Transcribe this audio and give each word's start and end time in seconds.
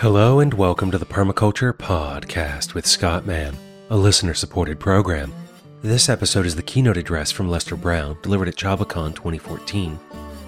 Hello 0.00 0.38
and 0.38 0.54
welcome 0.54 0.92
to 0.92 0.98
the 0.98 1.04
Permaculture 1.04 1.72
Podcast 1.72 2.72
with 2.72 2.86
Scott 2.86 3.26
Mann, 3.26 3.56
a 3.90 3.96
listener 3.96 4.32
supported 4.32 4.78
program. 4.78 5.34
This 5.82 6.08
episode 6.08 6.46
is 6.46 6.54
the 6.54 6.62
keynote 6.62 6.96
address 6.96 7.32
from 7.32 7.50
Lester 7.50 7.74
Brown 7.74 8.16
delivered 8.22 8.46
at 8.46 8.54
CHABACON 8.54 9.16
2014 9.16 9.98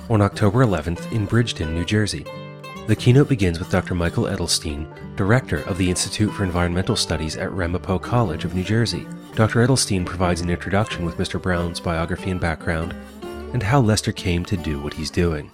on 0.08 0.22
October 0.22 0.64
11th 0.64 1.10
in 1.10 1.26
Bridgeton, 1.26 1.74
New 1.74 1.84
Jersey. 1.84 2.24
The 2.86 2.94
keynote 2.94 3.28
begins 3.28 3.58
with 3.58 3.72
Dr. 3.72 3.96
Michael 3.96 4.26
Edelstein, 4.26 4.86
director 5.16 5.64
of 5.64 5.78
the 5.78 5.90
Institute 5.90 6.32
for 6.32 6.44
Environmental 6.44 6.94
Studies 6.94 7.36
at 7.36 7.50
Ramapo 7.50 7.98
College 7.98 8.44
of 8.44 8.54
New 8.54 8.62
Jersey. 8.62 9.04
Dr. 9.34 9.66
Edelstein 9.66 10.06
provides 10.06 10.42
an 10.42 10.50
introduction 10.50 11.04
with 11.04 11.16
Mr. 11.16 11.42
Brown's 11.42 11.80
biography 11.80 12.30
and 12.30 12.40
background 12.40 12.94
and 13.52 13.64
how 13.64 13.80
Lester 13.80 14.12
came 14.12 14.44
to 14.44 14.56
do 14.56 14.80
what 14.80 14.94
he's 14.94 15.10
doing. 15.10 15.50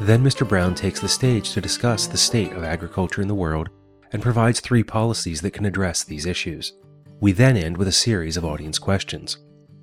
Then 0.00 0.22
Mr. 0.22 0.46
Brown 0.46 0.74
takes 0.74 1.00
the 1.00 1.08
stage 1.08 1.52
to 1.52 1.60
discuss 1.60 2.06
the 2.06 2.16
state 2.16 2.52
of 2.52 2.64
agriculture 2.64 3.22
in 3.22 3.28
the 3.28 3.34
world 3.34 3.70
and 4.12 4.22
provides 4.22 4.60
three 4.60 4.82
policies 4.82 5.40
that 5.40 5.52
can 5.52 5.64
address 5.64 6.04
these 6.04 6.26
issues. 6.26 6.74
We 7.20 7.32
then 7.32 7.56
end 7.56 7.76
with 7.76 7.88
a 7.88 7.92
series 7.92 8.36
of 8.36 8.44
audience 8.44 8.78
questions. 8.78 9.38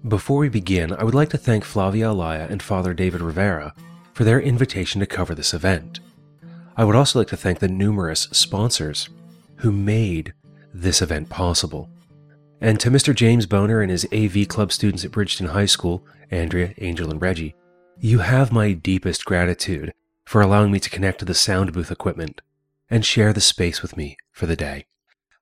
Before 0.08 0.40
we 0.40 0.50
begin, 0.50 0.94
I 0.94 1.04
would 1.04 1.16
like 1.16 1.30
to 1.30 1.38
thank 1.38 1.64
Flavia 1.64 2.08
Alaya 2.08 2.50
and 2.50 2.62
Father 2.62 2.94
David 2.94 3.22
Rivera 3.22 3.74
for 4.14 4.24
their 4.24 4.40
invitation 4.40 5.00
to 5.00 5.06
cover 5.06 5.34
this 5.34 5.54
event. 5.54 6.00
I 6.76 6.84
would 6.84 6.96
also 6.96 7.20
like 7.20 7.30
to 7.30 7.38
thank 7.38 7.60
the 7.60 7.68
numerous 7.68 8.28
sponsors 8.32 9.10
who 9.58 9.72
made 9.72 10.34
this 10.74 11.02
event 11.02 11.30
possible. 11.30 11.90
And 12.60 12.80
to 12.80 12.92
Mr. 12.92 13.16
James 13.16 13.46
Boner 13.46 13.82
and 13.82 13.92
his 13.92 14.08
AV 14.14 14.48
Club 14.48 14.72
students 14.72 15.04
at 15.06 15.12
Bridgeton 15.12 15.48
High 15.48 15.66
School, 15.66 16.06
Andrea, 16.30 16.74
Angel, 16.78 17.10
and 17.10 17.20
Reggi, 17.20 17.54
you 18.00 18.20
have 18.20 18.52
my 18.52 18.74
deepest 18.74 19.26
gratitude 19.26 19.92
for 20.26 20.42
allowing 20.42 20.72
me 20.72 20.80
to 20.80 20.90
connect 20.90 21.20
to 21.20 21.26
the 21.26 21.34
sound 21.34 21.74
booth 21.74 21.92
equipment 21.92 22.42
and 22.90 23.06
share 23.06 23.34
the 23.34 23.42
space 23.42 23.82
with 23.82 23.98
me 23.98 24.18
for 24.32 24.46
the 24.46 24.56
day. 24.56 24.86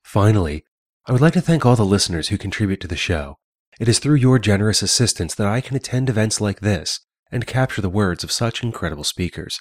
Finally, 0.03 0.63
I 1.05 1.11
would 1.11 1.21
like 1.21 1.33
to 1.33 1.41
thank 1.41 1.65
all 1.65 1.75
the 1.75 1.85
listeners 1.85 2.29
who 2.29 2.37
contribute 2.37 2.81
to 2.81 2.87
the 2.87 2.95
show. 2.95 3.37
It 3.79 3.87
is 3.87 3.99
through 3.99 4.15
your 4.15 4.39
generous 4.39 4.81
assistance 4.81 5.35
that 5.35 5.47
I 5.47 5.61
can 5.61 5.75
attend 5.75 6.09
events 6.09 6.41
like 6.41 6.59
this 6.59 7.01
and 7.31 7.47
capture 7.47 7.81
the 7.81 7.89
words 7.89 8.23
of 8.23 8.31
such 8.31 8.63
incredible 8.63 9.03
speakers. 9.03 9.59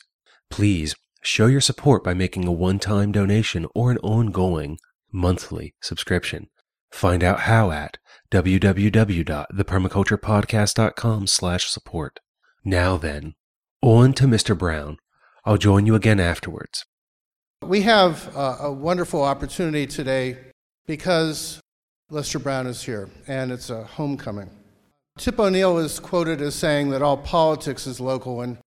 Please 0.50 0.94
show 1.22 1.46
your 1.46 1.60
support 1.60 2.04
by 2.04 2.14
making 2.14 2.46
a 2.46 2.52
one-time 2.52 3.12
donation 3.12 3.66
or 3.74 3.90
an 3.90 3.98
ongoing 3.98 4.78
monthly 5.12 5.74
subscription. 5.80 6.48
Find 6.90 7.22
out 7.22 7.40
how 7.40 7.70
at 7.70 7.98
www.thepermaculturepodcast.com 8.30 11.26
slash 11.26 11.66
support. 11.66 12.20
Now 12.64 12.96
then, 12.96 13.34
on 13.80 14.12
to 14.14 14.24
Mr. 14.24 14.58
Brown. 14.58 14.96
I'll 15.48 15.56
join 15.56 15.86
you 15.86 15.94
again 15.94 16.20
afterwards. 16.20 16.84
We 17.62 17.80
have 17.80 18.36
uh, 18.36 18.58
a 18.60 18.70
wonderful 18.70 19.22
opportunity 19.22 19.86
today 19.86 20.36
because 20.86 21.58
Lester 22.10 22.38
Brown 22.38 22.66
is 22.66 22.82
here, 22.82 23.08
and 23.26 23.50
it's 23.50 23.70
a 23.70 23.82
homecoming. 23.84 24.50
Tip 25.16 25.40
O'Neill 25.40 25.78
is 25.78 26.00
quoted 26.00 26.42
as 26.42 26.54
saying 26.54 26.90
that 26.90 27.00
all 27.00 27.16
politics 27.16 27.86
is 27.86 27.98
local, 27.98 28.42
and 28.42 28.58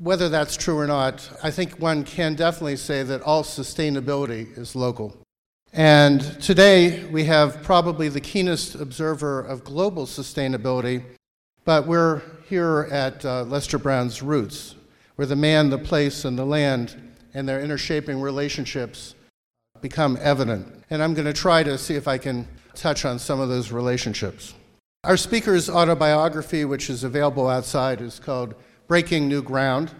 whether 0.00 0.28
that's 0.28 0.54
true 0.54 0.76
or 0.76 0.86
not, 0.86 1.30
I 1.42 1.50
think 1.50 1.80
one 1.80 2.04
can 2.04 2.34
definitely 2.34 2.76
say 2.76 3.02
that 3.04 3.22
all 3.22 3.42
sustainability 3.42 4.54
is 4.58 4.76
local. 4.76 5.16
And 5.72 6.20
today 6.42 7.06
we 7.06 7.24
have 7.24 7.62
probably 7.62 8.10
the 8.10 8.20
keenest 8.20 8.74
observer 8.74 9.40
of 9.40 9.64
global 9.64 10.04
sustainability, 10.04 11.02
but 11.64 11.86
we're 11.86 12.20
here 12.50 12.86
at 12.90 13.24
uh, 13.24 13.44
Lester 13.44 13.78
Brown's 13.78 14.22
roots 14.22 14.74
where 15.18 15.26
the 15.26 15.34
man, 15.34 15.68
the 15.68 15.76
place, 15.76 16.24
and 16.24 16.38
the 16.38 16.44
land 16.44 16.94
and 17.34 17.48
their 17.48 17.60
intershaping 17.60 18.22
relationships 18.22 19.16
become 19.80 20.16
evident. 20.20 20.84
And 20.90 21.02
I'm 21.02 21.12
going 21.12 21.26
to 21.26 21.32
try 21.32 21.64
to 21.64 21.76
see 21.76 21.96
if 21.96 22.06
I 22.06 22.18
can 22.18 22.46
touch 22.74 23.04
on 23.04 23.18
some 23.18 23.40
of 23.40 23.48
those 23.48 23.72
relationships. 23.72 24.54
Our 25.02 25.16
speaker's 25.16 25.68
autobiography, 25.68 26.64
which 26.64 26.88
is 26.88 27.02
available 27.02 27.48
outside, 27.48 28.00
is 28.00 28.20
called 28.20 28.54
Breaking 28.86 29.28
New 29.28 29.42
Ground 29.42 29.90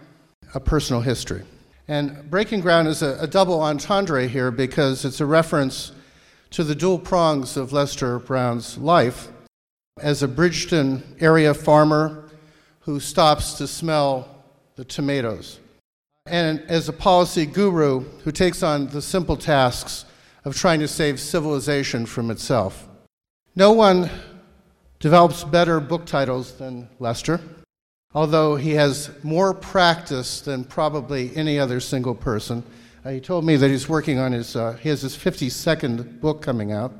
A 0.53 0.59
Personal 0.61 1.01
History. 1.01 1.43
And 1.89 2.29
Breaking 2.29 2.61
Ground 2.61 2.87
is 2.87 3.01
a, 3.01 3.17
a 3.19 3.27
double 3.27 3.59
entendre 3.59 4.25
here 4.25 4.51
because 4.51 5.03
it's 5.03 5.19
a 5.19 5.25
reference 5.25 5.91
to 6.51 6.63
the 6.63 6.75
dual 6.75 6.97
prongs 6.97 7.57
of 7.57 7.73
Lester 7.73 8.19
Brown's 8.19 8.77
life 8.77 9.27
as 9.99 10.23
a 10.23 10.29
Bridgeton 10.29 11.03
area 11.19 11.53
farmer 11.53 12.29
who 12.79 13.01
stops 13.01 13.55
to 13.55 13.67
smell 13.67 14.38
the 14.79 14.85
tomatoes. 14.85 15.59
And 16.25 16.61
as 16.69 16.87
a 16.87 16.93
policy 16.93 17.45
guru 17.45 17.99
who 18.23 18.31
takes 18.31 18.63
on 18.63 18.87
the 18.87 19.01
simple 19.01 19.35
tasks 19.35 20.05
of 20.45 20.55
trying 20.55 20.79
to 20.79 20.87
save 20.87 21.19
civilization 21.19 22.05
from 22.05 22.31
itself. 22.31 22.87
No 23.57 23.73
one 23.73 24.09
develops 24.99 25.43
better 25.43 25.81
book 25.81 26.05
titles 26.05 26.53
than 26.53 26.87
Lester, 26.97 27.41
although 28.13 28.55
he 28.55 28.71
has 28.71 29.11
more 29.21 29.53
practice 29.53 30.39
than 30.39 30.63
probably 30.63 31.35
any 31.35 31.59
other 31.59 31.81
single 31.81 32.15
person. 32.15 32.63
Uh, 33.03 33.09
he 33.09 33.19
told 33.19 33.43
me 33.43 33.57
that 33.57 33.69
he's 33.69 33.89
working 33.89 34.17
on 34.17 34.31
his, 34.31 34.55
uh, 34.55 34.77
he 34.81 34.87
has 34.87 35.01
his 35.01 35.17
52nd 35.17 36.21
book 36.21 36.41
coming 36.41 36.71
out. 36.71 36.93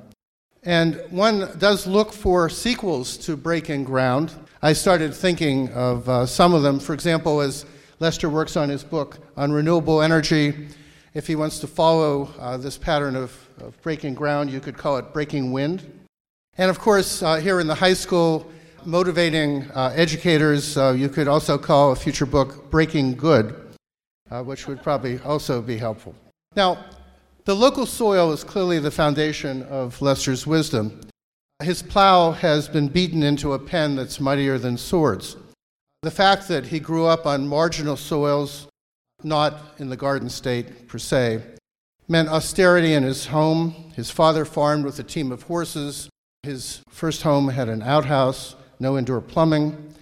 And 0.63 1.01
one 1.11 1.57
does 1.57 1.88
look 1.88 2.11
for 2.11 2.50
sequels 2.50 3.16
to 3.19 3.38
Breaking 3.38 3.85
Ground. 3.85 4.34
I 4.62 4.74
started 4.74 5.14
thinking 5.14 5.70
of 5.70 6.09
uh, 6.09 6.25
some 6.25 6.53
of 6.53 6.64
them. 6.64 6.81
For 6.81 6.94
example, 6.94 7.40
as 7.40 7.66
Lester 8.02 8.30
works 8.30 8.58
on 8.58 8.68
his 8.68 8.84
book 8.84 9.18
on 9.38 9.53
renewable 9.53 10.02
energy, 10.02 10.68
if 11.14 11.28
he 11.28 11.36
wants 11.38 11.59
to 11.59 11.68
follow 11.68 12.30
uh, 12.38 12.58
this 12.58 12.78
pattern 12.78 13.16
of, 13.16 13.38
of, 13.62 13.81
breaking 13.81 14.16
ground, 14.16 14.50
you 14.50 14.59
could 14.59 14.78
call 14.78 14.97
it 14.97 15.14
breaking 15.14 15.53
wind. 15.53 15.90
And 16.58 16.70
of 16.70 16.78
course, 16.78 17.24
uh, 17.24 17.38
here 17.38 17.62
in 17.62 17.68
the 17.68 17.75
high 17.75 17.94
school, 17.94 18.52
motivating 18.84 19.64
uh, 19.72 19.94
educators, 19.96 20.76
uh, 20.76 20.91
you 20.91 21.08
could 21.08 21.30
also 21.30 21.58
call 21.58 21.94
a 21.94 21.96
future 21.96 22.26
book 22.26 22.70
Breaking 22.70 23.16
Good, 23.16 23.56
uh, 24.30 24.44
which 24.44 24.68
would 24.68 24.84
probably 24.84 25.20
also 25.20 25.62
be 25.62 25.78
helpful. 25.78 26.14
Now, 26.58 26.84
the 27.46 27.56
local 27.56 27.86
soil 27.86 28.34
is 28.34 28.44
clearly 28.44 28.80
the 28.80 28.91
foundation 28.91 29.64
of 29.64 30.02
Lester's 30.02 30.46
wisdom. 30.46 31.00
His 31.62 31.81
plow 31.84 32.31
has 32.31 32.70
been 32.70 32.88
beaten 32.88 33.22
into 33.22 33.52
a 33.52 33.59
pen 33.59 33.97
that's 33.97 34.22
mightier 34.22 34.58
than 34.58 34.78
swords. 34.78 35.36
The 36.03 36.12
fact 36.12 36.47
that 36.47 36.68
he 36.68 36.80
grew 36.80 37.06
up 37.06 37.25
on 37.25 37.50
marginal 37.50 37.97
soils, 37.97 38.68
not 39.24 39.75
in 39.78 39.90
the 39.90 39.97
Garden 39.97 40.30
State 40.30 40.88
per 40.88 40.97
se, 40.97 41.44
meant 42.08 42.30
austerity 42.30 42.94
in 42.94 43.03
his 43.03 43.25
home. 43.25 43.92
His 43.94 44.09
father 44.09 44.46
farmed 44.46 44.86
with 44.86 45.00
a 45.00 45.03
team 45.03 45.34
of 45.34 45.44
horses. 45.44 46.09
His 46.44 46.80
first 46.90 47.24
home 47.24 47.50
had 47.50 47.68
an 47.68 47.81
outhouse, 47.81 48.56
no 48.80 48.97
indoor 48.97 49.20
plumbing. 49.20 49.96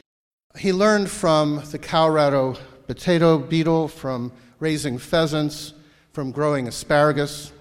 He 0.59 0.72
learned 0.72 1.09
from 1.09 1.63
the 1.72 1.79
Colorado 1.79 2.56
potato 2.85 3.39
beetle, 3.39 3.88
from 3.88 4.31
raising 4.59 5.00
pheasants, 5.00 5.74
from 6.13 6.29
growing 6.31 6.68
asparagus. 6.68 7.51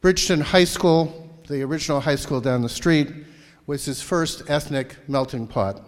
Bridgeton 0.00 0.40
High 0.40 0.64
School, 0.64 1.30
the 1.46 1.62
original 1.62 2.00
high 2.00 2.16
school 2.16 2.40
down 2.40 2.62
the 2.62 2.68
street, 2.70 3.12
was 3.66 3.84
his 3.84 4.02
first 4.02 4.42
ethnic 4.48 4.96
melting 5.08 5.46
pot. 5.46 5.80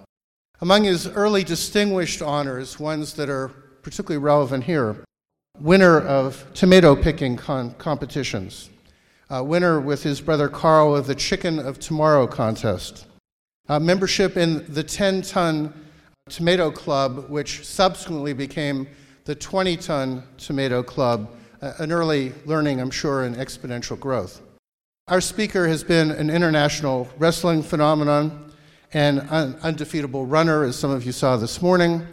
Among 0.61 0.85
his 0.85 1.07
early 1.07 1.45
distinguished 1.45 2.23
honors, 2.23 2.81
ones 2.81 3.15
that 3.15 3.29
are 3.29 3.49
particularly 3.83 4.23
relevant 4.23 4.65
here, 4.65 5.05
winner 5.61 6.01
of 6.01 6.47
tomato 6.55 6.97
picking 6.97 7.37
con- 7.37 7.75
competitions, 7.75 8.71
uh, 9.29 9.43
winner 9.45 9.81
with 9.81 10.03
his 10.03 10.21
brother 10.21 10.49
Carl 10.49 10.97
of 10.97 11.07
the 11.07 11.15
Chicken 11.15 11.59
of 11.59 11.79
Tomorrow 11.79 12.27
contest, 12.27 13.07
uh, 13.69 13.79
membership 13.79 14.37
in 14.37 14.65
the 14.73 14.83
10 14.83 15.23
ton 15.23 15.75
tomato 16.29 16.71
club, 16.71 17.29
which 17.29 17.67
subsequently 17.67 18.33
became 18.33 18.87
the 19.25 19.35
20 19.35 19.77
ton 19.77 20.23
tomato 20.39 20.83
club, 20.83 21.31
uh, 21.61 21.73
an 21.79 21.93
early 21.93 22.33
learning, 22.45 22.81
I'm 22.81 22.91
sure, 22.91 23.25
in 23.25 23.35
exponential 23.35 23.99
growth. 23.99 24.41
Our 25.09 25.21
speaker 25.21 25.69
has 25.69 25.85
been 25.85 26.11
an 26.11 26.31
international 26.31 27.09
wrestling 27.17 27.63
phenomenon 27.63 28.53
and 28.93 29.21
an 29.31 29.55
undefeatable 29.63 30.27
runner, 30.27 30.65
as 30.65 30.75
some 30.75 30.91
of 30.91 31.07
you 31.07 31.13
saw 31.13 31.37
this 31.37 31.63
morning, 31.63 32.05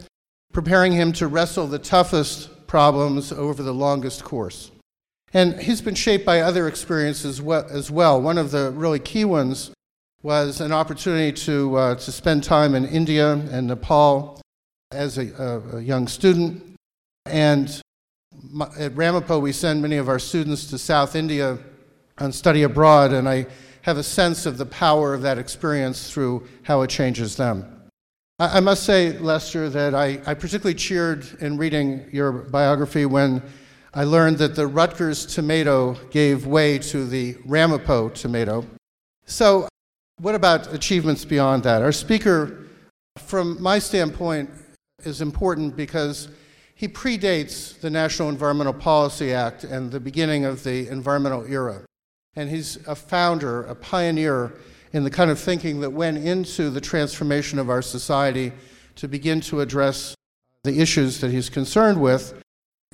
preparing 0.51 0.91
him 0.91 1.11
to 1.13 1.25
wrestle 1.25 1.65
the 1.65 1.79
toughest 1.79 2.67
problems 2.67 3.31
over 3.31 3.63
the 3.63 3.73
longest 3.73 4.23
course. 4.23 4.69
And 5.33 5.59
he's 5.59 5.81
been 5.81 5.95
shaped 5.95 6.23
by 6.23 6.41
other 6.41 6.67
experiences 6.67 7.41
as 7.49 7.89
well. 7.89 8.21
One 8.21 8.37
of 8.37 8.51
the 8.51 8.69
really 8.69 8.99
key 8.99 9.25
ones 9.25 9.71
was 10.21 10.61
an 10.61 10.71
opportunity 10.71 11.31
to, 11.45 11.75
uh, 11.75 11.95
to 11.95 12.11
spend 12.11 12.43
time 12.43 12.75
in 12.75 12.85
India 12.85 13.33
and 13.33 13.65
Nepal 13.65 14.39
as 14.91 15.17
a, 15.17 15.33
a, 15.41 15.77
a 15.77 15.81
young 15.81 16.07
student. 16.07 16.75
And 17.25 17.81
at 18.77 18.95
Ramapo, 18.95 19.39
we 19.39 19.51
send 19.51 19.81
many 19.81 19.97
of 19.97 20.07
our 20.09 20.19
students 20.19 20.67
to 20.67 20.77
South 20.77 21.15
India 21.15 21.57
on 22.17 22.31
study 22.31 22.63
abroad, 22.63 23.13
and 23.13 23.27
I 23.27 23.47
have 23.83 23.97
a 23.97 24.03
sense 24.03 24.45
of 24.45 24.57
the 24.57 24.65
power 24.65 25.13
of 25.13 25.21
that 25.23 25.37
experience 25.37 26.11
through 26.11 26.47
how 26.63 26.81
it 26.81 26.89
changes 26.89 27.35
them. 27.35 27.89
I, 28.39 28.57
I 28.57 28.59
must 28.59 28.83
say, 28.83 29.17
Lester, 29.19 29.69
that 29.69 29.93
I, 29.93 30.21
I 30.25 30.33
particularly 30.33 30.75
cheered 30.75 31.25
in 31.41 31.57
reading 31.57 32.07
your 32.11 32.31
biography 32.31 33.05
when 33.05 33.41
I 33.93 34.05
learned 34.05 34.37
that 34.39 34.55
the 34.55 34.67
Rutgers 34.67 35.25
tomato 35.25 35.93
gave 36.09 36.47
way 36.47 36.79
to 36.79 37.05
the 37.05 37.37
Ramapo 37.45 38.09
tomato. 38.09 38.65
So, 39.25 39.67
what 40.17 40.35
about 40.35 40.73
achievements 40.73 41.25
beyond 41.25 41.63
that? 41.63 41.81
Our 41.81 41.91
speaker, 41.91 42.65
from 43.17 43.61
my 43.61 43.79
standpoint, 43.79 44.49
is 45.03 45.21
important 45.21 45.75
because 45.75 46.29
he 46.75 46.87
predates 46.87 47.79
the 47.79 47.89
National 47.89 48.29
Environmental 48.29 48.73
Policy 48.73 49.33
Act 49.33 49.63
and 49.63 49.91
the 49.91 49.99
beginning 49.99 50.45
of 50.45 50.63
the 50.63 50.87
environmental 50.87 51.45
era. 51.45 51.81
And 52.35 52.49
he's 52.49 52.77
a 52.87 52.95
founder, 52.95 53.63
a 53.63 53.75
pioneer 53.75 54.53
in 54.91 55.03
the 55.03 55.09
kind 55.09 55.29
of 55.29 55.39
thinking 55.39 55.81
that 55.81 55.89
went 55.89 56.17
into 56.17 56.69
the 56.69 56.81
transformation 56.81 57.59
of 57.59 57.69
our 57.69 57.81
society 57.81 58.51
to 58.95 59.07
begin 59.07 59.41
to 59.41 59.61
address 59.61 60.15
the 60.63 60.79
issues 60.79 61.19
that 61.21 61.31
he's 61.31 61.49
concerned 61.49 61.99
with. 61.99 62.39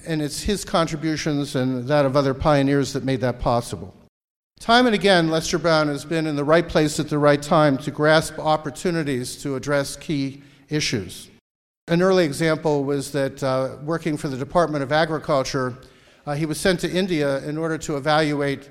And 0.07 0.21
it's 0.21 0.43
his 0.43 0.63
contributions 0.63 1.55
and 1.55 1.87
that 1.87 2.05
of 2.05 2.15
other 2.15 2.33
pioneers 2.33 2.93
that 2.93 3.03
made 3.03 3.21
that 3.21 3.39
possible. 3.39 3.93
Time 4.59 4.85
and 4.85 4.95
again, 4.95 5.29
Lester 5.29 5.57
Brown 5.57 5.87
has 5.87 6.03
been 6.03 6.27
in 6.27 6.35
the 6.35 6.43
right 6.43 6.67
place 6.67 6.99
at 6.99 7.09
the 7.09 7.17
right 7.17 7.41
time 7.41 7.77
to 7.77 7.91
grasp 7.91 8.37
opportunities 8.39 9.41
to 9.41 9.55
address 9.55 9.95
key 9.95 10.43
issues. 10.67 11.29
An 11.87 12.01
early 12.01 12.25
example 12.25 12.83
was 12.83 13.11
that 13.13 13.41
uh, 13.41 13.77
working 13.83 14.15
for 14.15 14.27
the 14.27 14.37
Department 14.37 14.83
of 14.83 14.91
Agriculture, 14.91 15.77
uh, 16.25 16.35
he 16.35 16.45
was 16.45 16.59
sent 16.59 16.79
to 16.81 16.91
India 16.91 17.43
in 17.47 17.57
order 17.57 17.77
to 17.79 17.97
evaluate 17.97 18.69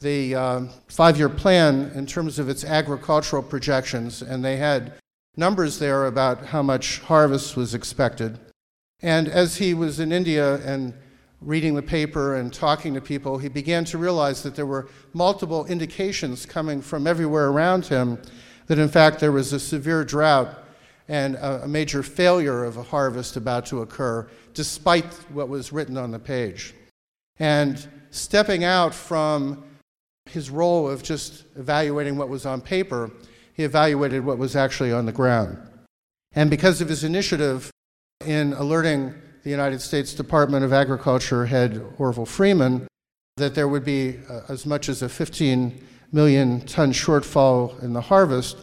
the 0.00 0.34
uh, 0.34 0.60
five 0.88 1.18
year 1.18 1.28
plan 1.28 1.90
in 1.94 2.06
terms 2.06 2.38
of 2.38 2.48
its 2.48 2.64
agricultural 2.64 3.42
projections, 3.42 4.22
and 4.22 4.44
they 4.44 4.56
had 4.56 4.92
numbers 5.36 5.78
there 5.78 6.06
about 6.06 6.46
how 6.46 6.62
much 6.62 7.00
harvest 7.00 7.56
was 7.56 7.74
expected. 7.74 8.38
And 9.00 9.28
as 9.28 9.56
he 9.56 9.74
was 9.74 10.00
in 10.00 10.12
India 10.12 10.56
and 10.64 10.92
reading 11.40 11.74
the 11.74 11.82
paper 11.82 12.36
and 12.36 12.52
talking 12.52 12.94
to 12.94 13.00
people, 13.00 13.38
he 13.38 13.48
began 13.48 13.84
to 13.86 13.98
realize 13.98 14.42
that 14.42 14.56
there 14.56 14.66
were 14.66 14.88
multiple 15.12 15.64
indications 15.66 16.44
coming 16.44 16.82
from 16.82 17.06
everywhere 17.06 17.48
around 17.48 17.86
him 17.86 18.18
that, 18.66 18.78
in 18.78 18.88
fact, 18.88 19.20
there 19.20 19.32
was 19.32 19.52
a 19.52 19.60
severe 19.60 20.04
drought 20.04 20.64
and 21.06 21.36
a, 21.36 21.62
a 21.62 21.68
major 21.68 22.02
failure 22.02 22.64
of 22.64 22.76
a 22.76 22.82
harvest 22.82 23.36
about 23.36 23.66
to 23.66 23.82
occur, 23.82 24.28
despite 24.52 25.06
what 25.30 25.48
was 25.48 25.72
written 25.72 25.96
on 25.96 26.10
the 26.10 26.18
page. 26.18 26.74
And 27.38 27.86
stepping 28.10 28.64
out 28.64 28.92
from 28.92 29.64
his 30.28 30.50
role 30.50 30.88
of 30.88 31.02
just 31.02 31.44
evaluating 31.56 32.16
what 32.16 32.28
was 32.28 32.46
on 32.46 32.60
paper, 32.60 33.10
he 33.54 33.64
evaluated 33.64 34.24
what 34.24 34.38
was 34.38 34.56
actually 34.56 34.92
on 34.92 35.06
the 35.06 35.12
ground. 35.12 35.58
And 36.32 36.50
because 36.50 36.80
of 36.80 36.88
his 36.88 37.04
initiative 37.04 37.70
in 38.24 38.52
alerting 38.54 39.14
the 39.42 39.50
United 39.50 39.80
States 39.80 40.14
Department 40.14 40.64
of 40.64 40.72
Agriculture 40.72 41.46
head 41.46 41.82
Orville 41.98 42.26
Freeman 42.26 42.86
that 43.38 43.54
there 43.54 43.68
would 43.68 43.84
be 43.84 44.18
uh, 44.28 44.40
as 44.48 44.66
much 44.66 44.88
as 44.88 45.02
a 45.02 45.08
15 45.08 45.80
million 46.12 46.60
ton 46.62 46.92
shortfall 46.92 47.80
in 47.82 47.92
the 47.92 48.00
harvest, 48.00 48.58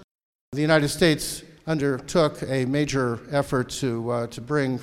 the 0.51 0.61
United 0.61 0.89
States 0.89 1.43
undertook 1.67 2.41
a 2.43 2.65
major 2.65 3.19
effort 3.31 3.69
to, 3.69 4.09
uh, 4.09 4.27
to 4.27 4.41
bring 4.41 4.79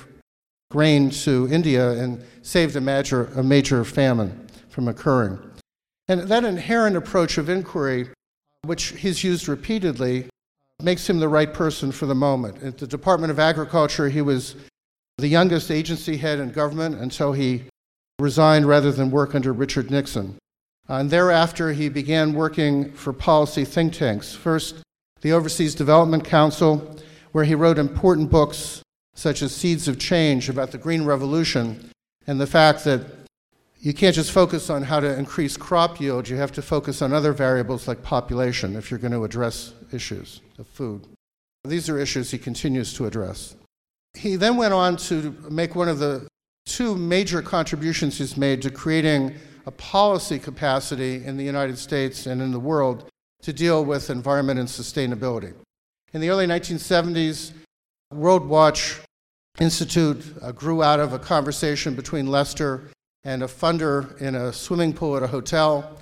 grain 0.71 1.09
to 1.09 1.47
India 1.51 1.91
and 1.91 2.23
saved 2.41 2.75
a 2.75 2.81
major, 2.81 3.25
a 3.35 3.43
major 3.43 3.83
famine 3.85 4.47
from 4.69 4.87
occurring. 4.87 5.39
And 6.13 6.29
that 6.29 6.43
inherent 6.43 6.95
approach 6.95 7.39
of 7.39 7.49
inquiry, 7.49 8.07
which 8.65 8.89
he's 8.89 9.23
used 9.23 9.47
repeatedly, 9.47 10.27
makes 10.79 11.09
him 11.09 11.19
the 11.19 11.27
right 11.27 11.51
person 11.51 11.91
for 11.91 12.05
the 12.05 12.13
moment. 12.13 12.61
At 12.61 12.77
the 12.77 12.85
Department 12.85 13.31
of 13.31 13.39
Agriculture, 13.39 14.09
he 14.09 14.21
was 14.21 14.55
the 15.17 15.27
youngest 15.27 15.71
agency 15.71 16.17
head 16.17 16.37
in 16.37 16.51
government 16.51 16.99
until 16.99 17.33
he 17.33 17.63
resigned 18.19 18.67
rather 18.67 18.91
than 18.91 19.09
work 19.09 19.33
under 19.33 19.51
Richard 19.53 19.89
Nixon. 19.89 20.37
And 20.87 21.09
thereafter, 21.09 21.73
he 21.73 21.89
began 21.89 22.33
working 22.33 22.93
for 22.93 23.11
policy 23.11 23.65
think 23.65 23.93
tanks. 23.93 24.35
First, 24.35 24.83
the 25.21 25.31
Overseas 25.31 25.73
Development 25.73 26.23
Council, 26.23 26.95
where 27.31 27.45
he 27.45 27.55
wrote 27.55 27.79
important 27.79 28.29
books 28.29 28.83
such 29.15 29.41
as 29.41 29.55
Seeds 29.55 29.87
of 29.87 29.97
Change 29.97 30.47
about 30.47 30.69
the 30.69 30.77
Green 30.77 31.05
Revolution 31.05 31.89
and 32.27 32.39
the 32.39 32.45
fact 32.45 32.83
that 32.83 33.22
you 33.83 33.93
can't 33.93 34.15
just 34.15 34.31
focus 34.31 34.69
on 34.69 34.81
how 34.81 35.01
to 35.01 35.19
increase 35.19 35.57
crop 35.57 35.99
yield, 35.99 36.29
you 36.29 36.37
have 36.37 36.53
to 36.53 36.61
focus 36.61 37.01
on 37.01 37.11
other 37.11 37.33
variables 37.33 37.85
like 37.85 38.01
population 38.01 38.77
if 38.77 38.89
you're 38.89 38.99
going 38.99 39.11
to 39.11 39.25
address 39.25 39.73
issues 39.91 40.39
of 40.57 40.65
food. 40.67 41.05
These 41.65 41.89
are 41.89 41.99
issues 41.99 42.31
he 42.31 42.37
continues 42.37 42.93
to 42.93 43.05
address. 43.05 43.57
He 44.13 44.37
then 44.37 44.55
went 44.55 44.73
on 44.73 44.95
to 45.09 45.35
make 45.51 45.75
one 45.75 45.89
of 45.89 45.99
the 45.99 46.25
two 46.65 46.95
major 46.95 47.41
contributions 47.41 48.17
he's 48.17 48.37
made 48.37 48.61
to 48.61 48.71
creating 48.71 49.35
a 49.65 49.71
policy 49.71 50.39
capacity 50.39 51.25
in 51.25 51.35
the 51.35 51.43
United 51.43 51.77
States 51.77 52.25
and 52.25 52.41
in 52.41 52.53
the 52.53 52.59
world 52.59 53.09
to 53.41 53.51
deal 53.51 53.83
with 53.83 54.09
environment 54.09 54.61
and 54.61 54.69
sustainability. 54.69 55.53
In 56.13 56.21
the 56.21 56.29
early 56.29 56.47
1970s, 56.47 57.51
Worldwatch 58.13 59.01
Institute 59.59 60.23
uh, 60.41 60.53
grew 60.53 60.81
out 60.81 61.01
of 61.01 61.11
a 61.11 61.19
conversation 61.19 61.95
between 61.95 62.27
Lester 62.27 62.89
and 63.23 63.43
a 63.43 63.47
funder 63.47 64.19
in 64.21 64.35
a 64.35 64.51
swimming 64.51 64.93
pool 64.93 65.15
at 65.15 65.23
a 65.23 65.27
hotel 65.27 65.97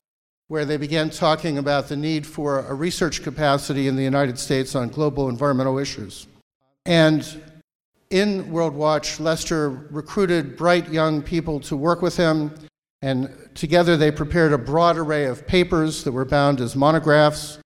where 0.47 0.65
they 0.65 0.77
began 0.77 1.09
talking 1.09 1.57
about 1.57 1.87
the 1.87 1.95
need 1.95 2.27
for 2.27 2.59
a 2.67 2.73
research 2.73 3.23
capacity 3.23 3.87
in 3.87 3.95
the 3.95 4.03
United 4.03 4.37
States 4.37 4.75
on 4.75 4.89
global 4.89 5.29
environmental 5.29 5.77
issues. 5.77 6.27
And 6.85 7.25
in 8.09 8.45
Worldwatch, 8.51 9.21
Lester 9.21 9.69
recruited 9.69 10.57
bright 10.57 10.89
young 10.89 11.21
people 11.21 11.61
to 11.61 11.77
work 11.77 12.01
with 12.01 12.17
him, 12.17 12.53
and 13.01 13.33
together 13.55 13.95
they 13.95 14.11
prepared 14.11 14.51
a 14.51 14.57
broad 14.57 14.97
array 14.97 15.25
of 15.25 15.47
papers 15.47 16.03
that 16.03 16.11
were 16.11 16.25
bound 16.25 16.59
as 16.59 16.75
monographs. 16.75 17.59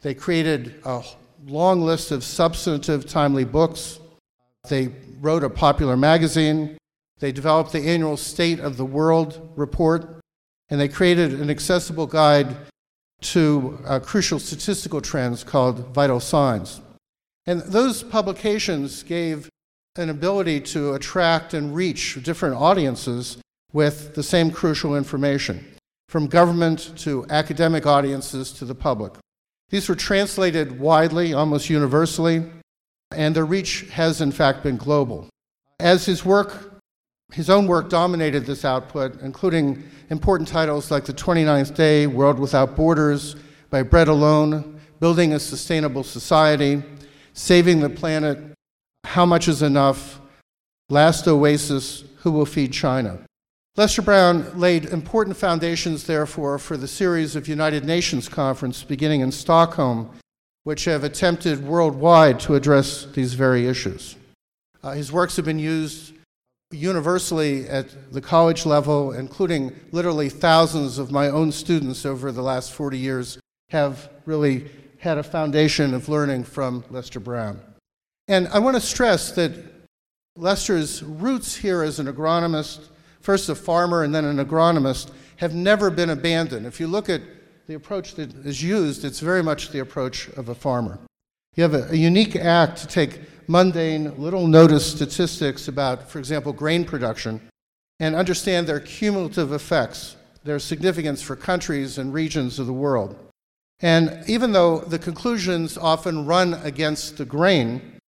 They 0.00 0.14
created 0.14 0.80
a 0.84 1.04
long 1.46 1.82
list 1.82 2.10
of 2.10 2.24
substantive, 2.24 3.06
timely 3.06 3.44
books. 3.44 4.00
They 4.68 4.88
wrote 5.20 5.44
a 5.44 5.50
popular 5.50 5.96
magazine. 5.96 6.76
They 7.22 7.30
developed 7.30 7.70
the 7.70 7.88
annual 7.88 8.16
State 8.16 8.58
of 8.58 8.76
the 8.76 8.84
World 8.84 9.52
report, 9.54 10.20
and 10.68 10.80
they 10.80 10.88
created 10.88 11.34
an 11.34 11.50
accessible 11.50 12.08
guide 12.08 12.56
to 13.20 13.78
uh, 13.86 14.00
crucial 14.00 14.40
statistical 14.40 15.00
trends 15.00 15.44
called 15.44 15.94
Vital 15.94 16.18
Signs. 16.18 16.80
And 17.46 17.60
those 17.60 18.02
publications 18.02 19.04
gave 19.04 19.48
an 19.94 20.10
ability 20.10 20.62
to 20.74 20.94
attract 20.94 21.54
and 21.54 21.76
reach 21.76 22.20
different 22.24 22.56
audiences 22.56 23.38
with 23.72 24.16
the 24.16 24.24
same 24.24 24.50
crucial 24.50 24.96
information, 24.96 25.64
from 26.08 26.26
government 26.26 26.92
to 26.96 27.24
academic 27.30 27.86
audiences 27.86 28.50
to 28.54 28.64
the 28.64 28.74
public. 28.74 29.12
These 29.68 29.88
were 29.88 29.94
translated 29.94 30.80
widely, 30.80 31.32
almost 31.32 31.70
universally, 31.70 32.42
and 33.12 33.36
their 33.36 33.46
reach 33.46 33.82
has 33.92 34.20
in 34.20 34.32
fact 34.32 34.64
been 34.64 34.76
global. 34.76 35.28
As 35.78 36.06
his 36.06 36.24
work, 36.24 36.71
his 37.32 37.48
own 37.48 37.66
work 37.66 37.88
dominated 37.88 38.44
this 38.44 38.64
output, 38.64 39.20
including 39.22 39.82
important 40.10 40.48
titles 40.48 40.90
like 40.90 41.04
The 41.04 41.14
29th 41.14 41.74
Day, 41.74 42.06
World 42.06 42.38
Without 42.38 42.76
Borders, 42.76 43.36
By 43.70 43.82
Bread 43.82 44.08
Alone, 44.08 44.80
Building 45.00 45.32
a 45.32 45.40
Sustainable 45.40 46.04
Society, 46.04 46.82
Saving 47.32 47.80
the 47.80 47.88
Planet, 47.90 48.38
how 49.04 49.26
much 49.26 49.48
is 49.48 49.62
enough? 49.62 50.20
Last 50.88 51.26
oasis, 51.26 52.04
who 52.18 52.30
will 52.30 52.46
feed 52.46 52.72
China? 52.72 53.18
Lester 53.76 54.02
Brown 54.02 54.58
laid 54.58 54.84
important 54.86 55.36
foundations, 55.36 56.04
therefore, 56.04 56.58
for 56.58 56.76
the 56.76 56.86
series 56.86 57.34
of 57.34 57.48
United 57.48 57.84
Nations 57.84 58.28
conferences 58.28 58.84
beginning 58.84 59.22
in 59.22 59.32
Stockholm, 59.32 60.10
which 60.64 60.84
have 60.84 61.04
attempted 61.04 61.64
worldwide 61.64 62.38
to 62.40 62.54
address 62.54 63.06
these 63.06 63.32
very 63.32 63.66
issues. 63.66 64.16
Uh, 64.82 64.92
his 64.92 65.10
works 65.10 65.36
have 65.36 65.46
been 65.46 65.58
used 65.58 66.12
universally 66.72 67.68
at 67.68 68.12
the 68.12 68.20
college 68.20 68.66
level, 68.66 69.12
including 69.12 69.78
literally 69.92 70.28
thousands 70.28 70.98
of 70.98 71.10
my 71.10 71.28
own 71.28 71.52
students 71.52 72.04
over 72.04 72.32
the 72.32 72.42
last 72.42 72.72
40 72.72 72.98
years 72.98 73.38
have 73.70 74.10
really 74.26 74.70
had 74.98 75.18
a 75.18 75.22
foundation 75.22 75.94
of 75.94 76.08
learning 76.08 76.44
from 76.44 76.84
Lester 76.90 77.20
Brown. 77.20 77.60
And 78.28 78.48
I 78.48 78.58
want 78.58 78.76
to 78.76 78.80
stress 78.80 79.32
that 79.32 79.52
Lester's 80.36 81.02
roots 81.02 81.56
here 81.56 81.82
as 81.82 81.98
an 81.98 82.06
agronomist, 82.06 82.88
first 83.20 83.48
a 83.48 83.54
farmer 83.54 84.04
and 84.04 84.14
then 84.14 84.24
an 84.24 84.38
agronomist, 84.38 85.10
have 85.36 85.54
never 85.54 85.90
been 85.90 86.10
abandoned. 86.10 86.66
If 86.66 86.78
you 86.78 86.86
look 86.86 87.08
at 87.08 87.20
the 87.66 87.74
approach 87.74 88.14
that 88.14 88.34
is 88.46 88.62
used, 88.62 89.04
it's 89.04 89.20
very 89.20 89.42
much 89.42 89.70
the 89.70 89.80
approach 89.80 90.28
of 90.30 90.48
a 90.48 90.54
farmer. 90.54 90.98
You 91.56 91.62
have 91.64 91.74
a, 91.74 91.90
a 91.90 91.96
unique 91.96 92.36
act 92.36 92.78
to 92.78 92.86
take 92.86 93.20
mundane, 93.48 94.16
little 94.18 94.46
noticed 94.46 94.96
statistics 94.96 95.68
about, 95.68 96.10
for 96.10 96.18
example, 96.18 96.52
grain 96.52 96.84
production, 96.84 97.40
and 98.00 98.14
understand 98.14 98.66
their 98.66 98.80
cumulative 98.80 99.52
effects, 99.52 100.16
their 100.44 100.58
significance 100.58 101.22
for 101.22 101.36
countries 101.36 101.98
and 101.98 102.12
regions 102.12 102.58
of 102.58 102.66
the 102.66 102.72
world. 102.72 103.16
And 103.80 104.22
even 104.28 104.52
though 104.52 104.80
the 104.80 104.98
conclusions 104.98 105.76
often 105.76 106.26
run 106.26 106.54
against 106.54 107.16
the 107.16 107.24
grain, 107.24 107.98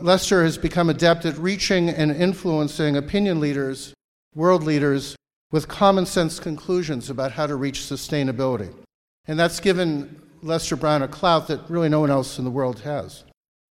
Lester 0.00 0.44
has 0.44 0.58
become 0.58 0.90
adept 0.90 1.24
at 1.24 1.36
reaching 1.38 1.88
and 1.88 2.10
influencing 2.10 2.96
opinion 2.96 3.40
leaders, 3.40 3.94
world 4.34 4.64
leaders, 4.64 5.16
with 5.50 5.68
common 5.68 6.06
sense 6.06 6.38
conclusions 6.38 7.10
about 7.10 7.32
how 7.32 7.46
to 7.46 7.56
reach 7.56 7.80
sustainability. 7.80 8.72
And 9.26 9.38
that's 9.38 9.60
given 9.60 10.20
Lester 10.42 10.76
Brown 10.76 11.02
a 11.02 11.08
clout 11.08 11.48
that 11.48 11.68
really 11.68 11.88
no 11.88 12.00
one 12.00 12.10
else 12.10 12.38
in 12.38 12.44
the 12.44 12.50
world 12.50 12.80
has. 12.80 13.24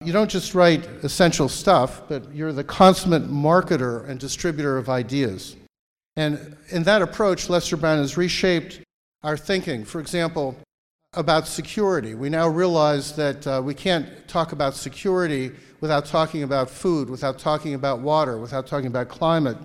You 0.04 0.12
don't 0.12 0.30
just 0.30 0.54
write 0.54 0.86
essential 1.04 1.48
stuff, 1.48 2.02
but 2.08 2.34
you're 2.34 2.52
the 2.52 2.64
consummate 2.64 3.28
marketer 3.30 4.08
and 4.08 4.18
distributor 4.18 4.78
of 4.78 4.88
ideas. 4.88 5.56
And 6.16 6.56
in 6.70 6.82
that 6.84 7.02
approach, 7.02 7.48
Lester 7.48 7.76
Brown 7.76 7.98
has 7.98 8.16
reshaped 8.16 8.80
our 9.22 9.36
thinking. 9.36 9.84
For 9.84 10.00
example, 10.00 10.56
about 11.14 11.46
security. 11.46 12.14
We 12.14 12.30
now 12.30 12.48
realize 12.48 13.14
that 13.16 13.46
uh, 13.46 13.60
we 13.62 13.74
can't 13.74 14.26
talk 14.28 14.52
about 14.52 14.74
security 14.74 15.52
without 15.80 16.06
talking 16.06 16.42
about 16.42 16.70
food, 16.70 17.10
without 17.10 17.38
talking 17.38 17.74
about 17.74 18.00
water, 18.00 18.38
without 18.38 18.66
talking 18.66 18.86
about 18.86 19.08
climate. 19.08 19.58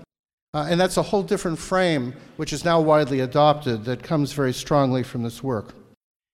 Uh, 0.54 0.68
and 0.70 0.80
that's 0.80 0.98
a 0.98 1.02
whole 1.02 1.24
different 1.24 1.58
frame, 1.58 2.14
which 2.36 2.52
is 2.52 2.66
now 2.66 2.82
widely 2.82 3.22
adopted, 3.22 3.86
that 3.86 4.04
comes 4.04 4.34
very 4.34 4.54
strongly 4.54 5.04
from 5.04 5.24
this 5.24 5.42
work. 5.42 5.74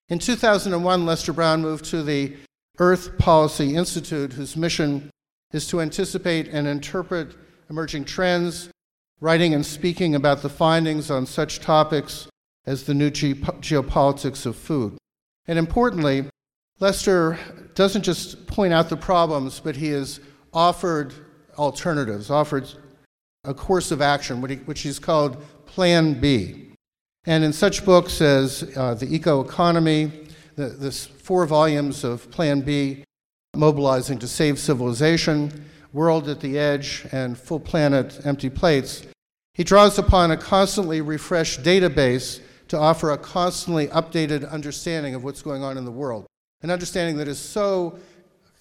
In 0.09 0.19
2001, 0.19 1.05
Lester 1.05 1.33
Brown 1.33 1.61
moved 1.61 1.85
to 1.85 2.01
the 2.03 2.35
Earth 2.79 3.17
Policy 3.17 3.75
Institute, 3.75 4.33
whose 4.33 4.57
mission 4.57 5.09
is 5.51 5.67
to 5.67 5.79
anticipate 5.81 6.47
and 6.47 6.67
interpret 6.67 7.35
emerging 7.69 8.05
trends, 8.05 8.69
writing 9.21 9.53
and 9.53 9.65
speaking 9.65 10.15
about 10.15 10.41
the 10.41 10.49
findings 10.49 11.11
on 11.11 11.25
such 11.25 11.59
topics 11.59 12.27
as 12.65 12.83
the 12.83 12.93
new 12.93 13.11
ge- 13.11 13.35
geopolitics 13.61 14.45
of 14.45 14.55
food. 14.55 14.97
And 15.47 15.59
importantly, 15.59 16.25
Lester 16.79 17.37
doesn't 17.75 18.03
just 18.03 18.47
point 18.47 18.73
out 18.73 18.89
the 18.89 18.97
problems, 18.97 19.59
but 19.59 19.75
he 19.75 19.89
has 19.89 20.19
offered 20.51 21.13
alternatives, 21.57 22.29
offered 22.29 22.67
a 23.43 23.53
course 23.53 23.91
of 23.91 24.01
action, 24.01 24.41
which 24.41 24.81
he's 24.81 24.99
called 24.99 25.43
Plan 25.65 26.19
B. 26.19 26.71
And 27.25 27.43
in 27.43 27.53
such 27.53 27.85
books 27.85 28.21
as 28.21 28.75
uh, 28.75 28.95
The 28.95 29.13
Eco 29.13 29.43
Economy, 29.43 30.11
the, 30.55 30.69
this 30.69 31.05
four 31.05 31.45
volumes 31.45 32.03
of 32.03 32.29
Plan 32.31 32.61
B, 32.61 33.03
Mobilizing 33.55 34.19
to 34.19 34.27
Save 34.27 34.59
Civilization, 34.59 35.65
World 35.91 36.27
at 36.27 36.39
the 36.39 36.57
Edge, 36.57 37.05
and 37.11 37.37
Full 37.37 37.59
Planet 37.59 38.19
Empty 38.25 38.49
Plates, 38.49 39.05
he 39.53 39.63
draws 39.63 39.99
upon 39.99 40.31
a 40.31 40.37
constantly 40.37 41.01
refreshed 41.01 41.61
database 41.61 42.41
to 42.69 42.77
offer 42.77 43.11
a 43.11 43.17
constantly 43.17 43.87
updated 43.87 44.49
understanding 44.49 45.13
of 45.13 45.23
what's 45.23 45.43
going 45.43 45.63
on 45.63 45.77
in 45.77 45.85
the 45.85 45.91
world. 45.91 46.25
An 46.63 46.71
understanding 46.71 47.17
that 47.17 47.27
is 47.27 47.37
so 47.37 47.99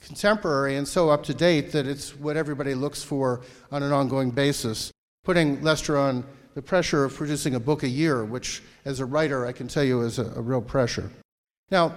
contemporary 0.04 0.76
and 0.76 0.86
so 0.86 1.08
up 1.08 1.22
to 1.22 1.32
date 1.32 1.72
that 1.72 1.86
it's 1.86 2.14
what 2.16 2.36
everybody 2.36 2.74
looks 2.74 3.02
for 3.02 3.40
on 3.70 3.82
an 3.82 3.92
ongoing 3.92 4.30
basis, 4.30 4.90
putting 5.24 5.62
Lester 5.62 5.96
on 5.96 6.24
the 6.54 6.60
pressure 6.60 7.04
of 7.04 7.14
producing 7.14 7.54
a 7.54 7.60
book 7.60 7.82
a 7.82 7.88
year, 7.88 8.24
which, 8.24 8.62
as 8.84 9.00
a 9.00 9.06
writer, 9.06 9.46
I 9.46 9.52
can 9.52 9.68
tell 9.68 9.84
you 9.84 10.02
is 10.02 10.18
a, 10.18 10.26
a 10.36 10.42
real 10.42 10.60
pressure. 10.60 11.10
Now, 11.72 11.94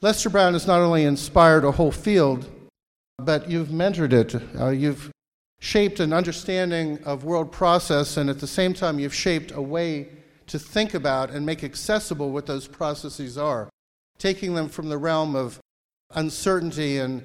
Lester 0.00 0.28
Brown 0.28 0.54
has 0.54 0.66
not 0.66 0.80
only 0.80 1.04
inspired 1.04 1.64
a 1.64 1.70
whole 1.70 1.92
field, 1.92 2.50
but 3.18 3.48
you've 3.48 3.68
mentored 3.68 4.12
it. 4.12 4.34
Uh, 4.60 4.70
you've 4.70 5.12
shaped 5.60 6.00
an 6.00 6.12
understanding 6.12 6.98
of 7.04 7.22
world 7.22 7.52
process, 7.52 8.16
and 8.16 8.28
at 8.28 8.40
the 8.40 8.48
same 8.48 8.74
time, 8.74 8.98
you've 8.98 9.14
shaped 9.14 9.52
a 9.52 9.62
way 9.62 10.08
to 10.48 10.58
think 10.58 10.92
about 10.92 11.30
and 11.30 11.46
make 11.46 11.62
accessible 11.62 12.32
what 12.32 12.46
those 12.46 12.66
processes 12.66 13.38
are, 13.38 13.70
taking 14.18 14.56
them 14.56 14.68
from 14.68 14.88
the 14.88 14.98
realm 14.98 15.36
of 15.36 15.60
uncertainty 16.16 16.98
and 16.98 17.24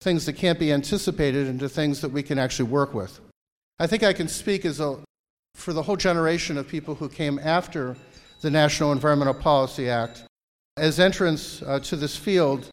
things 0.00 0.24
that 0.24 0.32
can't 0.32 0.58
be 0.58 0.72
anticipated 0.72 1.46
into 1.46 1.68
things 1.68 2.00
that 2.00 2.10
we 2.10 2.22
can 2.22 2.38
actually 2.38 2.70
work 2.70 2.94
with. 2.94 3.20
I 3.78 3.86
think 3.86 4.02
I 4.02 4.14
can 4.14 4.28
speak 4.28 4.64
as 4.64 4.80
a, 4.80 4.96
for 5.54 5.74
the 5.74 5.82
whole 5.82 5.96
generation 5.96 6.56
of 6.56 6.66
people 6.66 6.94
who 6.94 7.10
came 7.10 7.38
after 7.38 7.98
the 8.40 8.50
National 8.50 8.92
Environmental 8.92 9.34
Policy 9.34 9.90
Act 9.90 10.24
as 10.78 10.98
entrance 11.00 11.62
uh, 11.62 11.80
to 11.80 11.96
this 11.96 12.16
field, 12.16 12.68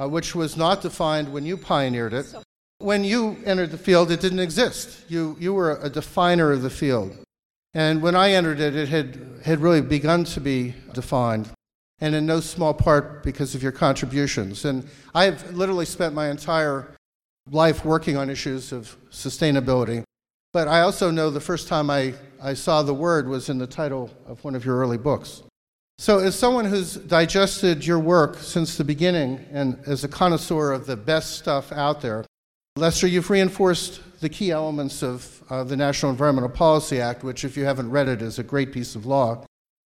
uh, 0.00 0.08
which 0.08 0.34
was 0.34 0.56
not 0.56 0.82
defined 0.82 1.32
when 1.32 1.46
you 1.46 1.56
pioneered 1.56 2.12
it. 2.12 2.34
When 2.78 3.04
you 3.04 3.38
entered 3.46 3.70
the 3.70 3.78
field, 3.78 4.10
it 4.10 4.20
didn't 4.20 4.40
exist. 4.40 5.04
You, 5.08 5.36
you 5.40 5.54
were 5.54 5.78
a 5.80 5.88
definer 5.88 6.52
of 6.52 6.62
the 6.62 6.70
field. 6.70 7.16
And 7.72 8.02
when 8.02 8.14
I 8.14 8.32
entered 8.32 8.60
it, 8.60 8.76
it 8.76 8.88
had, 8.88 9.18
had 9.44 9.60
really 9.60 9.80
begun 9.80 10.24
to 10.24 10.40
be 10.40 10.74
defined, 10.92 11.48
and 12.00 12.14
in 12.14 12.26
no 12.26 12.40
small 12.40 12.74
part 12.74 13.22
because 13.22 13.54
of 13.54 13.62
your 13.62 13.72
contributions. 13.72 14.64
And 14.64 14.86
I've 15.14 15.52
literally 15.52 15.86
spent 15.86 16.14
my 16.14 16.30
entire 16.30 16.94
life 17.50 17.84
working 17.84 18.16
on 18.16 18.30
issues 18.30 18.72
of 18.72 18.96
sustainability. 19.10 20.04
But 20.52 20.68
I 20.68 20.82
also 20.82 21.10
know 21.10 21.30
the 21.30 21.40
first 21.40 21.66
time 21.66 21.90
I, 21.90 22.14
I 22.40 22.54
saw 22.54 22.82
the 22.82 22.94
word 22.94 23.28
was 23.28 23.48
in 23.48 23.58
the 23.58 23.66
title 23.66 24.08
of 24.26 24.42
one 24.44 24.54
of 24.54 24.64
your 24.64 24.76
early 24.78 24.98
books. 24.98 25.42
So, 25.98 26.18
as 26.18 26.36
someone 26.36 26.64
who's 26.64 26.96
digested 26.96 27.86
your 27.86 28.00
work 28.00 28.38
since 28.38 28.76
the 28.76 28.84
beginning 28.84 29.44
and 29.52 29.78
as 29.86 30.02
a 30.02 30.08
connoisseur 30.08 30.72
of 30.72 30.86
the 30.86 30.96
best 30.96 31.38
stuff 31.38 31.70
out 31.70 32.00
there, 32.00 32.24
Lester, 32.76 33.06
you've 33.06 33.30
reinforced 33.30 34.00
the 34.20 34.28
key 34.28 34.50
elements 34.50 35.02
of 35.02 35.42
uh, 35.48 35.62
the 35.62 35.76
National 35.76 36.10
Environmental 36.10 36.50
Policy 36.50 37.00
Act, 37.00 37.22
which, 37.22 37.44
if 37.44 37.56
you 37.56 37.64
haven't 37.64 37.90
read 37.90 38.08
it, 38.08 38.22
is 38.22 38.40
a 38.40 38.42
great 38.42 38.72
piece 38.72 38.96
of 38.96 39.06
law. 39.06 39.44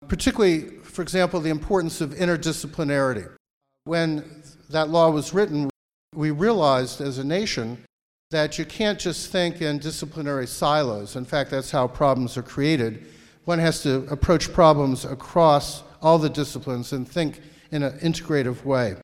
Particularly, 0.09 0.63
for 0.83 1.03
example, 1.03 1.39
the 1.41 1.51
importance 1.51 2.01
of 2.01 2.11
interdisciplinarity. 2.13 3.31
When 3.85 4.43
that 4.71 4.89
law 4.89 5.11
was 5.11 5.35
written, 5.35 5.69
we 6.15 6.31
realized 6.31 7.03
as 7.03 7.19
a 7.19 7.25
nation 7.25 7.85
that 8.31 8.59
you 8.59 8.65
can't 8.65 8.99
just 8.99 9.31
think 9.31 9.61
in 9.61 9.79
disciplinary 9.79 10.47
silos. 10.47 11.17
In 11.17 11.27
fact, 11.27 11.51
that's 11.51 11.71
how 11.71 11.87
problems 11.87 12.39
are 12.39 12.43
created. 12.43 13.07
One 13.45 13.59
has 13.59 13.83
to 13.83 14.07
approach 14.11 14.53
problems 14.53 15.05
across 15.05 15.83
all 16.03 16.19
the 16.19 16.31
disciplines 16.31 16.93
and 16.93 17.09
think 17.09 17.41
in 17.71 17.83
an 17.83 17.99
integrative 18.01 18.65
way. 18.65 18.97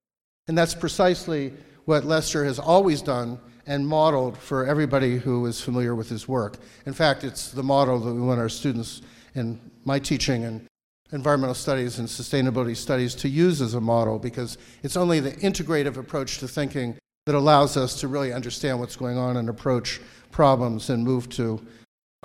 And 0.48 0.56
that's 0.56 0.74
precisely 0.74 1.52
what 1.84 2.04
Lester 2.04 2.44
has 2.44 2.58
always 2.58 3.02
done 3.02 3.38
and 3.66 3.86
modeled 3.86 4.38
for 4.38 4.64
everybody 4.64 5.18
who 5.18 5.46
is 5.46 5.60
familiar 5.60 5.94
with 5.94 6.08
his 6.08 6.28
work. 6.28 6.56
In 6.86 6.92
fact, 6.92 7.24
it's 7.24 7.50
the 7.50 7.62
model 7.62 7.98
that 7.98 8.14
we 8.14 8.20
want 8.20 8.40
our 8.40 8.48
students 8.48 9.02
in 9.34 9.60
my 9.84 9.98
teaching 9.98 10.44
and 10.44 10.66
environmental 11.12 11.54
studies 11.54 11.98
and 11.98 12.08
sustainability 12.08 12.76
studies 12.76 13.14
to 13.14 13.28
use 13.28 13.60
as 13.60 13.74
a 13.74 13.80
model 13.80 14.18
because 14.18 14.58
it's 14.82 14.96
only 14.96 15.20
the 15.20 15.32
integrative 15.32 15.96
approach 15.96 16.38
to 16.38 16.48
thinking 16.48 16.96
that 17.26 17.34
allows 17.34 17.76
us 17.76 18.00
to 18.00 18.08
really 18.08 18.32
understand 18.32 18.78
what's 18.78 18.96
going 18.96 19.18
on 19.18 19.36
and 19.36 19.48
approach 19.48 20.00
problems 20.30 20.90
and 20.90 21.04
move 21.04 21.28
to 21.28 21.60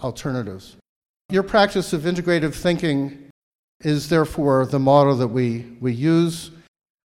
alternatives. 0.04 0.78
Your 1.30 1.44
practice 1.44 1.94
of 1.94 2.02
integrative 2.02 2.54
thinking 2.54 3.21
is 3.84 4.10
therefore 4.10 4.66
the 4.66 4.80
model 4.80 5.16
that 5.16 5.28
we, 5.28 5.78
we 5.80 5.94
use. 5.94 6.52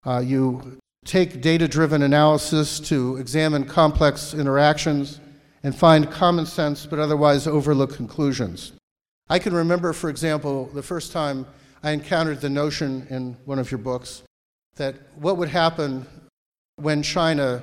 Uh, 0.05 0.19
you 0.19 0.79
take 1.05 1.41
data 1.41 1.69
driven 1.69 2.03
analysis 2.03 2.81
to 2.81 3.17
examine 3.17 3.65
complex 3.65 4.35
interactions 4.35 5.21
and 5.63 5.75
find 5.75 6.11
common 6.11 6.47
sense 6.47 6.87
but 6.87 6.99
otherwise 6.99 7.47
overlook 7.47 7.95
conclusions. 7.95 8.73
I 9.29 9.39
can 9.39 9.55
remember, 9.55 9.93
for 9.93 10.11
example, 10.11 10.67
the 10.73 10.83
first 10.83 11.13
time 11.13 11.47
I 11.83 11.91
encountered 11.91 12.41
the 12.41 12.51
notion 12.51 13.07
in 13.11 13.37
one 13.45 13.59
of 13.59 13.71
your 13.71 13.79
books 13.79 14.23
that 14.77 14.95
what 15.17 15.37
would 15.37 15.49
happen 15.49 16.07
when 16.77 17.03
China 17.03 17.63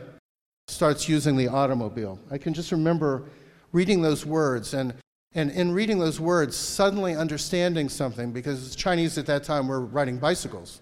starts 0.67 1.07
using 1.07 1.35
the 1.35 1.47
automobile. 1.47 2.19
I 2.31 2.37
can 2.37 2.53
just 2.53 2.71
remember 2.71 3.23
reading 3.71 4.01
those 4.01 4.25
words 4.25 4.73
and, 4.73 4.93
and 5.35 5.51
in 5.51 5.71
reading 5.71 5.99
those 5.99 6.19
words, 6.19 6.55
suddenly 6.55 7.15
understanding 7.15 7.89
something 7.89 8.31
because 8.31 8.75
Chinese 8.75 9.17
at 9.17 9.25
that 9.25 9.43
time 9.43 9.67
were 9.67 9.81
riding 9.81 10.17
bicycles. 10.17 10.81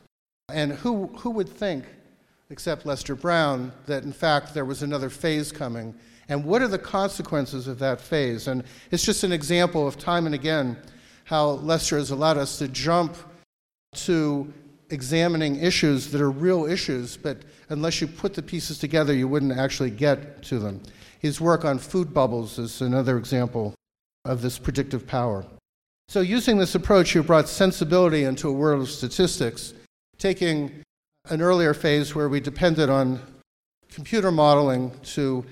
And 0.50 0.74
who, 0.74 1.08
who 1.08 1.30
would 1.32 1.48
think 1.48 1.86
except 2.50 2.86
Lester 2.86 3.16
Brown, 3.16 3.72
that 3.86 4.04
in 4.04 4.12
fact 4.12 4.54
there 4.54 4.66
was 4.66 4.84
another 4.84 5.10
phase 5.10 5.52
coming. 5.52 5.96
And 6.28 6.44
what 6.44 6.62
are 6.62 6.68
the 6.68 6.78
consequences 6.78 7.68
of 7.68 7.80
that 7.80 8.02
phase? 8.02 8.48
And 8.48 8.64
it's 8.92 9.06
just 9.06 9.24
an 9.24 9.32
example 9.32 9.88
of 9.88 9.98
time 9.98 10.26
and 10.26 10.36
again 10.36 10.78
how 11.24 11.52
Lester 11.52 11.98
has 11.98 12.12
allowed 12.12 12.38
us 12.38 12.58
to 12.58 12.68
jump 12.68 13.16
to 13.94 14.54
examining 14.90 15.56
issues 15.56 16.12
that 16.12 16.20
are 16.20 16.30
real 16.30 16.66
issues, 16.66 17.16
but 17.16 17.38
unless 17.70 18.02
you 18.02 18.08
put 18.08 18.34
the 18.34 18.42
pieces 18.42 18.78
together, 18.78 19.14
you 19.14 19.30
wouldn't 19.30 19.58
actually 19.58 19.92
get 19.92 20.44
to 20.44 20.60
them. 20.60 20.82
His 21.20 21.40
work 21.40 21.64
on 21.64 21.80
food 21.80 22.14
bubbles 22.14 22.60
is 22.60 22.82
another 22.82 23.18
example 23.18 23.74
of 24.26 24.42
this 24.42 24.60
predictive 24.60 25.08
power. 25.08 25.46
So, 26.10 26.22
using 26.22 26.58
this 26.58 26.76
approach, 26.76 27.16
you 27.16 27.24
brought 27.24 27.48
sensibility 27.48 28.24
into 28.24 28.50
a 28.50 28.54
world 28.54 28.82
of 28.82 28.90
statistics, 28.90 29.74
taking 30.18 30.84
an 31.30 31.42
earlier 31.42 31.74
phase 31.74 32.14
where 32.14 32.30
we 32.30 32.40
depended 32.40 32.90
on 32.90 33.22
computer 33.90 34.32
modeling 34.32 34.92
to, 35.04 35.46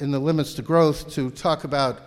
in 0.00 0.10
the 0.10 0.18
limits 0.18 0.54
to 0.54 0.62
growth, 0.62 1.12
to 1.14 1.30
talk 1.30 1.64
about 1.64 2.00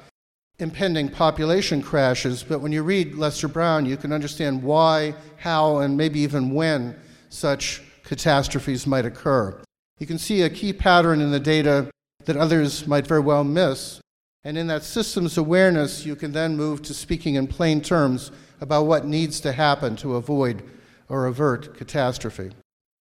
impending 0.60 1.10
population 1.10 1.82
crashes. 1.82 2.44
But 2.44 2.60
when 2.60 2.72
you 2.72 2.84
read 2.84 3.16
Lester 3.16 3.48
Brown, 3.48 3.86
you 3.86 3.98
can 3.98 4.12
understand 4.12 4.62
why, 4.62 5.16
how, 5.38 5.80
and 5.80 5.98
maybe 5.98 6.20
even 6.20 6.54
when 6.54 6.96
such 7.30 7.82
catastrophes 8.04 8.86
might 8.86 9.06
occur. 9.06 9.62
You 10.00 10.08
can 10.08 10.18
see 10.18 10.42
a 10.42 10.50
key 10.50 10.74
pattern 10.74 11.22
in 11.22 11.32
the 11.32 11.40
data 11.40 11.90
that 12.26 12.38
others 12.38 12.86
might 12.88 13.08
very 13.08 13.20
well 13.22 13.44
miss. 13.44 14.00
And 14.44 14.58
in 14.58 14.68
that 14.68 14.84
systems 14.84 15.38
awareness, 15.38 16.06
you 16.06 16.16
can 16.16 16.32
then 16.32 16.58
move 16.58 16.82
to 16.84 16.94
speaking 16.94 17.36
in 17.36 17.48
plain 17.48 17.82
terms 17.82 18.32
about 18.60 18.86
what 18.86 19.06
needs 19.06 19.40
to 19.42 19.52
happen 19.52 19.96
to 19.98 20.16
avoid 20.16 20.64
or 21.10 21.28
avert 21.28 21.78
catastrophe. 21.78 22.52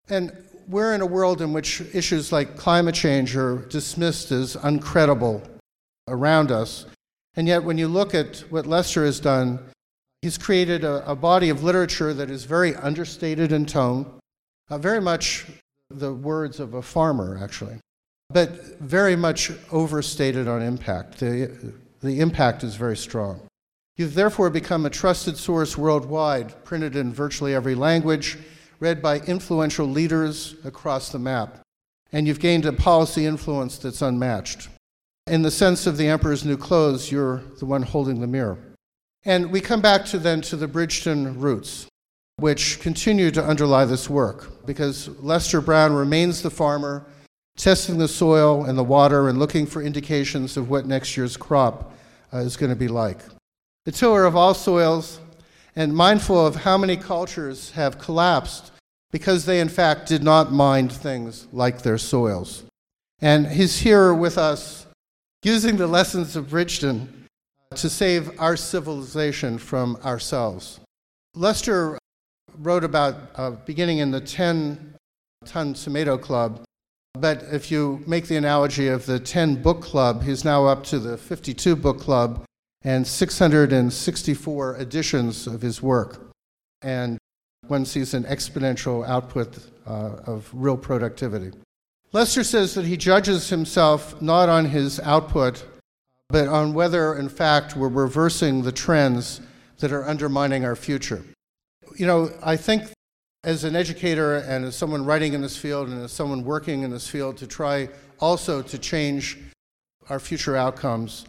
And 0.08 0.32
we're 0.68 0.94
in 0.94 1.00
a 1.00 1.06
world 1.06 1.40
in 1.40 1.52
which 1.52 1.80
issues 1.94 2.32
like 2.32 2.56
climate 2.56 2.94
change 2.94 3.36
are 3.36 3.56
dismissed 3.56 4.32
as 4.32 4.56
uncredible 4.56 5.46
around 6.08 6.50
us. 6.50 6.86
And 7.36 7.46
yet, 7.46 7.62
when 7.62 7.78
you 7.78 7.88
look 7.88 8.14
at 8.14 8.38
what 8.50 8.66
Lester 8.66 9.04
has 9.04 9.20
done, 9.20 9.60
he's 10.22 10.38
created 10.38 10.84
a, 10.84 11.08
a 11.10 11.14
body 11.14 11.50
of 11.50 11.62
literature 11.62 12.12
that 12.14 12.30
is 12.30 12.44
very 12.44 12.74
understated 12.74 13.52
in 13.52 13.64
tone, 13.64 14.06
uh, 14.70 14.78
very 14.78 15.00
much 15.00 15.46
the 15.90 16.12
words 16.12 16.60
of 16.60 16.74
a 16.74 16.82
farmer, 16.82 17.38
actually, 17.42 17.78
but 18.30 18.78
very 18.80 19.16
much 19.16 19.50
overstated 19.72 20.48
on 20.48 20.62
impact. 20.62 21.18
The, 21.18 21.74
the 22.00 22.20
impact 22.20 22.62
is 22.62 22.76
very 22.76 22.96
strong. 22.96 23.40
You've 23.96 24.14
therefore 24.14 24.50
become 24.50 24.86
a 24.86 24.90
trusted 24.90 25.36
source 25.36 25.76
worldwide, 25.76 26.64
printed 26.64 26.94
in 26.94 27.12
virtually 27.12 27.54
every 27.54 27.74
language, 27.74 28.38
read 28.80 29.02
by 29.02 29.20
influential 29.20 29.86
leaders 29.86 30.54
across 30.64 31.10
the 31.10 31.18
map. 31.18 31.58
And 32.12 32.26
you've 32.26 32.38
gained 32.38 32.64
a 32.64 32.72
policy 32.72 33.26
influence 33.26 33.78
that's 33.78 34.02
unmatched. 34.02 34.68
In 35.26 35.42
the 35.42 35.50
sense 35.50 35.86
of 35.86 35.96
the 35.96 36.08
emperor's 36.08 36.44
new 36.44 36.56
clothes, 36.56 37.10
you're 37.10 37.42
the 37.58 37.66
one 37.66 37.82
holding 37.82 38.20
the 38.20 38.26
mirror. 38.26 38.58
And 39.24 39.50
we 39.50 39.60
come 39.60 39.82
back 39.82 40.04
to 40.06 40.18
then 40.18 40.40
to 40.42 40.56
the 40.56 40.68
Bridgeton 40.68 41.40
roots, 41.40 41.86
which 42.36 42.80
continue 42.80 43.30
to 43.32 43.44
underlie 43.44 43.84
this 43.84 44.08
work, 44.08 44.64
because 44.64 45.08
Lester 45.20 45.60
Brown 45.60 45.92
remains 45.92 46.40
the 46.40 46.50
farmer, 46.50 47.04
testing 47.58 47.98
the 47.98 48.08
soil 48.08 48.64
and 48.64 48.78
the 48.78 48.84
water 48.84 49.28
and 49.28 49.38
looking 49.38 49.66
for 49.66 49.82
indications 49.82 50.56
of 50.56 50.70
what 50.70 50.86
next 50.86 51.16
year's 51.16 51.36
crop 51.36 51.92
uh, 52.32 52.38
is 52.38 52.56
going 52.56 52.70
to 52.70 52.76
be 52.76 52.88
like. 52.88 53.18
The 53.84 53.92
tiller 53.92 54.24
of 54.24 54.34
all 54.34 54.54
soils, 54.54 55.20
and 55.78 55.94
mindful 55.94 56.44
of 56.44 56.56
how 56.56 56.76
many 56.76 56.96
cultures 56.96 57.70
have 57.70 58.00
collapsed 58.00 58.72
because 59.12 59.44
they, 59.44 59.60
in 59.60 59.68
fact, 59.68 60.08
did 60.08 60.24
not 60.24 60.52
mind 60.52 60.90
things 60.90 61.46
like 61.52 61.82
their 61.82 61.98
soils. 61.98 62.64
And 63.20 63.46
he's 63.46 63.78
here 63.78 64.12
with 64.12 64.38
us 64.38 64.86
using 65.44 65.76
the 65.76 65.86
lessons 65.86 66.34
of 66.34 66.50
Bridgeton 66.50 67.26
to 67.76 67.88
save 67.88 68.40
our 68.40 68.56
civilization 68.56 69.56
from 69.56 69.96
ourselves. 70.04 70.80
Lester 71.36 71.96
wrote 72.58 72.82
about 72.82 73.14
uh, 73.36 73.50
beginning 73.50 73.98
in 73.98 74.10
the 74.10 74.20
10 74.20 74.94
ton 75.44 75.74
tomato 75.74 76.18
club, 76.18 76.64
but 77.20 77.42
if 77.50 77.70
you 77.70 78.02
make 78.06 78.26
the 78.26 78.36
analogy 78.36 78.88
of 78.88 79.06
the 79.06 79.18
10 79.18 79.62
book 79.62 79.82
club, 79.82 80.22
he's 80.22 80.44
now 80.44 80.66
up 80.66 80.84
to 80.84 80.98
the 80.98 81.16
52 81.16 81.76
book 81.76 82.00
club 82.00 82.44
and 82.82 83.06
664 83.06 84.76
editions 84.76 85.46
of 85.46 85.62
his 85.62 85.82
work. 85.82 86.30
And 86.82 87.18
one 87.66 87.84
sees 87.84 88.14
an 88.14 88.24
exponential 88.24 89.06
output 89.06 89.58
uh, 89.86 90.16
of 90.26 90.48
real 90.52 90.76
productivity. 90.76 91.52
Lester 92.12 92.44
says 92.44 92.74
that 92.74 92.86
he 92.86 92.96
judges 92.96 93.50
himself 93.50 94.20
not 94.22 94.48
on 94.48 94.66
his 94.66 94.98
output, 95.00 95.64
but 96.28 96.48
on 96.48 96.72
whether, 96.72 97.14
in 97.14 97.28
fact, 97.28 97.76
we're 97.76 97.88
reversing 97.88 98.62
the 98.62 98.72
trends 98.72 99.40
that 99.78 99.92
are 99.92 100.08
undermining 100.08 100.64
our 100.64 100.76
future. 100.76 101.22
You 101.96 102.06
know, 102.06 102.30
I 102.42 102.56
think 102.56 102.90
as 103.44 103.64
an 103.64 103.76
educator 103.76 104.36
and 104.36 104.64
as 104.64 104.76
someone 104.76 105.04
writing 105.04 105.32
in 105.32 105.40
this 105.40 105.56
field 105.56 105.88
and 105.88 106.02
as 106.02 106.12
someone 106.12 106.44
working 106.44 106.82
in 106.82 106.90
this 106.90 107.08
field 107.08 107.36
to 107.36 107.46
try 107.46 107.88
also 108.20 108.62
to 108.62 108.78
change 108.78 109.38
our 110.10 110.18
future 110.18 110.56
outcomes. 110.56 111.24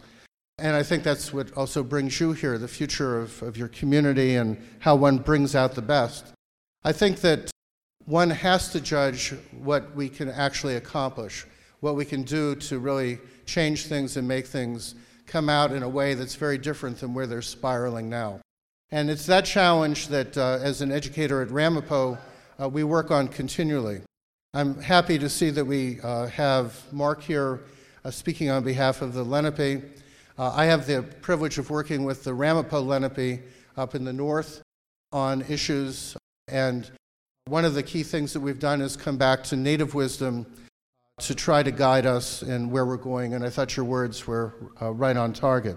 And 0.58 0.76
I 0.76 0.82
think 0.82 1.02
that's 1.02 1.32
what 1.32 1.52
also 1.56 1.82
brings 1.82 2.20
you 2.20 2.32
here 2.32 2.58
the 2.58 2.68
future 2.68 3.18
of, 3.18 3.42
of 3.42 3.56
your 3.56 3.68
community 3.68 4.36
and 4.36 4.58
how 4.80 4.96
one 4.96 5.18
brings 5.18 5.54
out 5.54 5.74
the 5.74 5.82
best. 5.82 6.26
I 6.84 6.92
think 6.92 7.20
that 7.20 7.50
one 8.06 8.30
has 8.30 8.70
to 8.70 8.80
judge 8.80 9.34
what 9.52 9.94
we 9.94 10.08
can 10.08 10.28
actually 10.28 10.76
accomplish, 10.76 11.46
what 11.80 11.94
we 11.94 12.04
can 12.04 12.22
do 12.22 12.54
to 12.56 12.78
really 12.78 13.18
change 13.46 13.86
things 13.86 14.16
and 14.16 14.26
make 14.26 14.46
things 14.46 14.94
come 15.26 15.48
out 15.48 15.72
in 15.72 15.82
a 15.82 15.88
way 15.88 16.14
that's 16.14 16.34
very 16.34 16.58
different 16.58 16.98
than 16.98 17.14
where 17.14 17.26
they're 17.26 17.40
spiraling 17.40 18.10
now. 18.10 18.40
And 18.92 19.08
it's 19.08 19.26
that 19.26 19.44
challenge 19.44 20.08
that, 20.08 20.36
uh, 20.36 20.58
as 20.60 20.80
an 20.80 20.90
educator 20.90 21.42
at 21.42 21.50
Ramapo, 21.50 22.18
uh, 22.60 22.68
we 22.68 22.82
work 22.82 23.12
on 23.12 23.28
continually. 23.28 24.00
I'm 24.52 24.80
happy 24.80 25.16
to 25.18 25.28
see 25.28 25.50
that 25.50 25.64
we 25.64 26.00
uh, 26.00 26.26
have 26.26 26.76
Mark 26.92 27.22
here 27.22 27.60
uh, 28.04 28.10
speaking 28.10 28.50
on 28.50 28.64
behalf 28.64 29.00
of 29.00 29.14
the 29.14 29.22
Lenape. 29.22 29.84
Uh, 30.36 30.52
I 30.52 30.64
have 30.64 30.86
the 30.86 31.02
privilege 31.22 31.56
of 31.58 31.70
working 31.70 32.04
with 32.04 32.24
the 32.24 32.34
Ramapo 32.34 32.80
Lenape 32.80 33.42
up 33.76 33.94
in 33.94 34.04
the 34.04 34.12
north 34.12 34.60
on 35.12 35.42
issues, 35.42 36.16
and 36.48 36.90
one 37.46 37.64
of 37.64 37.74
the 37.74 37.84
key 37.84 38.02
things 38.02 38.32
that 38.32 38.40
we've 38.40 38.58
done 38.58 38.80
is 38.80 38.96
come 38.96 39.16
back 39.16 39.44
to 39.44 39.56
native 39.56 39.94
wisdom 39.94 40.46
to 41.18 41.34
try 41.34 41.62
to 41.62 41.70
guide 41.70 42.06
us 42.06 42.42
in 42.42 42.70
where 42.70 42.86
we're 42.86 42.96
going, 42.96 43.34
and 43.34 43.44
I 43.44 43.50
thought 43.50 43.76
your 43.76 43.84
words 43.84 44.26
were 44.26 44.54
uh, 44.82 44.90
right 44.90 45.16
on 45.16 45.32
target. 45.32 45.76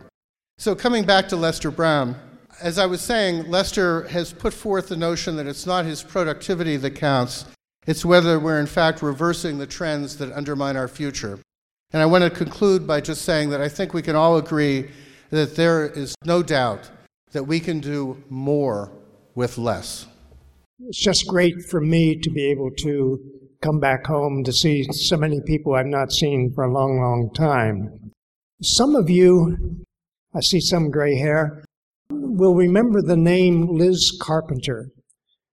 So, 0.57 0.73
coming 0.73 1.05
back 1.05 1.27
to 1.29 1.35
Lester 1.35 1.69
Brown, 1.69 2.15
as 2.61 2.77
I 2.79 2.85
was 2.85 3.01
saying, 3.01 3.49
Lester 3.49 4.07
has 4.09 4.33
put 4.33 4.53
forth 4.53 4.87
the 4.87 4.97
notion 4.97 5.35
that 5.37 5.47
it's 5.47 5.65
not 5.65 5.85
his 5.85 6.03
productivity 6.03 6.77
that 6.77 6.91
counts, 6.91 7.45
it's 7.85 8.05
whether 8.05 8.39
we're 8.39 8.59
in 8.59 8.67
fact 8.67 9.01
reversing 9.01 9.57
the 9.57 9.67
trends 9.67 10.17
that 10.17 10.31
undermine 10.31 10.77
our 10.77 10.87
future. 10.87 11.39
And 11.91 12.01
I 12.01 12.05
want 12.05 12.23
to 12.23 12.29
conclude 12.29 12.87
by 12.87 13.01
just 13.01 13.23
saying 13.23 13.49
that 13.51 13.61
I 13.61 13.69
think 13.69 13.93
we 13.93 14.01
can 14.01 14.15
all 14.15 14.37
agree 14.37 14.89
that 15.29 15.55
there 15.55 15.87
is 15.87 16.15
no 16.25 16.41
doubt 16.41 16.89
that 17.31 17.43
we 17.43 17.59
can 17.59 17.79
do 17.79 18.23
more 18.29 18.91
with 19.35 19.57
less 19.57 20.07
it's 20.87 20.99
just 20.99 21.27
great 21.27 21.63
for 21.69 21.79
me 21.79 22.15
to 22.15 22.29
be 22.29 22.45
able 22.45 22.71
to 22.71 23.19
come 23.61 23.79
back 23.79 24.05
home 24.05 24.43
to 24.43 24.51
see 24.51 24.83
so 24.91 25.15
many 25.15 25.39
people 25.41 25.75
I've 25.75 25.85
not 25.85 26.11
seen 26.11 26.51
for 26.53 26.65
a 26.65 26.73
long, 26.73 26.99
long 26.99 27.31
time. 27.33 28.11
Some 28.61 28.95
of 28.95 29.09
you, 29.09 29.85
I 30.35 30.41
see 30.41 30.59
some 30.59 30.91
gray 30.91 31.15
hair, 31.15 31.63
will 32.21 32.55
remember 32.55 33.01
the 33.01 33.17
name 33.17 33.67
Liz 33.67 34.17
Carpenter. 34.21 34.89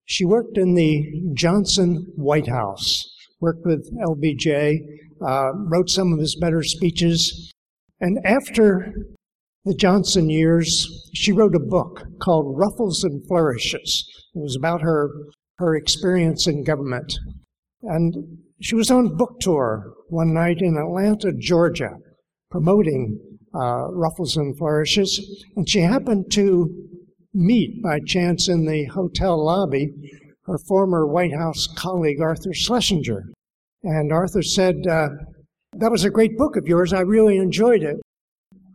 She 0.05 0.25
worked 0.25 0.59
in 0.59 0.75
the 0.75 1.05
Johnson 1.35 2.07
White 2.17 2.49
House, 2.49 3.05
worked 3.41 3.65
with 3.65 3.89
LBJ, 4.05 4.79
uh, 5.25 5.53
wrote 5.55 5.89
some 5.89 6.13
of 6.13 6.19
his 6.19 6.37
better 6.37 6.63
speeches. 6.63 7.53
And 8.01 8.19
after 8.25 8.93
the 9.65 9.75
Johnson 9.75 10.31
years, 10.31 10.89
she 11.15 11.33
wrote 11.33 11.55
a 11.55 11.61
book 11.61 12.03
called 12.21 12.59
Ruffles 12.59 13.05
and 13.05 13.27
Flourishes. 13.29 14.05
It 14.35 14.39
was 14.39 14.57
about 14.57 14.81
her, 14.83 15.11
her 15.59 15.77
experience 15.77 16.47
in 16.47 16.65
government. 16.65 17.13
And 17.83 18.39
she 18.61 18.75
was 18.75 18.91
on 18.91 19.17
book 19.17 19.39
tour 19.41 19.95
one 20.09 20.35
night 20.35 20.59
in 20.61 20.77
Atlanta, 20.77 21.33
Georgia, 21.39 21.91
promoting 22.51 23.19
uh, 23.55 23.91
Ruffles 23.91 24.37
and 24.37 24.57
Flourishes. 24.57 25.45
And 25.57 25.69
she 25.69 25.81
happened 25.81 26.31
to 26.33 26.89
meet 27.33 27.83
by 27.83 28.01
chance 28.07 28.49
in 28.49 28.67
the 28.67 28.85
hotel 28.87 29.45
lobby 29.45 29.93
her 30.47 30.59
former 30.59 31.07
White 31.07 31.35
House 31.35 31.69
colleague, 31.77 32.21
Arthur 32.21 32.53
Schlesinger. 32.53 33.25
And 33.83 34.13
Arthur 34.13 34.43
said, 34.43 34.87
uh, 34.87 35.09
That 35.75 35.91
was 35.91 36.05
a 36.05 36.11
great 36.11 36.37
book 36.37 36.57
of 36.57 36.67
yours. 36.67 36.93
I 36.93 37.01
really 37.01 37.39
enjoyed 37.39 37.83
it. 37.83 37.97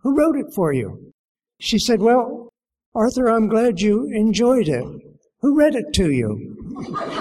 Who 0.04 0.18
wrote 0.18 0.38
it 0.38 0.54
for 0.54 0.72
you? 0.72 1.12
She 1.60 1.80
said, 1.80 2.02
Well, 2.02 2.50
Arthur, 2.94 3.28
I'm 3.28 3.48
glad 3.48 3.82
you 3.82 4.06
enjoyed 4.14 4.70
it. 4.70 4.86
Who 5.42 5.58
read 5.58 5.76
it 5.76 5.94
to 5.94 6.12
you? 6.12 6.56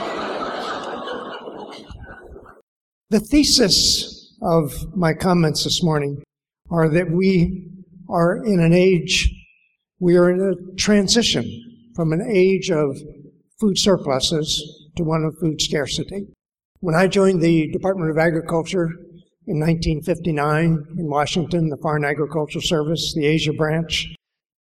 the 3.11 3.21
thesis 3.21 4.37
of 4.41 4.97
my 4.97 5.15
comments 5.15 5.65
this 5.65 5.83
morning 5.83 6.23
are 6.71 6.89
that 6.89 7.11
we 7.11 7.69
are 8.09 8.45
in 8.45 8.61
an 8.61 8.73
age, 8.73 9.31
we 9.99 10.17
are 10.17 10.31
in 10.31 10.41
a 10.41 10.77
transition 10.77 11.45
from 11.95 12.13
an 12.13 12.27
age 12.29 12.71
of 12.71 12.97
food 13.61 13.79
surpluses 13.79 14.91
to 14.97 15.05
one 15.05 15.25
of 15.25 15.39
food 15.39 15.61
scarcity. 15.61 16.27
When 16.81 16.95
I 16.95 17.07
joined 17.07 17.41
the 17.41 17.71
Department 17.71 18.11
of 18.11 18.19
Agriculture 18.19 18.91
in 19.47 19.61
1959 19.61 20.87
in 20.99 21.09
Washington, 21.09 21.69
the 21.69 21.79
Foreign 21.79 22.05
Agricultural 22.05 22.63
Service, 22.63 23.15
the 23.15 23.27
Asia 23.27 23.53
branch, 23.53 24.15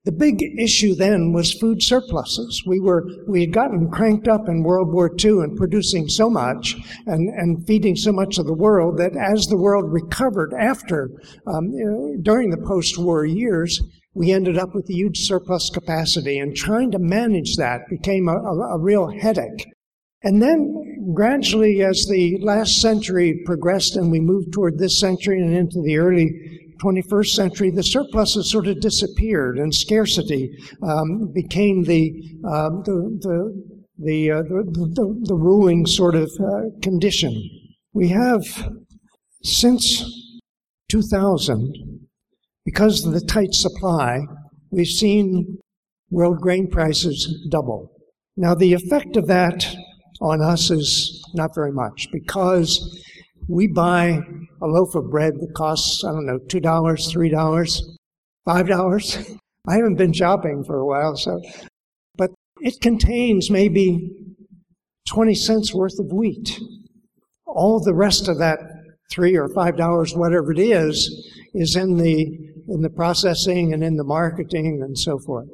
the 0.05 0.13
big 0.13 0.43
issue 0.59 0.95
then 0.95 1.33
was 1.33 1.55
food 1.55 1.83
surpluses. 1.83 2.63
We 2.67 2.79
were 2.79 3.07
we 3.27 3.41
had 3.41 3.53
gotten 3.53 3.91
cranked 3.91 4.29
up 4.29 4.49
in 4.49 4.63
World 4.63 4.93
War 4.93 5.11
II 5.23 5.41
and 5.41 5.57
producing 5.57 6.09
so 6.09 6.29
much 6.29 6.77
and, 7.07 7.29
and 7.31 7.67
feeding 7.67 7.97
so 7.97 8.13
much 8.13 8.39
of 8.39 8.47
the 8.47 8.55
world 8.55 8.99
that 8.99 9.17
as 9.17 9.47
the 9.47 9.57
world 9.57 9.91
recovered 9.91 10.53
after 10.61 11.11
um, 11.47 11.73
during 12.23 12.51
the 12.51 12.63
post-war 12.67 13.25
years, 13.25 13.81
we 14.13 14.31
ended 14.31 14.59
up 14.59 14.75
with 14.75 14.89
a 14.91 14.95
huge 14.95 15.21
surplus 15.21 15.71
capacity, 15.71 16.39
and 16.39 16.55
trying 16.55 16.91
to 16.91 16.99
manage 16.99 17.57
that 17.57 17.89
became 17.89 18.29
a, 18.29 18.37
a, 18.37 18.77
a 18.77 18.79
real 18.79 19.09
headache. 19.09 19.67
And 20.23 20.41
then 20.41 21.13
gradually, 21.15 21.83
as 21.83 22.07
the 22.09 22.39
last 22.41 22.81
century 22.81 23.43
progressed 23.45 23.97
and 23.97 24.11
we 24.11 24.21
moved 24.21 24.53
toward 24.53 24.79
this 24.79 24.99
century 24.99 25.41
and 25.41 25.55
into 25.55 25.83
the 25.83 25.99
early 25.99 26.64
21st 26.83 27.27
century, 27.27 27.71
the 27.71 27.83
surpluses 27.83 28.51
sort 28.51 28.67
of 28.67 28.81
disappeared 28.81 29.59
and 29.59 29.75
scarcity 29.75 30.51
um, 30.83 31.33
became 31.33 31.85
the, 31.85 32.13
uh, 32.47 32.71
the, 32.85 33.19
the, 33.21 33.63
the, 33.99 34.31
uh, 34.31 34.43
the, 34.43 35.23
the, 35.23 35.35
ruling 35.35 35.87
sort 35.87 36.15
of 36.15 36.31
uh, 36.41 36.63
condition. 36.83 37.33
We 37.93 38.09
have, 38.09 38.43
since 39.43 40.41
2000, 40.91 42.01
because 42.65 43.05
of 43.05 43.13
the 43.13 43.21
tight 43.21 43.55
supply, 43.55 44.21
we've 44.71 44.87
seen 44.87 45.59
world 46.11 46.41
grain 46.41 46.69
prices 46.69 47.47
double. 47.51 47.93
Now, 48.37 48.55
the 48.55 48.73
effect 48.73 49.17
of 49.17 49.27
that 49.29 49.77
on 50.21 50.43
us 50.43 50.71
is 50.71 51.23
not 51.35 51.55
very 51.55 51.73
much 51.73 52.09
because 52.13 53.01
we 53.49 53.67
buy 53.67 54.21
a 54.63 54.67
loaf 54.67 54.95
of 54.95 55.11
bread 55.11 55.35
that 55.35 55.55
costs, 55.55 56.05
I 56.05 56.13
don't 56.13 56.27
know, 56.27 56.39
$2, 56.39 56.61
$3, 56.61 57.81
$5. 58.49 59.39
I 59.67 59.77
haven't 59.77 59.97
been 59.97 60.13
shopping 60.13 60.63
for 60.65 60.79
a 60.79 60.87
while, 60.87 61.17
so, 61.17 61.41
but 62.17 62.31
it 62.61 62.81
contains 62.83 63.51
maybe 63.51 64.11
20 65.09 65.35
cents 65.35 65.75
worth 65.75 65.99
of 65.99 66.13
wheat. 66.13 66.61
All 67.47 67.81
the 67.81 67.95
rest 67.95 68.29
of 68.29 68.39
that 68.39 68.59
three 69.11 69.37
or 69.37 69.49
five 69.49 69.77
dollars, 69.77 70.15
whatever 70.15 70.53
it 70.53 70.59
is, 70.59 71.31
is 71.55 71.77
in 71.77 71.97
the 71.97 72.39
in 72.69 72.81
the 72.83 72.91
processing 72.91 73.73
and 73.73 73.85
in 73.85 73.97
the 73.97 74.05
marketing 74.05 74.83
and 74.83 74.99
so 74.99 75.19
forth. 75.19 75.49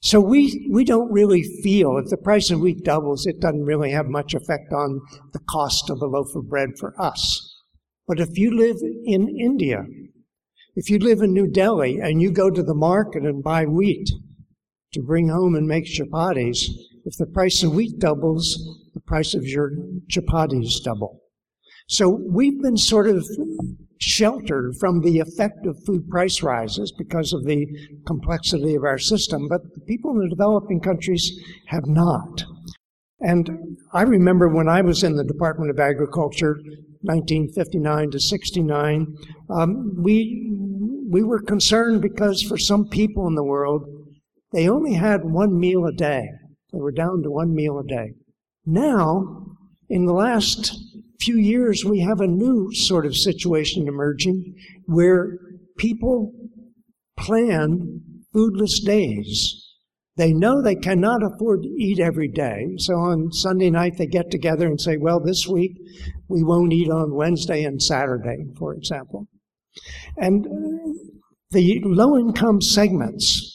So 0.00 0.20
we, 0.20 0.68
we 0.70 0.84
don't 0.84 1.10
really 1.10 1.42
feel, 1.62 1.96
if 1.96 2.10
the 2.10 2.16
price 2.16 2.50
of 2.50 2.60
wheat 2.60 2.84
doubles, 2.84 3.26
it 3.26 3.40
doesn't 3.40 3.64
really 3.64 3.90
have 3.90 4.06
much 4.06 4.34
effect 4.34 4.72
on 4.72 5.00
the 5.32 5.40
cost 5.48 5.90
of 5.90 6.00
a 6.00 6.06
loaf 6.06 6.28
of 6.34 6.48
bread 6.48 6.70
for 6.78 6.94
us. 7.00 7.62
But 8.06 8.20
if 8.20 8.38
you 8.38 8.56
live 8.56 8.76
in 9.04 9.28
India, 9.40 9.84
if 10.76 10.90
you 10.90 10.98
live 10.98 11.22
in 11.22 11.32
New 11.32 11.50
Delhi 11.50 11.98
and 11.98 12.20
you 12.20 12.30
go 12.30 12.50
to 12.50 12.62
the 12.62 12.74
market 12.74 13.24
and 13.24 13.42
buy 13.42 13.64
wheat 13.64 14.08
to 14.92 15.02
bring 15.02 15.28
home 15.28 15.54
and 15.54 15.66
make 15.66 15.86
chapatis, 15.86 16.68
if 17.04 17.16
the 17.16 17.26
price 17.26 17.62
of 17.62 17.74
wheat 17.74 17.98
doubles, 17.98 18.56
the 18.94 19.00
price 19.00 19.34
of 19.34 19.44
your 19.44 19.72
chapatis 20.10 20.82
double. 20.84 21.20
So 21.88 22.08
we've 22.08 22.60
been 22.60 22.76
sort 22.76 23.08
of 23.08 23.26
sheltered 23.98 24.76
from 24.78 25.00
the 25.00 25.18
effect 25.18 25.66
of 25.66 25.82
food 25.84 26.08
price 26.08 26.42
rises 26.42 26.92
because 26.96 27.32
of 27.32 27.44
the 27.44 27.66
complexity 28.06 28.74
of 28.74 28.84
our 28.84 28.98
system, 28.98 29.48
but 29.48 29.62
the 29.74 29.80
people 29.80 30.12
in 30.12 30.18
the 30.18 30.28
developing 30.28 30.80
countries 30.80 31.38
have 31.66 31.86
not. 31.86 32.44
And 33.20 33.78
I 33.92 34.02
remember 34.02 34.48
when 34.48 34.68
I 34.68 34.82
was 34.82 35.02
in 35.02 35.16
the 35.16 35.24
Department 35.24 35.70
of 35.70 35.80
Agriculture, 35.80 36.60
1959 37.02 38.10
to 38.10 38.20
69, 38.20 39.16
um, 39.48 39.94
we, 40.02 40.52
we 41.08 41.22
were 41.22 41.40
concerned 41.40 42.02
because 42.02 42.42
for 42.42 42.58
some 42.58 42.88
people 42.88 43.26
in 43.26 43.34
the 43.34 43.44
world, 43.44 43.84
they 44.52 44.68
only 44.68 44.94
had 44.94 45.24
one 45.24 45.58
meal 45.58 45.86
a 45.86 45.92
day. 45.92 46.28
They 46.72 46.80
were 46.80 46.92
down 46.92 47.22
to 47.22 47.30
one 47.30 47.54
meal 47.54 47.78
a 47.78 47.84
day. 47.84 48.12
Now, 48.66 49.46
in 49.88 50.04
the 50.04 50.12
last 50.12 50.76
few 51.20 51.36
years, 51.36 51.84
we 51.84 52.00
have 52.00 52.20
a 52.20 52.26
new 52.26 52.72
sort 52.72 53.06
of 53.06 53.16
situation 53.16 53.88
emerging 53.88 54.54
where 54.86 55.38
people 55.78 56.32
plan 57.18 58.00
foodless 58.34 58.84
days. 58.84 59.62
They 60.16 60.32
know 60.32 60.62
they 60.62 60.76
cannot 60.76 61.20
afford 61.22 61.62
to 61.62 61.68
eat 61.68 62.00
every 62.00 62.28
day. 62.28 62.74
So 62.78 62.94
on 62.94 63.32
Sunday 63.32 63.70
night, 63.70 63.98
they 63.98 64.06
get 64.06 64.30
together 64.30 64.66
and 64.66 64.80
say, 64.80 64.96
well, 64.96 65.20
this 65.20 65.46
week 65.46 65.72
we 66.28 66.42
won't 66.42 66.72
eat 66.72 66.90
on 66.90 67.14
Wednesday 67.14 67.64
and 67.64 67.82
Saturday, 67.82 68.46
for 68.58 68.74
example. 68.74 69.28
And 70.16 70.46
the 71.50 71.80
low 71.84 72.16
income 72.16 72.62
segments 72.62 73.52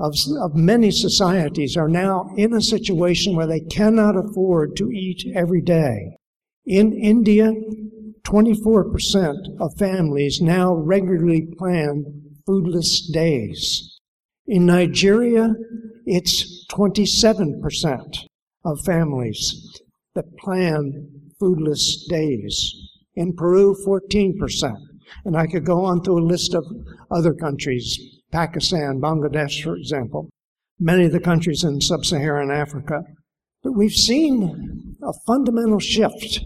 of, 0.00 0.14
of 0.40 0.56
many 0.56 0.90
societies 0.90 1.76
are 1.76 1.88
now 1.88 2.30
in 2.36 2.52
a 2.52 2.60
situation 2.60 3.36
where 3.36 3.46
they 3.46 3.60
cannot 3.60 4.16
afford 4.16 4.76
to 4.76 4.90
eat 4.90 5.24
every 5.36 5.62
day. 5.62 6.16
In 6.66 6.92
India, 6.92 7.52
24% 8.24 9.60
of 9.60 9.76
families 9.76 10.40
now 10.40 10.74
regularly 10.74 11.48
plan 11.58 12.04
foodless 12.48 13.12
days. 13.12 13.98
In 14.46 14.66
Nigeria, 14.66 15.54
it's 16.06 16.66
27% 16.70 18.26
of 18.64 18.80
families 18.84 19.80
that 20.14 20.36
plan 20.38 21.08
foodless 21.40 22.06
days. 22.08 22.74
In 23.14 23.34
Peru, 23.34 23.76
14%. 23.86 24.76
And 25.24 25.36
I 25.36 25.46
could 25.46 25.66
go 25.66 25.84
on 25.84 26.02
to 26.04 26.12
a 26.12 26.24
list 26.24 26.54
of 26.54 26.64
other 27.10 27.34
countries, 27.34 27.98
Pakistan, 28.30 29.00
Bangladesh, 29.00 29.62
for 29.62 29.76
example, 29.76 30.30
many 30.78 31.06
of 31.06 31.12
the 31.12 31.20
countries 31.20 31.64
in 31.64 31.80
sub 31.80 32.04
Saharan 32.04 32.50
Africa. 32.50 33.02
But 33.62 33.72
we've 33.72 33.92
seen 33.92 34.96
a 35.02 35.12
fundamental 35.24 35.78
shift 35.78 36.40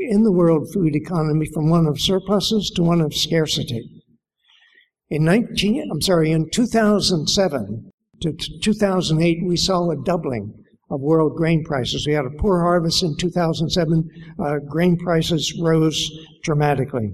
in 0.00 0.22
the 0.22 0.32
world 0.32 0.68
food 0.72 0.94
economy 0.94 1.46
from 1.52 1.70
one 1.70 1.86
of 1.86 2.00
surpluses 2.00 2.70
to 2.76 2.82
one 2.82 3.00
of 3.00 3.14
scarcity. 3.14 4.02
In 5.08 5.24
19, 5.24 5.88
I'm 5.90 6.02
sorry, 6.02 6.32
in 6.32 6.50
2007 6.50 7.90
to 8.20 8.32
2008, 8.32 9.38
we 9.46 9.56
saw 9.56 9.90
a 9.90 10.04
doubling 10.04 10.52
of 10.90 11.00
world 11.00 11.36
grain 11.36 11.64
prices. 11.64 12.06
We 12.06 12.12
had 12.12 12.26
a 12.26 12.38
poor 12.38 12.60
harvest 12.60 13.02
in 13.02 13.16
2007. 13.16 14.08
Uh, 14.38 14.58
grain 14.68 14.96
prices 14.96 15.58
rose 15.60 16.10
dramatically. 16.42 17.12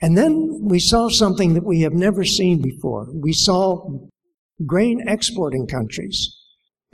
And 0.00 0.16
then 0.16 0.60
we 0.62 0.80
saw 0.80 1.08
something 1.08 1.54
that 1.54 1.64
we 1.64 1.82
have 1.82 1.92
never 1.92 2.24
seen 2.24 2.60
before. 2.62 3.08
We 3.12 3.32
saw 3.32 3.88
grain 4.66 5.06
exporting 5.06 5.66
countries 5.66 6.43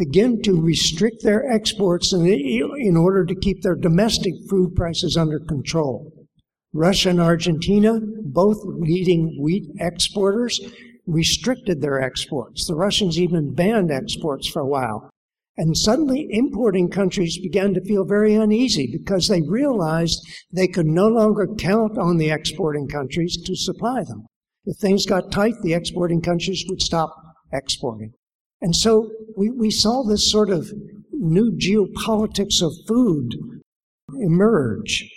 begin 0.00 0.40
to 0.40 0.58
restrict 0.58 1.22
their 1.22 1.44
exports 1.52 2.14
in, 2.14 2.26
in 2.26 2.96
order 2.96 3.22
to 3.26 3.34
keep 3.34 3.60
their 3.60 3.74
domestic 3.74 4.32
food 4.48 4.74
prices 4.74 5.14
under 5.14 5.38
control. 5.38 6.10
Russia 6.72 7.10
and 7.10 7.20
Argentina, 7.20 8.00
both 8.24 8.56
leading 8.64 9.36
wheat 9.42 9.68
exporters, 9.78 10.58
restricted 11.06 11.82
their 11.82 12.00
exports. 12.00 12.66
The 12.66 12.76
Russians 12.76 13.18
even 13.18 13.54
banned 13.54 13.90
exports 13.90 14.48
for 14.48 14.62
a 14.62 14.66
while. 14.66 15.10
And 15.58 15.76
suddenly, 15.76 16.26
importing 16.30 16.88
countries 16.88 17.38
began 17.38 17.74
to 17.74 17.84
feel 17.84 18.06
very 18.06 18.34
uneasy 18.34 18.88
because 18.90 19.28
they 19.28 19.42
realized 19.42 20.26
they 20.50 20.68
could 20.68 20.86
no 20.86 21.08
longer 21.08 21.46
count 21.58 21.98
on 21.98 22.16
the 22.16 22.30
exporting 22.30 22.88
countries 22.88 23.36
to 23.44 23.54
supply 23.54 24.02
them. 24.04 24.24
If 24.64 24.78
things 24.78 25.04
got 25.04 25.30
tight, 25.30 25.56
the 25.62 25.74
exporting 25.74 26.22
countries 26.22 26.64
would 26.70 26.80
stop 26.80 27.14
exporting. 27.52 28.14
And 28.62 28.74
so 28.76 29.10
we, 29.36 29.50
we 29.50 29.70
saw 29.70 30.02
this 30.02 30.30
sort 30.30 30.50
of 30.50 30.70
new 31.12 31.52
geopolitics 31.52 32.62
of 32.62 32.72
food 32.86 33.34
emerge. 34.20 35.08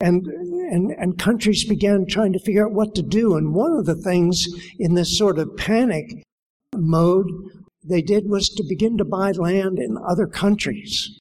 And, 0.00 0.26
and, 0.26 0.92
and 0.92 1.18
countries 1.18 1.64
began 1.64 2.06
trying 2.06 2.32
to 2.32 2.38
figure 2.38 2.66
out 2.66 2.72
what 2.72 2.94
to 2.94 3.02
do. 3.02 3.36
And 3.36 3.54
one 3.54 3.72
of 3.72 3.84
the 3.84 3.96
things 3.96 4.46
in 4.78 4.94
this 4.94 5.16
sort 5.16 5.38
of 5.38 5.56
panic 5.56 6.24
mode 6.74 7.26
they 7.84 8.02
did 8.02 8.28
was 8.28 8.48
to 8.50 8.64
begin 8.68 8.96
to 8.98 9.04
buy 9.04 9.32
land 9.32 9.78
in 9.78 9.98
other 10.08 10.26
countries. 10.26 11.18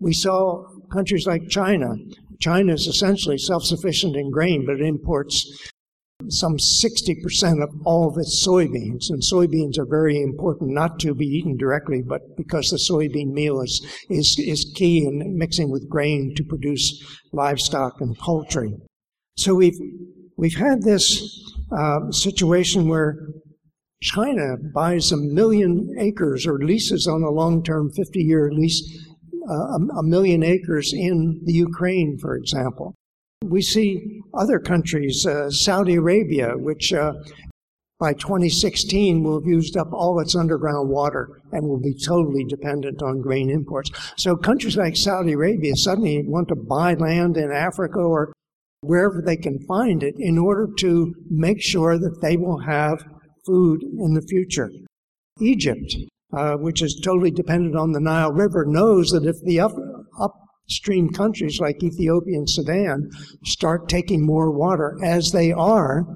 We 0.00 0.12
saw 0.12 0.66
countries 0.90 1.26
like 1.26 1.48
China. 1.48 1.94
China 2.40 2.74
is 2.74 2.86
essentially 2.86 3.38
self 3.38 3.64
sufficient 3.64 4.16
in 4.16 4.30
grain, 4.30 4.66
but 4.66 4.80
it 4.80 4.86
imports 4.86 5.70
some 6.28 6.56
60% 6.56 7.62
of 7.62 7.70
all 7.84 8.08
of 8.08 8.14
soybeans. 8.26 9.10
And 9.10 9.22
soybeans 9.22 9.78
are 9.78 9.86
very 9.86 10.20
important 10.20 10.70
not 10.70 10.98
to 11.00 11.14
be 11.14 11.26
eaten 11.26 11.56
directly, 11.56 12.02
but 12.02 12.36
because 12.36 12.70
the 12.70 12.76
soybean 12.76 13.32
meal 13.32 13.60
is, 13.60 13.84
is, 14.10 14.38
is 14.38 14.72
key 14.74 15.06
in 15.06 15.36
mixing 15.36 15.70
with 15.70 15.88
grain 15.88 16.34
to 16.36 16.44
produce 16.44 17.02
livestock 17.32 18.00
and 18.00 18.16
poultry. 18.18 18.74
So 19.36 19.54
we've, 19.54 19.78
we've 20.36 20.56
had 20.56 20.82
this 20.82 21.22
uh, 21.76 22.10
situation 22.10 22.88
where 22.88 23.16
China 24.02 24.56
buys 24.74 25.12
a 25.12 25.16
million 25.16 25.94
acres 25.98 26.46
or 26.46 26.58
leases 26.58 27.06
on 27.06 27.22
a 27.22 27.30
long 27.30 27.62
term 27.62 27.90
50 27.90 28.20
year 28.20 28.50
lease 28.52 28.82
uh, 29.48 29.78
a 29.98 30.02
million 30.02 30.42
acres 30.42 30.92
in 30.92 31.40
the 31.44 31.52
Ukraine, 31.52 32.18
for 32.20 32.36
example. 32.36 32.94
We 33.42 33.62
see 33.62 34.20
other 34.34 34.58
countries, 34.58 35.26
uh, 35.26 35.50
Saudi 35.50 35.94
Arabia, 35.94 36.52
which 36.56 36.92
uh, 36.92 37.12
by 37.98 38.12
2016 38.14 39.22
will 39.22 39.38
have 39.40 39.46
used 39.46 39.76
up 39.76 39.92
all 39.92 40.18
its 40.18 40.34
underground 40.34 40.88
water 40.88 41.40
and 41.52 41.68
will 41.68 41.80
be 41.80 41.94
totally 41.94 42.44
dependent 42.44 43.00
on 43.00 43.20
grain 43.20 43.48
imports. 43.48 43.90
So 44.16 44.34
countries 44.34 44.76
like 44.76 44.96
Saudi 44.96 45.32
Arabia 45.32 45.76
suddenly 45.76 46.24
want 46.26 46.48
to 46.48 46.56
buy 46.56 46.94
land 46.94 47.36
in 47.36 47.52
Africa 47.52 48.00
or 48.00 48.32
wherever 48.80 49.22
they 49.22 49.36
can 49.36 49.60
find 49.68 50.02
it 50.02 50.16
in 50.18 50.36
order 50.36 50.68
to 50.80 51.14
make 51.30 51.62
sure 51.62 51.96
that 51.96 52.20
they 52.20 52.36
will 52.36 52.58
have 52.58 53.04
food 53.46 53.82
in 53.82 54.14
the 54.14 54.22
future. 54.22 54.68
Egypt, 55.40 55.94
uh, 56.32 56.56
which 56.56 56.82
is 56.82 57.00
totally 57.04 57.30
dependent 57.30 57.76
on 57.76 57.92
the 57.92 58.00
Nile 58.00 58.32
River, 58.32 58.64
knows 58.66 59.10
that 59.10 59.24
if 59.24 59.36
the 59.44 59.60
up, 59.60 59.72
up 60.20 60.34
upstream 60.64 61.10
countries 61.10 61.60
like 61.60 61.82
Ethiopia 61.82 62.38
and 62.38 62.48
Sudan 62.48 63.10
start 63.44 63.88
taking 63.88 64.24
more 64.24 64.50
water, 64.50 64.96
as 65.04 65.32
they 65.32 65.52
are, 65.52 66.06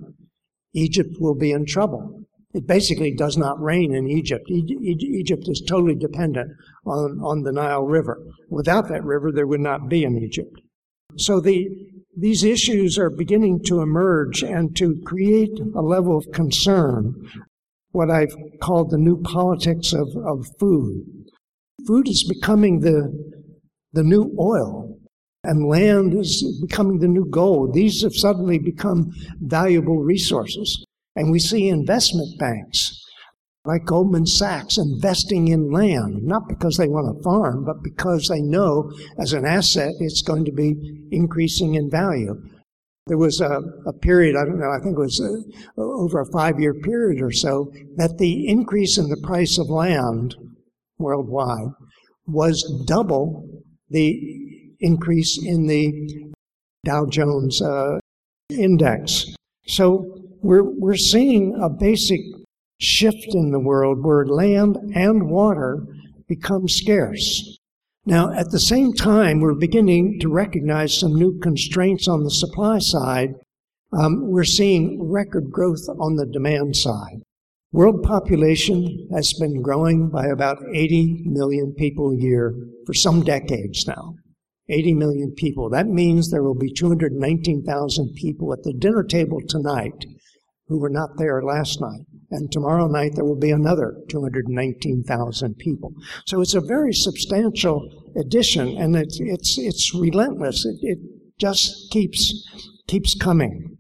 Egypt 0.75 1.17
will 1.21 1.35
be 1.35 1.53
in 1.53 1.67
trouble. 1.67 2.23
It 2.55 2.67
basically 2.67 3.15
does 3.15 3.37
not 3.37 3.61
rain 3.61 3.95
in 3.95 4.09
Egypt. 4.09 4.45
Egypt 4.49 5.45
is 5.47 5.63
totally 5.69 5.95
dependent 5.95 6.51
on, 6.87 7.21
on 7.23 7.43
the 7.43 7.53
Nile 7.53 7.85
River. 7.85 8.19
Without 8.49 8.89
that 8.89 9.05
river, 9.05 9.31
there 9.31 9.47
would 9.47 9.61
not 9.61 9.91
be 9.91 10.05
an 10.05 10.17
Egypt. 10.17 10.59
So 11.19 11.41
the, 11.41 11.69
these 12.17 12.45
issues 12.45 12.99
are 12.99 13.11
beginning 13.11 13.61
to 13.65 13.81
emerge 13.81 14.43
and 14.43 14.75
to 14.77 15.01
create 15.05 15.59
a 15.75 15.83
level 15.83 16.17
of 16.17 16.33
concern, 16.33 17.15
what 17.91 18.11
I've 18.11 18.35
called 18.63 18.91
the 18.91 18.99
new 18.99 19.21
politics 19.23 19.93
of, 19.93 20.09
of 20.25 20.47
food. 20.59 21.05
Food 21.87 22.09
is 22.09 22.25
becoming 22.25 22.81
the, 22.81 23.26
the 23.97 24.05
new 24.05 24.37
oil, 24.39 24.97
and 25.43 25.69
land 25.69 26.13
is 26.13 26.61
becoming 26.61 26.99
the 26.99 27.09
new 27.09 27.27
gold. 27.31 27.73
These 27.73 28.03
have 28.03 28.15
suddenly 28.15 28.59
become 28.59 29.11
valuable 29.41 29.99
resources. 29.99 30.85
And 31.17 31.33
we 31.33 31.39
see 31.39 31.69
investment 31.69 32.39
banks 32.39 33.03
like 33.65 33.87
Goldman 33.87 34.27
Sachs 34.27 34.77
investing 34.79 35.49
in 35.49 35.73
land, 35.73 36.23
not 36.23 36.49
because 36.49 36.77
they 36.77 36.89
want 36.89 37.17
to 37.17 37.23
farm, 37.23 37.65
but 37.65 37.83
because 37.83 38.29
they 38.29 38.41
know 38.41 38.93
as 39.19 39.33
an 39.33 39.45
asset 39.45 39.93
it's 39.99 40.23
going 40.23 40.45
to 40.45 40.53
be 40.53 40.77
increasing 41.11 41.75
in 41.75 41.91
value. 41.91 42.37
There 43.07 43.19
was 43.19 43.41
a, 43.41 43.63
a 43.87 43.93
period, 43.93 44.37
I 44.37 44.45
don't 44.45 44.61
know, 44.61 44.71
I 44.71 44.83
think 44.83 44.97
it 44.97 45.01
was 45.01 45.21
a, 45.21 45.81
uh, 45.81 45.85
over 45.85 46.21
a 46.21 46.33
five 46.33 46.61
year 46.61 46.75
period 46.75 47.23
or 47.23 47.33
so, 47.33 47.73
that 47.97 48.19
the 48.19 48.47
increase 48.47 48.99
in 48.99 49.09
the 49.09 49.21
price 49.23 49.59
of 49.59 49.69
land 49.69 50.35
worldwide 50.99 51.73
was 52.27 52.63
double 52.87 53.49
the 53.90 54.72
increase 54.81 55.38
in 55.42 55.66
the 55.66 56.33
Dow 56.85 57.07
Jones 57.07 57.61
uh, 57.62 57.99
index. 58.51 59.35
So 59.66 60.20
we're, 60.42 60.62
we're 60.62 60.96
seeing 60.96 61.59
a 61.61 61.68
basic 61.68 62.20
shift 62.79 63.35
in 63.35 63.51
the 63.51 63.59
world 63.59 64.05
where 64.05 64.27
land 64.27 64.77
and 64.94 65.29
water 65.29 65.87
become 66.29 66.68
scarce. 66.68 67.59
Now, 68.05 68.33
at 68.33 68.51
the 68.51 68.61
same 68.61 68.92
time, 68.92 69.40
we're 69.40 69.55
beginning 69.55 70.20
to 70.20 70.29
recognize 70.29 70.99
some 70.99 71.14
new 71.14 71.40
constraints 71.40 72.07
on 72.07 72.22
the 72.22 72.31
supply 72.31 72.79
side. 72.79 73.35
Um, 73.92 74.31
we're 74.31 74.44
seeing 74.44 75.11
record 75.11 75.51
growth 75.51 75.88
on 75.99 76.14
the 76.14 76.27
demand 76.27 76.77
side. 76.77 77.22
World 77.73 78.03
population 78.03 79.09
has 79.13 79.33
been 79.33 79.61
growing 79.61 80.09
by 80.09 80.27
about 80.27 80.59
80 80.73 81.25
million 81.27 81.75
people 81.77 82.13
a 82.13 82.17
year 82.17 82.55
for 82.87 82.95
some 82.95 83.23
decades 83.23 83.87
now. 83.87 84.15
80 84.69 84.95
million 84.95 85.33
people. 85.37 85.69
That 85.71 85.87
means 85.87 86.31
there 86.31 86.43
will 86.43 86.57
be 86.57 86.73
219,000 86.73 88.15
people 88.15 88.53
at 88.53 88.63
the 88.63 88.73
dinner 88.73 89.03
table 89.03 89.41
tonight 89.49 90.05
who 90.69 90.81
were 90.81 90.91
not 90.91 91.11
there 91.19 91.43
last 91.43 91.81
night. 91.81 92.07
And 92.31 92.51
tomorrow 92.51 92.89
night 92.89 93.13
there 93.15 93.25
will 93.25 93.39
be 93.39 93.51
another 93.51 93.97
219,000 94.09 95.57
people. 95.59 95.93
So 96.27 96.41
it's 96.41 96.55
a 96.55 96.61
very 96.61 96.93
substantial 96.93 97.89
addition, 98.17 98.77
and 98.77 98.97
it's 98.97 99.19
it's 99.21 99.59
it's 99.59 99.95
relentless. 99.95 100.65
It, 100.65 100.79
it 100.83 100.99
just 101.39 101.91
keeps 101.93 102.45
keeps 102.89 103.15
coming. 103.15 103.76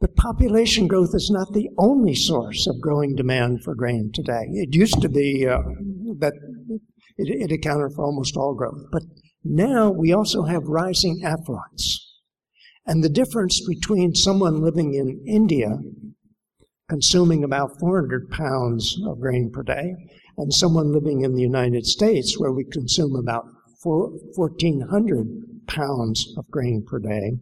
But 0.00 0.14
population 0.16 0.86
growth 0.86 1.14
is 1.14 1.30
not 1.30 1.52
the 1.52 1.70
only 1.78 2.14
source 2.14 2.66
of 2.66 2.80
growing 2.80 3.14
demand 3.16 3.64
for 3.64 3.74
grain 3.74 4.10
today. 4.12 4.44
It 4.50 4.74
used 4.74 5.00
to 5.00 5.08
be 5.08 5.46
uh, 5.46 5.58
that 6.18 6.34
it, 7.16 7.50
it 7.50 7.52
accounted 7.52 7.92
for 7.94 8.04
almost 8.04 8.36
all 8.36 8.54
growth, 8.54 8.84
but 8.92 9.02
now 9.42 9.90
we 9.90 10.12
also 10.12 10.42
have 10.42 10.64
rising 10.64 11.22
affluence. 11.24 12.02
And 12.84 13.02
the 13.02 13.08
difference 13.08 13.66
between 13.66 14.14
someone 14.14 14.62
living 14.62 14.94
in 14.94 15.24
India 15.26 15.78
consuming 16.88 17.42
about 17.42 17.78
400 17.80 18.30
pounds 18.30 18.96
of 19.06 19.20
grain 19.20 19.50
per 19.52 19.62
day 19.62 19.94
and 20.36 20.52
someone 20.52 20.92
living 20.92 21.22
in 21.22 21.34
the 21.34 21.42
United 21.42 21.84
States 21.84 22.38
where 22.38 22.52
we 22.52 22.64
consume 22.64 23.16
about 23.16 23.44
1,400 23.82 25.66
pounds 25.66 26.34
of 26.36 26.48
grain 26.50 26.84
per 26.86 26.98
day 26.98 27.32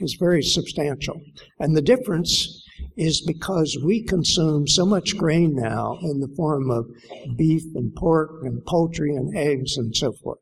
is 0.00 0.16
very 0.18 0.42
substantial. 0.42 1.20
And 1.58 1.76
the 1.76 1.82
difference 1.82 2.64
is 2.96 3.20
because 3.20 3.78
we 3.84 4.02
consume 4.02 4.66
so 4.66 4.84
much 4.84 5.16
grain 5.16 5.54
now 5.54 5.98
in 6.02 6.20
the 6.20 6.32
form 6.36 6.70
of 6.70 6.86
beef 7.36 7.62
and 7.74 7.94
pork 7.94 8.30
and 8.42 8.64
poultry 8.66 9.14
and 9.14 9.36
eggs 9.36 9.76
and 9.76 9.96
so 9.96 10.12
forth. 10.12 10.38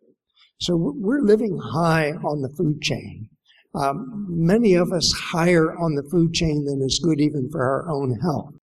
So 0.61 0.75
we're 0.77 1.21
living 1.21 1.59
high 1.59 2.13
on 2.13 2.41
the 2.41 2.49
food 2.57 2.81
chain. 2.81 3.29
Um, 3.75 4.27
many 4.29 4.75
of 4.75 4.91
us 4.91 5.13
higher 5.13 5.77
on 5.77 5.95
the 5.95 6.09
food 6.11 6.33
chain 6.33 6.65
than 6.65 6.81
is 6.83 6.99
good 6.99 7.21
even 7.21 7.51
for 7.51 7.63
our 7.63 7.91
own 7.91 8.19
health. 8.21 8.55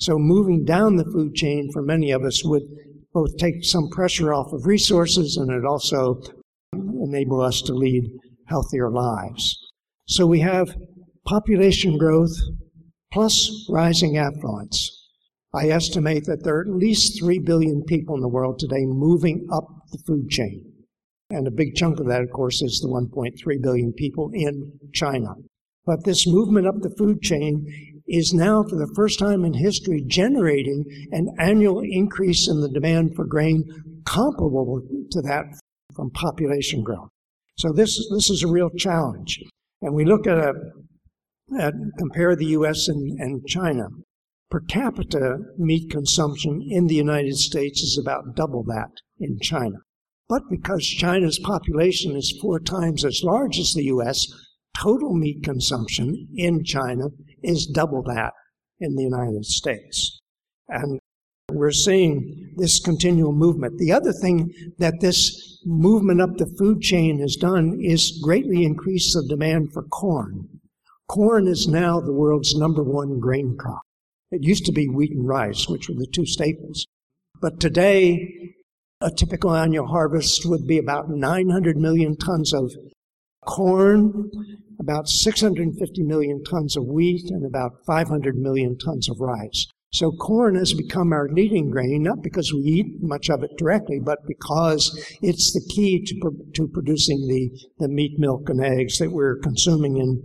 So 0.00 0.18
moving 0.18 0.64
down 0.64 0.96
the 0.96 1.04
food 1.04 1.34
chain 1.34 1.70
for 1.72 1.82
many 1.82 2.10
of 2.10 2.22
us 2.22 2.42
would 2.44 2.62
both 3.12 3.36
take 3.36 3.64
some 3.64 3.90
pressure 3.90 4.32
off 4.32 4.52
of 4.52 4.66
resources 4.66 5.36
and 5.36 5.50
it 5.50 5.66
also 5.66 6.22
enable 6.72 7.42
us 7.42 7.60
to 7.62 7.74
lead 7.74 8.04
healthier 8.46 8.90
lives. 8.90 9.58
So 10.06 10.26
we 10.26 10.40
have 10.40 10.76
population 11.24 11.96
growth 11.98 12.32
plus 13.12 13.66
rising 13.70 14.16
affluence. 14.16 14.90
I 15.54 15.68
estimate 15.68 16.24
that 16.24 16.44
there 16.44 16.56
are 16.56 16.62
at 16.62 16.68
least 16.68 17.20
3 17.20 17.38
billion 17.40 17.82
people 17.84 18.14
in 18.14 18.22
the 18.22 18.28
world 18.28 18.58
today 18.58 18.84
moving 18.84 19.46
up 19.52 19.68
the 19.90 19.98
food 20.06 20.30
chain. 20.30 20.72
And 21.30 21.46
a 21.46 21.50
big 21.50 21.74
chunk 21.74 22.00
of 22.00 22.06
that, 22.08 22.22
of 22.22 22.30
course, 22.30 22.62
is 22.62 22.80
the 22.80 22.88
1.3 22.88 23.62
billion 23.62 23.92
people 23.92 24.30
in 24.32 24.72
China. 24.92 25.34
But 25.84 26.04
this 26.04 26.26
movement 26.26 26.66
up 26.66 26.80
the 26.80 26.94
food 26.96 27.22
chain 27.22 28.02
is 28.06 28.32
now, 28.32 28.62
for 28.62 28.76
the 28.76 28.92
first 28.94 29.18
time 29.18 29.44
in 29.44 29.54
history, 29.54 30.02
generating 30.06 30.84
an 31.12 31.34
annual 31.38 31.80
increase 31.80 32.48
in 32.48 32.60
the 32.60 32.68
demand 32.68 33.14
for 33.14 33.24
grain 33.24 33.64
comparable 34.04 34.82
to 35.10 35.22
that 35.22 35.44
from 35.94 36.10
population 36.10 36.82
growth. 36.82 37.08
So 37.56 37.72
this, 37.72 38.08
this 38.10 38.30
is 38.30 38.42
a 38.42 38.48
real 38.48 38.70
challenge. 38.70 39.38
And 39.82 39.94
we 39.94 40.04
look 40.04 40.26
at, 40.26 40.38
a, 40.38 40.54
at 41.58 41.74
compare 41.98 42.34
the 42.36 42.46
U.S. 42.46 42.88
and, 42.88 43.20
and 43.20 43.46
China. 43.46 43.88
Per 44.50 44.60
capita 44.60 45.38
meat 45.58 45.90
consumption 45.90 46.62
in 46.68 46.86
the 46.86 46.94
United 46.94 47.36
States 47.36 47.80
is 47.82 47.98
about 48.00 48.36
double 48.36 48.62
that 48.64 48.90
in 49.18 49.38
China. 49.40 49.78
But 50.28 50.42
because 50.48 50.86
China's 50.86 51.38
population 51.38 52.16
is 52.16 52.38
four 52.40 52.60
times 52.60 53.04
as 53.04 53.22
large 53.24 53.58
as 53.58 53.72
the 53.74 53.84
U.S., 53.84 54.26
total 54.78 55.14
meat 55.14 55.42
consumption 55.42 56.28
in 56.34 56.64
China 56.64 57.06
is 57.42 57.66
double 57.66 58.02
that 58.04 58.32
in 58.78 58.94
the 58.94 59.02
United 59.02 59.44
States. 59.44 60.20
And 60.68 60.98
we're 61.50 61.72
seeing 61.72 62.41
this 62.56 62.80
continual 62.80 63.32
movement. 63.32 63.78
The 63.78 63.92
other 63.92 64.12
thing 64.12 64.52
that 64.78 65.00
this 65.00 65.60
movement 65.64 66.20
up 66.20 66.36
the 66.36 66.52
food 66.58 66.80
chain 66.80 67.20
has 67.20 67.36
done 67.36 67.78
is 67.80 68.20
greatly 68.22 68.64
increase 68.64 69.14
the 69.14 69.26
demand 69.28 69.72
for 69.72 69.82
corn. 69.84 70.48
Corn 71.08 71.46
is 71.46 71.68
now 71.68 72.00
the 72.00 72.12
world's 72.12 72.54
number 72.56 72.82
one 72.82 73.20
grain 73.20 73.56
crop. 73.58 73.82
It 74.30 74.42
used 74.42 74.64
to 74.66 74.72
be 74.72 74.88
wheat 74.88 75.12
and 75.12 75.28
rice, 75.28 75.68
which 75.68 75.88
were 75.88 75.94
the 75.94 76.06
two 76.06 76.24
staples. 76.24 76.86
But 77.40 77.60
today, 77.60 78.54
a 79.00 79.10
typical 79.10 79.54
annual 79.54 79.88
harvest 79.88 80.46
would 80.46 80.66
be 80.66 80.78
about 80.78 81.10
900 81.10 81.76
million 81.76 82.16
tons 82.16 82.54
of 82.54 82.72
corn, 83.44 84.30
about 84.78 85.08
650 85.08 86.02
million 86.02 86.42
tons 86.44 86.76
of 86.76 86.86
wheat, 86.86 87.30
and 87.30 87.44
about 87.44 87.84
500 87.84 88.36
million 88.36 88.78
tons 88.78 89.08
of 89.08 89.20
rice. 89.20 89.66
So 89.92 90.10
corn 90.10 90.54
has 90.54 90.72
become 90.72 91.12
our 91.12 91.28
leading 91.28 91.70
grain, 91.70 92.02
not 92.02 92.22
because 92.22 92.50
we 92.52 92.60
eat 92.60 93.02
much 93.02 93.28
of 93.28 93.42
it 93.42 93.50
directly, 93.58 93.98
but 94.02 94.26
because 94.26 94.90
it's 95.20 95.52
the 95.52 95.60
key 95.74 96.02
to, 96.02 96.30
to 96.54 96.68
producing 96.68 97.28
the, 97.28 97.50
the 97.78 97.88
meat, 97.88 98.18
milk, 98.18 98.48
and 98.48 98.64
eggs 98.64 98.98
that 98.98 99.12
we're 99.12 99.38
consuming 99.40 99.98
in 99.98 100.22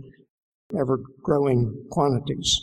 ever 0.78 1.02
growing 1.22 1.84
quantities. 1.90 2.62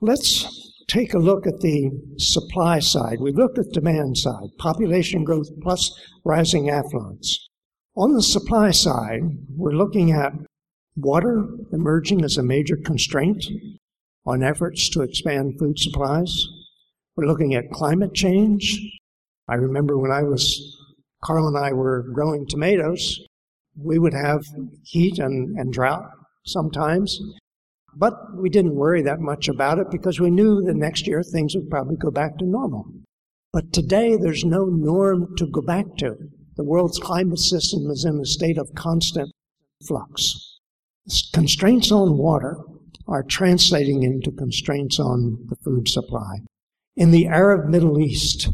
Let's 0.00 0.72
take 0.88 1.12
a 1.12 1.18
look 1.18 1.46
at 1.46 1.60
the 1.60 1.90
supply 2.16 2.78
side. 2.78 3.20
We've 3.20 3.34
looked 3.36 3.58
at 3.58 3.72
demand 3.72 4.16
side, 4.16 4.48
population 4.58 5.24
growth 5.24 5.48
plus 5.62 5.90
rising 6.24 6.70
affluence. 6.70 7.48
On 7.96 8.14
the 8.14 8.22
supply 8.22 8.70
side, 8.70 9.20
we're 9.54 9.72
looking 9.72 10.12
at 10.12 10.32
water 10.96 11.48
emerging 11.72 12.24
as 12.24 12.38
a 12.38 12.42
major 12.42 12.76
constraint 12.76 13.44
on 14.26 14.42
efforts 14.42 14.88
to 14.90 15.02
expand 15.02 15.58
food 15.58 15.78
supplies. 15.78 16.46
We're 17.16 17.26
looking 17.26 17.54
at 17.54 17.70
climate 17.70 18.12
change. 18.14 18.78
I 19.48 19.54
remember 19.54 19.96
when 19.96 20.10
I 20.10 20.22
was, 20.22 20.76
Carl 21.24 21.48
and 21.48 21.56
I 21.56 21.72
were 21.72 22.06
growing 22.12 22.46
tomatoes, 22.46 23.20
we 23.80 23.98
would 23.98 24.14
have 24.14 24.44
heat 24.84 25.18
and, 25.18 25.56
and 25.58 25.72
drought 25.72 26.04
sometimes. 26.44 27.20
But 27.94 28.14
we 28.36 28.50
didn't 28.50 28.74
worry 28.74 29.02
that 29.02 29.20
much 29.20 29.48
about 29.48 29.78
it 29.78 29.90
because 29.90 30.20
we 30.20 30.30
knew 30.30 30.62
the 30.62 30.74
next 30.74 31.06
year 31.06 31.22
things 31.22 31.54
would 31.54 31.70
probably 31.70 31.96
go 31.96 32.10
back 32.10 32.36
to 32.38 32.44
normal. 32.44 32.86
But 33.52 33.72
today 33.72 34.16
there's 34.16 34.44
no 34.44 34.66
norm 34.66 35.34
to 35.36 35.46
go 35.46 35.62
back 35.62 35.86
to. 35.98 36.14
The 36.56 36.64
world's 36.64 36.98
climate 36.98 37.38
system 37.38 37.90
is 37.90 38.04
in 38.04 38.20
a 38.20 38.26
state 38.26 38.58
of 38.58 38.74
constant 38.74 39.30
flux. 39.86 40.58
Constraints 41.32 41.92
on 41.92 42.18
water 42.18 42.58
are 43.08 43.22
translating 43.22 44.02
into 44.02 44.30
constraints 44.30 44.98
on 44.98 45.38
the 45.48 45.56
food 45.56 45.88
supply. 45.88 46.38
In 46.96 47.10
the 47.10 47.26
Arab 47.26 47.68
Middle 47.68 48.00
East, 48.00 48.48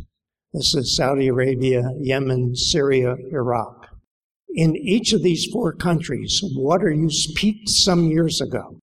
this 0.52 0.74
is 0.74 0.96
Saudi 0.96 1.28
Arabia, 1.28 1.82
Yemen, 1.98 2.54
Syria, 2.54 3.16
Iraq. 3.32 3.88
In 4.54 4.76
each 4.76 5.14
of 5.14 5.22
these 5.22 5.46
four 5.46 5.72
countries, 5.72 6.40
water 6.42 6.90
use 6.90 7.32
peaked 7.34 7.70
some 7.70 8.08
years 8.08 8.40
ago. 8.40 8.78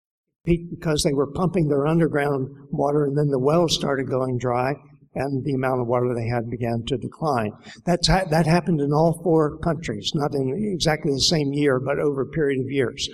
Peaked 0.46 0.70
because 0.70 1.02
they 1.02 1.12
were 1.12 1.30
pumping 1.32 1.68
their 1.68 1.86
underground 1.86 2.48
water 2.70 3.04
and 3.04 3.18
then 3.18 3.28
the 3.28 3.38
wells 3.38 3.74
started 3.74 4.08
going 4.08 4.38
dry 4.38 4.74
and 5.14 5.44
the 5.44 5.52
amount 5.52 5.80
of 5.80 5.86
water 5.86 6.14
they 6.14 6.28
had 6.28 6.48
began 6.48 6.84
to 6.86 6.96
decline. 6.96 7.52
That's 7.84 8.08
ha- 8.08 8.24
that 8.30 8.46
happened 8.46 8.80
in 8.80 8.92
all 8.92 9.20
four 9.22 9.58
countries, 9.58 10.12
not 10.14 10.34
in 10.34 10.54
exactly 10.72 11.12
the 11.12 11.20
same 11.20 11.52
year, 11.52 11.80
but 11.80 11.98
over 11.98 12.22
a 12.22 12.26
period 12.26 12.60
of 12.60 12.70
years. 12.70 13.08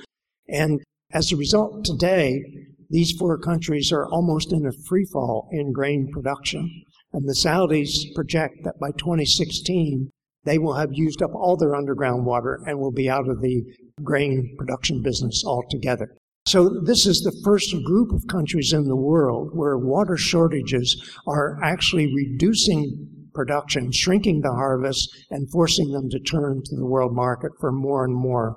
And 0.48 0.80
as 1.12 1.30
a 1.30 1.36
result, 1.36 1.84
today, 1.84 2.42
these 2.90 3.12
four 3.12 3.38
countries 3.38 3.92
are 3.92 4.06
almost 4.08 4.52
in 4.52 4.66
a 4.66 4.86
free 4.88 5.06
fall 5.12 5.48
in 5.52 5.72
grain 5.72 6.10
production. 6.12 6.70
And 7.12 7.28
the 7.28 7.34
Saudis 7.34 8.12
project 8.14 8.56
that 8.64 8.78
by 8.80 8.90
2016, 8.98 10.10
they 10.44 10.58
will 10.58 10.74
have 10.74 10.90
used 10.92 11.22
up 11.22 11.34
all 11.34 11.56
their 11.56 11.74
underground 11.74 12.26
water 12.26 12.60
and 12.66 12.78
will 12.78 12.92
be 12.92 13.08
out 13.08 13.28
of 13.28 13.40
the 13.40 13.62
grain 14.02 14.54
production 14.58 15.02
business 15.02 15.42
altogether. 15.46 16.16
So 16.46 16.68
this 16.84 17.06
is 17.06 17.20
the 17.20 17.40
first 17.42 17.74
group 17.84 18.12
of 18.12 18.26
countries 18.28 18.72
in 18.72 18.84
the 18.84 18.96
world 18.96 19.50
where 19.54 19.78
water 19.78 20.16
shortages 20.16 21.18
are 21.26 21.58
actually 21.64 22.12
reducing 22.14 23.08
production, 23.32 23.90
shrinking 23.90 24.42
the 24.42 24.52
harvest, 24.52 25.08
and 25.30 25.50
forcing 25.50 25.90
them 25.90 26.10
to 26.10 26.20
turn 26.20 26.62
to 26.64 26.76
the 26.76 26.86
world 26.86 27.14
market 27.14 27.52
for 27.60 27.72
more 27.72 28.04
and 28.04 28.14
more 28.14 28.56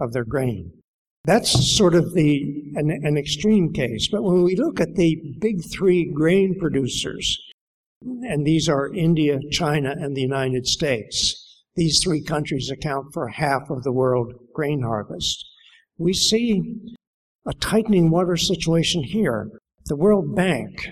of 0.00 0.12
their 0.12 0.24
grain. 0.24 0.70
That's 1.24 1.76
sort 1.76 1.94
of 1.94 2.14
the 2.14 2.72
an, 2.74 2.90
an 3.02 3.18
extreme 3.18 3.72
case. 3.72 4.08
But 4.10 4.22
when 4.22 4.42
we 4.42 4.56
look 4.56 4.80
at 4.80 4.94
the 4.94 5.20
big 5.40 5.62
three 5.70 6.10
grain 6.12 6.56
producers, 6.58 7.38
and 8.02 8.46
these 8.46 8.68
are 8.68 8.94
India, 8.94 9.38
China, 9.50 9.94
and 9.98 10.16
the 10.16 10.22
United 10.22 10.66
States, 10.66 11.64
these 11.76 12.00
three 12.02 12.22
countries 12.22 12.70
account 12.70 13.12
for 13.12 13.28
half 13.28 13.70
of 13.70 13.82
the 13.82 13.92
world 13.92 14.32
grain 14.54 14.82
harvest. 14.82 15.44
We 15.98 16.12
see 16.12 16.80
a 17.46 17.54
tightening 17.54 18.10
water 18.10 18.36
situation 18.36 19.02
here. 19.02 19.50
The 19.86 19.96
World 19.96 20.34
Bank 20.34 20.88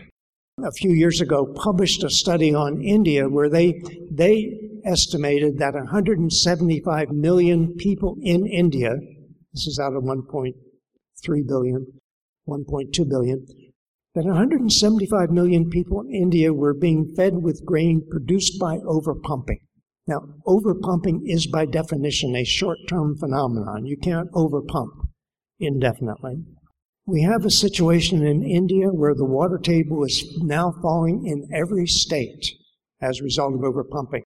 a 0.64 0.72
few 0.72 0.90
years 0.90 1.20
ago 1.20 1.52
published 1.54 2.02
a 2.02 2.08
study 2.08 2.54
on 2.54 2.80
India 2.82 3.28
where 3.28 3.50
they 3.50 3.82
they 4.10 4.58
estimated 4.86 5.58
that 5.58 5.74
175 5.74 7.10
million 7.10 7.74
people 7.74 8.16
in 8.22 8.46
India, 8.46 8.96
this 9.56 9.66
is 9.66 9.78
out 9.78 9.94
of 9.94 10.02
1.3 10.02 10.52
billion, 11.48 11.86
1.2 12.46 13.08
billion, 13.08 13.46
that 14.14 14.24
175 14.26 15.30
million 15.30 15.70
people 15.70 16.02
in 16.02 16.14
India 16.14 16.52
were 16.52 16.74
being 16.74 17.14
fed 17.16 17.38
with 17.38 17.64
grain 17.64 18.06
produced 18.10 18.60
by 18.60 18.76
overpumping. 18.78 19.60
Now, 20.06 20.20
overpumping 20.46 21.22
is 21.24 21.46
by 21.46 21.64
definition 21.64 22.36
a 22.36 22.44
short 22.44 22.76
term 22.86 23.16
phenomenon. 23.16 23.86
You 23.86 23.96
can't 23.96 24.30
overpump 24.32 24.90
indefinitely. 25.58 26.44
We 27.06 27.22
have 27.22 27.46
a 27.46 27.50
situation 27.50 28.26
in 28.26 28.42
India 28.42 28.88
where 28.88 29.14
the 29.14 29.24
water 29.24 29.58
table 29.58 30.04
is 30.04 30.38
now 30.42 30.74
falling 30.82 31.26
in 31.26 31.48
every 31.54 31.86
state 31.86 32.52
as 33.00 33.20
a 33.20 33.24
result 33.24 33.54
of 33.54 33.60
overpumping. 33.60 34.22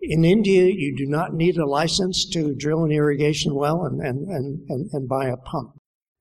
In 0.00 0.24
India, 0.24 0.66
you 0.66 0.96
do 0.96 1.06
not 1.06 1.34
need 1.34 1.56
a 1.56 1.66
license 1.66 2.28
to 2.30 2.54
drill 2.54 2.84
an 2.84 2.92
irrigation 2.92 3.54
well 3.54 3.84
and, 3.84 4.00
and, 4.00 4.28
and, 4.28 4.60
and, 4.68 4.90
and 4.92 5.08
buy 5.08 5.28
a 5.28 5.36
pump. 5.36 5.72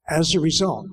As 0.09 0.33
a 0.33 0.39
result, 0.39 0.89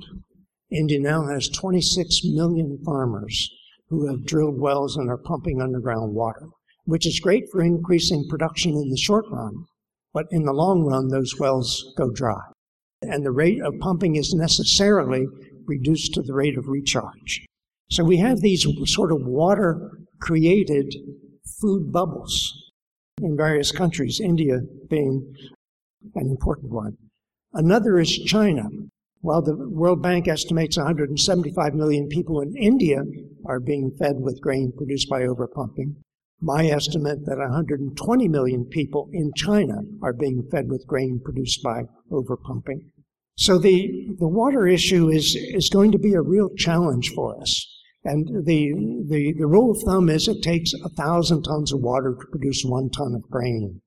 India 0.70 1.00
now 1.00 1.26
has 1.26 1.48
26 1.48 2.20
million 2.24 2.78
farmers 2.84 3.48
who 3.88 4.06
have 4.08 4.26
drilled 4.26 4.60
wells 4.60 4.96
and 4.96 5.08
are 5.08 5.18
pumping 5.18 5.60
underground 5.60 6.14
water, 6.14 6.48
which 6.84 7.06
is 7.06 7.20
great 7.20 7.44
for 7.50 7.62
increasing 7.62 8.26
production 8.28 8.72
in 8.72 8.90
the 8.90 8.96
short 8.96 9.24
run, 9.30 9.64
but 10.12 10.26
in 10.30 10.44
the 10.44 10.52
long 10.52 10.84
run, 10.84 11.08
those 11.08 11.38
wells 11.38 11.92
go 11.96 12.10
dry 12.10 12.40
and 13.02 13.24
the 13.24 13.30
rate 13.30 13.60
of 13.62 13.78
pumping 13.80 14.16
is 14.16 14.34
necessarily 14.34 15.26
reduced 15.66 16.12
to 16.14 16.22
the 16.22 16.34
rate 16.34 16.58
of 16.58 16.68
recharge. 16.68 17.46
So 17.90 18.04
we 18.04 18.18
have 18.18 18.40
these 18.40 18.66
sort 18.86 19.12
of 19.12 19.26
water 19.26 19.90
created 20.20 20.94
food 21.60 21.92
bubbles 21.92 22.69
in 23.22 23.36
various 23.36 23.72
countries, 23.72 24.20
India 24.20 24.60
being 24.88 25.34
an 26.14 26.28
important 26.28 26.72
one. 26.72 26.96
Another 27.52 27.98
is 27.98 28.10
China. 28.10 28.68
While 29.22 29.42
the 29.42 29.56
World 29.68 30.02
Bank 30.02 30.28
estimates 30.28 30.78
175 30.78 31.74
million 31.74 32.08
people 32.08 32.40
in 32.40 32.56
India 32.56 33.02
are 33.46 33.60
being 33.60 33.90
fed 33.98 34.16
with 34.18 34.40
grain 34.40 34.72
produced 34.76 35.10
by 35.10 35.22
overpumping, 35.22 35.96
my 36.40 36.66
estimate 36.66 37.26
that 37.26 37.36
120 37.36 38.28
million 38.28 38.64
people 38.64 39.10
in 39.12 39.32
China 39.36 39.82
are 40.02 40.14
being 40.14 40.48
fed 40.50 40.70
with 40.70 40.86
grain 40.86 41.20
produced 41.22 41.62
by 41.62 41.82
overpumping. 42.10 42.90
So 43.36 43.58
the, 43.58 44.08
the 44.18 44.28
water 44.28 44.66
issue 44.66 45.08
is, 45.10 45.36
is 45.36 45.68
going 45.68 45.92
to 45.92 45.98
be 45.98 46.14
a 46.14 46.22
real 46.22 46.48
challenge 46.56 47.12
for 47.14 47.38
us. 47.40 47.66
And 48.04 48.46
the, 48.46 48.72
the, 49.08 49.34
the 49.38 49.46
rule 49.46 49.72
of 49.72 49.82
thumb 49.82 50.08
is 50.08 50.26
it 50.26 50.42
takes 50.42 50.72
a 50.72 50.88
thousand 50.88 51.42
tons 51.42 51.72
of 51.72 51.80
water 51.80 52.16
to 52.18 52.26
produce 52.30 52.62
one 52.64 52.88
ton 52.90 53.14
of 53.14 53.30
grain. 53.30 53.82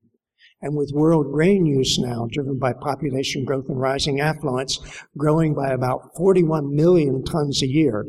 And 0.62 0.78
with 0.78 0.92
world 0.94 1.32
grain 1.32 1.66
use 1.66 1.98
now, 2.00 2.28
driven 2.32 2.58
by 2.58 2.72
population 2.74 3.44
growth 3.44 3.66
and 3.68 3.80
rising 3.80 4.22
affluence, 4.22 4.80
growing 5.18 5.54
by 5.54 5.72
about 5.72 6.12
41 6.16 6.74
million 6.74 7.24
tons 7.24 7.62
a 7.64 7.68
year, 7.68 8.06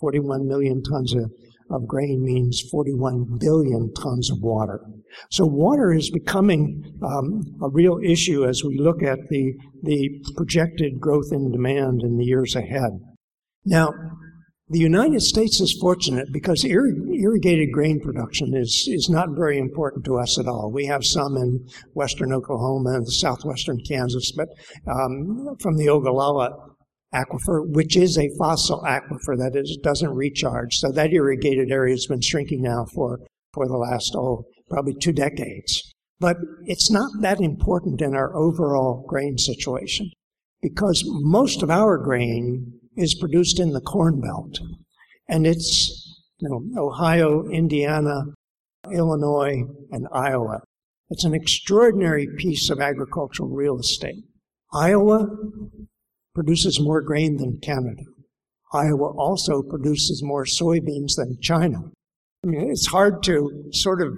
41 0.00 0.46
million 0.46 0.82
tons 0.82 1.12
of, 1.14 1.30
of 1.70 1.86
grain 1.86 2.24
means 2.24 2.62
41 2.70 3.38
billion 3.38 3.92
tons 3.92 4.30
of 4.30 4.38
water. 4.40 4.80
So 5.30 5.44
water 5.44 5.92
is 5.92 6.10
becoming 6.10 6.98
um, 7.02 7.42
a 7.62 7.68
real 7.68 7.98
issue 8.02 8.46
as 8.46 8.62
we 8.64 8.78
look 8.78 9.02
at 9.02 9.18
the, 9.28 9.54
the 9.82 10.08
projected 10.36 11.00
growth 11.00 11.30
in 11.32 11.50
demand 11.50 12.02
in 12.02 12.16
the 12.16 12.24
years 12.24 12.56
ahead. 12.56 13.00
Now, 13.66 13.92
the 14.70 14.78
United 14.78 15.22
States 15.22 15.60
is 15.60 15.78
fortunate 15.80 16.28
because 16.30 16.64
irrigated 16.64 17.72
grain 17.72 18.00
production 18.00 18.54
is, 18.54 18.86
is 18.88 19.08
not 19.08 19.30
very 19.30 19.58
important 19.58 20.04
to 20.04 20.18
us 20.18 20.38
at 20.38 20.46
all. 20.46 20.70
We 20.70 20.84
have 20.86 21.04
some 21.04 21.36
in 21.36 21.66
western 21.94 22.32
Oklahoma 22.32 22.90
and 22.96 23.08
southwestern 23.08 23.80
Kansas, 23.88 24.30
but 24.32 24.48
um, 24.86 25.56
from 25.60 25.78
the 25.78 25.88
Ogallala 25.88 26.50
aquifer, 27.14 27.66
which 27.72 27.96
is 27.96 28.18
a 28.18 28.28
fossil 28.38 28.82
aquifer 28.82 29.38
that 29.38 29.52
is, 29.54 29.78
doesn't 29.82 30.14
recharge. 30.14 30.76
So 30.76 30.92
that 30.92 31.14
irrigated 31.14 31.70
area 31.70 31.94
has 31.94 32.06
been 32.06 32.20
shrinking 32.20 32.62
now 32.62 32.84
for, 32.94 33.20
for 33.54 33.66
the 33.66 33.78
last, 33.78 34.14
oh, 34.14 34.44
probably 34.68 34.94
two 35.00 35.12
decades. 35.12 35.82
But 36.20 36.36
it's 36.64 36.90
not 36.90 37.10
that 37.20 37.40
important 37.40 38.02
in 38.02 38.14
our 38.14 38.36
overall 38.36 39.04
grain 39.08 39.38
situation 39.38 40.10
because 40.60 41.04
most 41.06 41.62
of 41.62 41.70
our 41.70 41.96
grain 41.96 42.78
is 42.98 43.14
produced 43.14 43.60
in 43.60 43.72
the 43.72 43.80
Corn 43.80 44.20
Belt. 44.20 44.58
And 45.28 45.46
it's 45.46 46.22
you 46.38 46.48
know, 46.48 46.82
Ohio, 46.82 47.48
Indiana, 47.48 48.24
Illinois, 48.92 49.62
and 49.90 50.06
Iowa. 50.12 50.60
It's 51.10 51.24
an 51.24 51.34
extraordinary 51.34 52.28
piece 52.36 52.70
of 52.70 52.80
agricultural 52.80 53.48
real 53.48 53.78
estate. 53.78 54.24
Iowa 54.72 55.26
produces 56.34 56.80
more 56.80 57.00
grain 57.00 57.36
than 57.36 57.60
Canada. 57.62 58.02
Iowa 58.72 59.14
also 59.16 59.62
produces 59.62 60.22
more 60.22 60.44
soybeans 60.44 61.16
than 61.16 61.38
China. 61.40 61.78
I 62.44 62.46
mean, 62.46 62.70
it's 62.70 62.86
hard 62.86 63.22
to 63.24 63.64
sort 63.72 64.02
of 64.02 64.12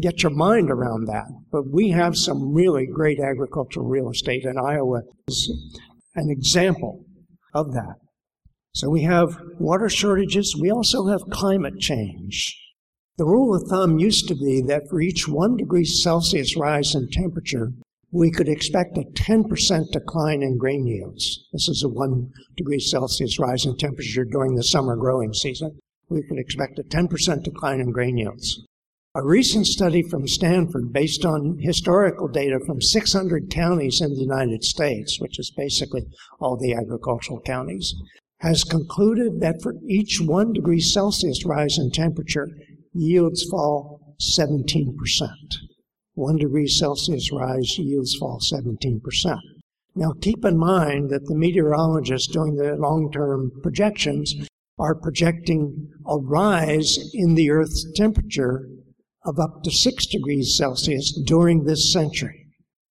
get 0.00 0.22
your 0.22 0.32
mind 0.32 0.70
around 0.70 1.06
that. 1.06 1.24
But 1.50 1.70
we 1.70 1.90
have 1.90 2.16
some 2.16 2.52
really 2.52 2.86
great 2.86 3.18
agricultural 3.20 3.86
real 3.86 4.10
estate, 4.10 4.44
and 4.44 4.58
Iowa 4.58 5.00
is 5.28 5.50
an 6.14 6.30
example 6.30 7.04
of 7.54 7.72
that. 7.72 7.96
So 8.74 8.90
we 8.90 9.02
have 9.02 9.38
water 9.58 9.88
shortages. 9.88 10.56
We 10.60 10.70
also 10.70 11.06
have 11.06 11.30
climate 11.30 11.78
change. 11.78 12.60
The 13.16 13.24
rule 13.24 13.54
of 13.54 13.68
thumb 13.68 14.00
used 14.00 14.26
to 14.28 14.34
be 14.34 14.60
that 14.62 14.88
for 14.90 15.00
each 15.00 15.28
one 15.28 15.56
degree 15.56 15.84
Celsius 15.84 16.56
rise 16.56 16.96
in 16.96 17.08
temperature, 17.10 17.72
we 18.10 18.30
could 18.30 18.48
expect 18.48 18.98
a 18.98 19.02
10% 19.02 19.92
decline 19.92 20.42
in 20.42 20.58
grain 20.58 20.86
yields. 20.86 21.48
This 21.52 21.68
is 21.68 21.84
a 21.84 21.88
one 21.88 22.32
degree 22.56 22.80
Celsius 22.80 23.38
rise 23.38 23.64
in 23.64 23.76
temperature 23.76 24.24
during 24.24 24.56
the 24.56 24.64
summer 24.64 24.96
growing 24.96 25.32
season. 25.32 25.78
We 26.08 26.22
could 26.22 26.38
expect 26.38 26.78
a 26.78 26.82
10% 26.82 27.44
decline 27.44 27.80
in 27.80 27.92
grain 27.92 28.18
yields. 28.18 28.64
A 29.16 29.24
recent 29.24 29.68
study 29.68 30.02
from 30.02 30.26
Stanford, 30.26 30.92
based 30.92 31.24
on 31.24 31.60
historical 31.60 32.26
data 32.26 32.58
from 32.66 32.80
600 32.80 33.48
counties 33.48 34.00
in 34.00 34.10
the 34.10 34.20
United 34.20 34.64
States, 34.64 35.20
which 35.20 35.38
is 35.38 35.52
basically 35.56 36.02
all 36.40 36.56
the 36.56 36.74
agricultural 36.74 37.40
counties, 37.42 37.94
has 38.40 38.64
concluded 38.64 39.40
that 39.40 39.62
for 39.62 39.76
each 39.88 40.20
one 40.20 40.52
degree 40.52 40.80
Celsius 40.80 41.44
rise 41.46 41.78
in 41.78 41.92
temperature, 41.92 42.48
yields 42.92 43.44
fall 43.48 44.16
17%. 44.36 44.96
One 46.14 46.36
degree 46.36 46.66
Celsius 46.66 47.30
rise, 47.30 47.78
yields 47.78 48.16
fall 48.16 48.40
17%. 48.40 49.00
Now, 49.94 50.12
keep 50.20 50.44
in 50.44 50.58
mind 50.58 51.10
that 51.10 51.26
the 51.26 51.36
meteorologists 51.36 52.26
doing 52.26 52.56
the 52.56 52.74
long 52.74 53.12
term 53.12 53.52
projections 53.62 54.34
are 54.76 54.96
projecting 54.96 55.88
a 56.04 56.18
rise 56.18 56.98
in 57.14 57.36
the 57.36 57.52
Earth's 57.52 57.86
temperature 57.94 58.68
of 59.24 59.38
up 59.38 59.62
to 59.62 59.70
6 59.70 60.06
degrees 60.06 60.56
Celsius 60.56 61.12
during 61.26 61.64
this 61.64 61.92
century. 61.92 62.46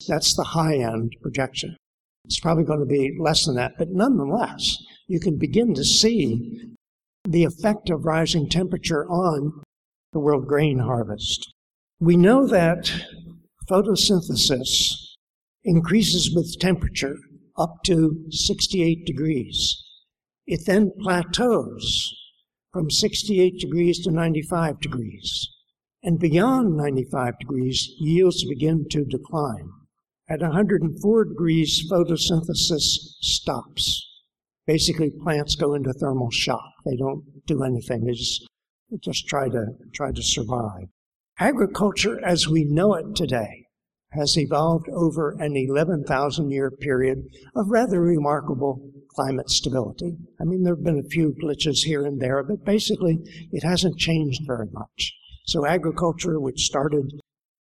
That's 0.09 0.35
the 0.35 0.45
high 0.45 0.77
end 0.77 1.13
projection. 1.23 1.77
It's 2.25 2.41
probably 2.41 2.65
going 2.65 2.81
to 2.81 2.87
be 2.87 3.17
less 3.19 3.47
than 3.47 3.55
that, 3.57 3.73
but 3.79 3.91
nonetheless, 3.91 4.77
you 5.07 5.21
can 5.21 5.39
begin 5.39 5.75
to 5.75 5.85
see 5.85 6.75
the 7.25 7.45
effect 7.45 7.91
of 7.91 8.05
rising 8.05 8.49
temperature 8.49 9.07
on 9.09 9.63
the 10.13 10.19
world 10.19 10.47
grain 10.47 10.81
harvest. 10.81 11.53
We 12.01 12.17
know 12.17 12.47
that 12.47 12.91
photosynthesis 13.71 14.93
increases 15.65 16.33
with 16.35 16.59
temperature 16.59 17.17
up 17.57 17.83
to 17.85 18.25
68 18.31 19.05
degrees. 19.07 19.83
It 20.47 20.61
then 20.67 20.93
plateaus 21.01 22.15
from 22.73 22.91
68 22.91 23.59
degrees 23.59 24.01
to 24.05 24.11
95 24.11 24.81
degrees. 24.81 25.49
And 26.07 26.21
beyond 26.21 26.77
95 26.77 27.41
degrees, 27.41 27.91
yields 27.99 28.45
begin 28.45 28.87
to 28.91 29.05
decline. 29.05 29.71
At 30.31 30.41
104 30.41 31.25
degrees, 31.25 31.85
photosynthesis 31.91 33.17
stops. 33.23 34.07
Basically, 34.69 35.11
plants 35.11 35.57
go 35.57 35.75
into 35.75 35.93
thermal 35.93 36.31
shock. 36.31 36.71
They 36.85 36.95
don't 36.95 37.25
do 37.45 37.65
anything. 37.65 38.05
They 38.05 38.13
just, 38.13 38.47
just 39.01 39.27
try 39.27 39.49
to 39.49 39.67
try 39.93 40.13
to 40.13 40.23
survive. 40.23 40.87
Agriculture 41.41 42.25
as 42.25 42.47
we 42.47 42.63
know 42.63 42.95
it 42.95 43.17
today 43.17 43.67
has 44.13 44.39
evolved 44.39 44.89
over 44.91 45.33
an 45.41 45.57
11,000 45.57 46.53
year 46.53 46.71
period 46.71 47.25
of 47.57 47.69
rather 47.69 48.01
remarkable 48.01 48.93
climate 49.11 49.51
stability. 49.51 50.17
I 50.41 50.45
mean, 50.45 50.63
there 50.63 50.77
have 50.77 50.85
been 50.85 51.03
a 51.05 51.11
few 51.11 51.35
glitches 51.43 51.79
here 51.85 52.07
and 52.07 52.21
there, 52.21 52.45
but 52.45 52.65
basically 52.65 53.19
it 53.51 53.65
hasn't 53.65 53.99
changed 53.99 54.43
very 54.47 54.69
much. 54.71 55.13
So 55.47 55.65
agriculture, 55.67 56.41
which 56.41 56.67
started 56.67 57.21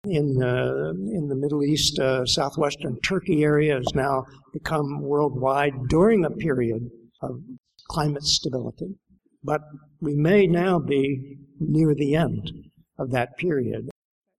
in 0.05 0.43
uh, 0.43 0.93
in 1.12 1.28
the 1.28 1.37
Middle 1.37 1.62
East, 1.64 1.99
uh, 1.99 2.24
southwestern 2.26 2.99
Turkey 3.01 3.43
area, 3.43 3.76
has 3.76 3.95
now 3.95 4.24
become 4.53 5.03
worldwide 5.03 5.89
during 5.89 6.24
a 6.24 6.31
period 6.31 6.91
of 7.22 7.41
climate 7.89 8.24
stability. 8.24 8.97
But 9.43 9.62
we 10.01 10.14
may 10.14 10.47
now 10.47 10.78
be 10.78 11.39
near 11.59 11.95
the 11.95 12.14
end 12.14 12.51
of 12.99 13.11
that 13.11 13.37
period. 13.39 13.91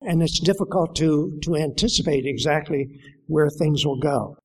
And 0.01 0.23
it's 0.23 0.39
difficult 0.39 0.95
to, 0.95 1.39
to 1.43 1.55
anticipate 1.55 2.25
exactly 2.25 2.87
where 3.27 3.49
things 3.49 3.85
will 3.85 3.99
go. 3.99 4.35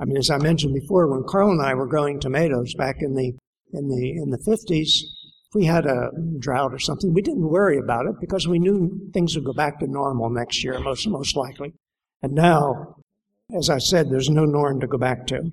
I 0.00 0.04
mean, 0.04 0.16
as 0.16 0.30
I 0.30 0.38
mentioned 0.38 0.74
before, 0.74 1.06
when 1.06 1.24
Carl 1.28 1.50
and 1.50 1.62
I 1.62 1.74
were 1.74 1.86
growing 1.86 2.18
tomatoes 2.18 2.74
back 2.74 2.96
in 3.00 3.14
the 3.14 3.32
in 3.74 3.88
the 3.88 4.10
in 4.22 4.30
the 4.30 4.42
fifties, 4.44 5.04
if 5.52 5.56
we 5.56 5.66
had 5.66 5.84
a 5.84 6.10
drought 6.38 6.72
or 6.72 6.78
something, 6.78 7.12
we 7.12 7.20
didn't 7.20 7.46
worry 7.46 7.76
about 7.76 8.06
it 8.06 8.14
because 8.20 8.48
we 8.48 8.58
knew 8.58 9.10
things 9.12 9.34
would 9.34 9.44
go 9.44 9.52
back 9.52 9.78
to 9.80 9.86
normal 9.86 10.30
next 10.30 10.64
year, 10.64 10.78
most 10.80 11.06
most 11.06 11.36
likely. 11.36 11.74
And 12.22 12.32
now, 12.32 12.96
as 13.54 13.68
I 13.68 13.76
said, 13.76 14.08
there's 14.08 14.30
no 14.30 14.46
norm 14.46 14.80
to 14.80 14.86
go 14.86 14.96
back 14.96 15.26
to. 15.26 15.50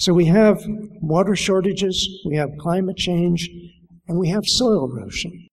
So 0.00 0.12
we 0.12 0.24
have 0.24 0.58
water 1.00 1.36
shortages, 1.36 2.08
we 2.26 2.36
have 2.36 2.50
climate 2.58 2.96
change, 2.96 3.48
and 4.08 4.18
we 4.18 4.28
have 4.30 4.44
soil 4.44 4.90
erosion. 4.90 5.46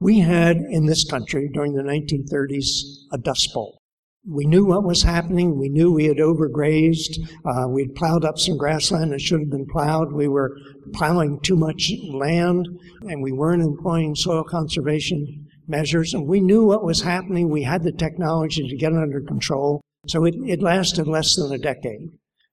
We 0.00 0.20
had 0.20 0.56
in 0.56 0.86
this 0.86 1.04
country 1.04 1.50
during 1.52 1.72
the 1.72 1.82
1930s 1.82 3.12
a 3.12 3.18
dust 3.18 3.52
bowl. 3.52 3.81
We 4.28 4.46
knew 4.46 4.64
what 4.64 4.84
was 4.84 5.02
happening. 5.02 5.58
We 5.58 5.68
knew 5.68 5.92
we 5.92 6.04
had 6.04 6.18
overgrazed. 6.18 7.18
Uh, 7.44 7.68
we 7.68 7.82
had 7.82 7.94
plowed 7.94 8.24
up 8.24 8.38
some 8.38 8.56
grassland 8.56 9.12
that 9.12 9.20
should 9.20 9.40
have 9.40 9.50
been 9.50 9.66
plowed. 9.66 10.12
We 10.12 10.28
were 10.28 10.56
plowing 10.92 11.40
too 11.40 11.56
much 11.56 11.90
land, 12.08 12.68
and 13.02 13.22
we 13.22 13.32
weren't 13.32 13.62
employing 13.62 14.14
soil 14.14 14.44
conservation 14.44 15.48
measures. 15.66 16.14
And 16.14 16.28
we 16.28 16.40
knew 16.40 16.64
what 16.64 16.84
was 16.84 17.02
happening. 17.02 17.48
We 17.48 17.64
had 17.64 17.82
the 17.82 17.92
technology 17.92 18.68
to 18.68 18.76
get 18.76 18.92
it 18.92 18.98
under 18.98 19.20
control. 19.20 19.80
So 20.06 20.24
it, 20.24 20.34
it 20.46 20.62
lasted 20.62 21.06
less 21.08 21.34
than 21.36 21.52
a 21.52 21.58
decade. 21.58 22.10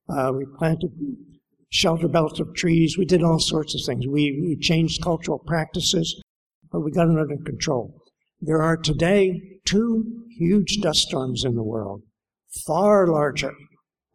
Uh, 0.10 0.32
we 0.36 0.46
planted 0.58 0.92
shelter 1.72 2.08
belts 2.08 2.40
of 2.40 2.56
trees. 2.56 2.98
We 2.98 3.06
did 3.06 3.24
all 3.24 3.40
sorts 3.40 3.76
of 3.76 3.82
things. 3.86 4.08
We, 4.08 4.40
we 4.42 4.58
changed 4.60 5.04
cultural 5.04 5.40
practices 5.40 6.20
but 6.72 6.82
we 6.82 6.92
got 6.92 7.08
it 7.08 7.18
under 7.18 7.38
control. 7.44 8.04
There 8.42 8.62
are 8.62 8.78
today 8.78 9.59
two 9.70 10.26
huge 10.38 10.78
dust 10.82 11.08
storms 11.08 11.44
in 11.46 11.56
the 11.56 11.64
world, 11.64 12.02
far 12.66 13.08
larger 13.08 13.54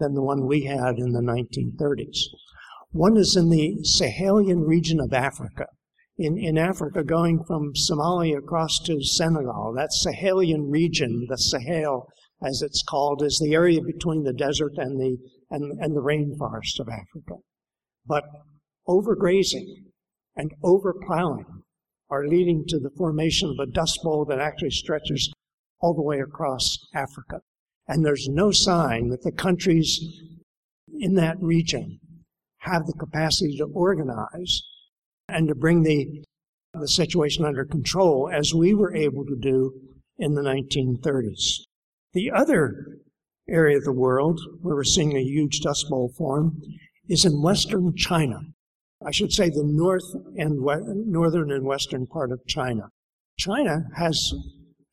than 0.01 0.15
the 0.15 0.23
one 0.23 0.47
we 0.47 0.65
had 0.65 0.99
in 0.99 1.13
the 1.13 1.21
1930s. 1.21 2.19
One 2.91 3.17
is 3.17 3.37
in 3.37 3.51
the 3.51 3.79
Sahelian 3.83 4.67
region 4.67 5.01
of 5.01 5.13
Africa. 5.13 5.67
In, 6.17 6.39
in 6.39 6.57
Africa, 6.57 7.03
going 7.03 7.43
from 7.45 7.73
Somalia 7.75 8.39
across 8.39 8.79
to 8.87 9.03
Senegal, 9.03 9.73
that 9.77 9.91
Sahelian 9.91 10.71
region, 10.71 11.27
the 11.29 11.37
Sahel 11.37 12.07
as 12.43 12.63
it's 12.63 12.83
called, 12.83 13.23
is 13.23 13.39
the 13.39 13.55
area 13.55 13.81
between 13.81 14.23
the 14.23 14.33
desert 14.33 14.73
and 14.77 15.01
the, 15.01 15.17
and, 15.51 15.81
and 15.81 15.97
the 15.97 16.03
rainforest 16.03 16.79
of 16.79 16.89
Africa. 16.89 17.41
But 18.07 18.25
overgrazing 18.89 19.67
and 20.37 20.53
overplowing 20.63 21.47
are 22.11 22.29
leading 22.29 22.65
to 22.69 22.79
the 22.79 22.91
formation 22.97 23.51
of 23.51 23.59
a 23.59 23.71
dust 23.71 24.01
bowl 24.03 24.25
that 24.27 24.41
actually 24.41 24.71
stretches 24.71 25.33
all 25.85 25.93
the 25.93 26.01
way 26.01 26.18
across 26.18 26.78
Africa. 26.95 27.43
And 27.87 28.03
there's 28.03 28.26
no 28.26 28.51
sign 28.51 29.11
that 29.11 29.22
the 29.22 29.30
countries 29.30 30.01
in 30.99 31.14
that 31.16 31.37
region 31.43 32.01
have 32.61 32.87
the 32.87 32.95
capacity 32.95 33.59
to 33.59 33.64
organize 33.64 34.62
and 35.28 35.47
to 35.49 35.55
bring 35.55 35.82
the, 35.82 36.24
the 36.72 36.89
situation 36.89 37.45
under 37.45 37.66
control 37.66 38.30
as 38.32 38.55
we 38.55 38.72
were 38.72 38.95
able 38.95 39.26
to 39.26 39.37
do 39.37 39.74
in 40.16 40.32
the 40.32 40.41
1930s. 40.41 41.64
The 42.14 42.30
other 42.30 43.01
area 43.47 43.76
of 43.76 43.85
the 43.85 43.93
world 43.93 44.41
where 44.62 44.76
we're 44.76 44.85
seeing 44.85 45.14
a 45.14 45.20
huge 45.20 45.61
dust 45.61 45.91
bowl 45.91 46.11
form 46.16 46.62
is 47.11 47.26
in 47.26 47.43
western 47.43 47.95
China. 47.95 48.41
I 49.07 49.11
should 49.11 49.35
say 49.35 49.51
the 49.51 49.64
north 49.66 50.14
and 50.39 50.62
we- 50.62 51.05
northern 51.05 51.53
and 51.53 51.66
western 51.66 52.07
part 52.07 52.32
of 52.32 52.41
China. 52.47 52.89
China 53.39 53.82
has 53.97 54.32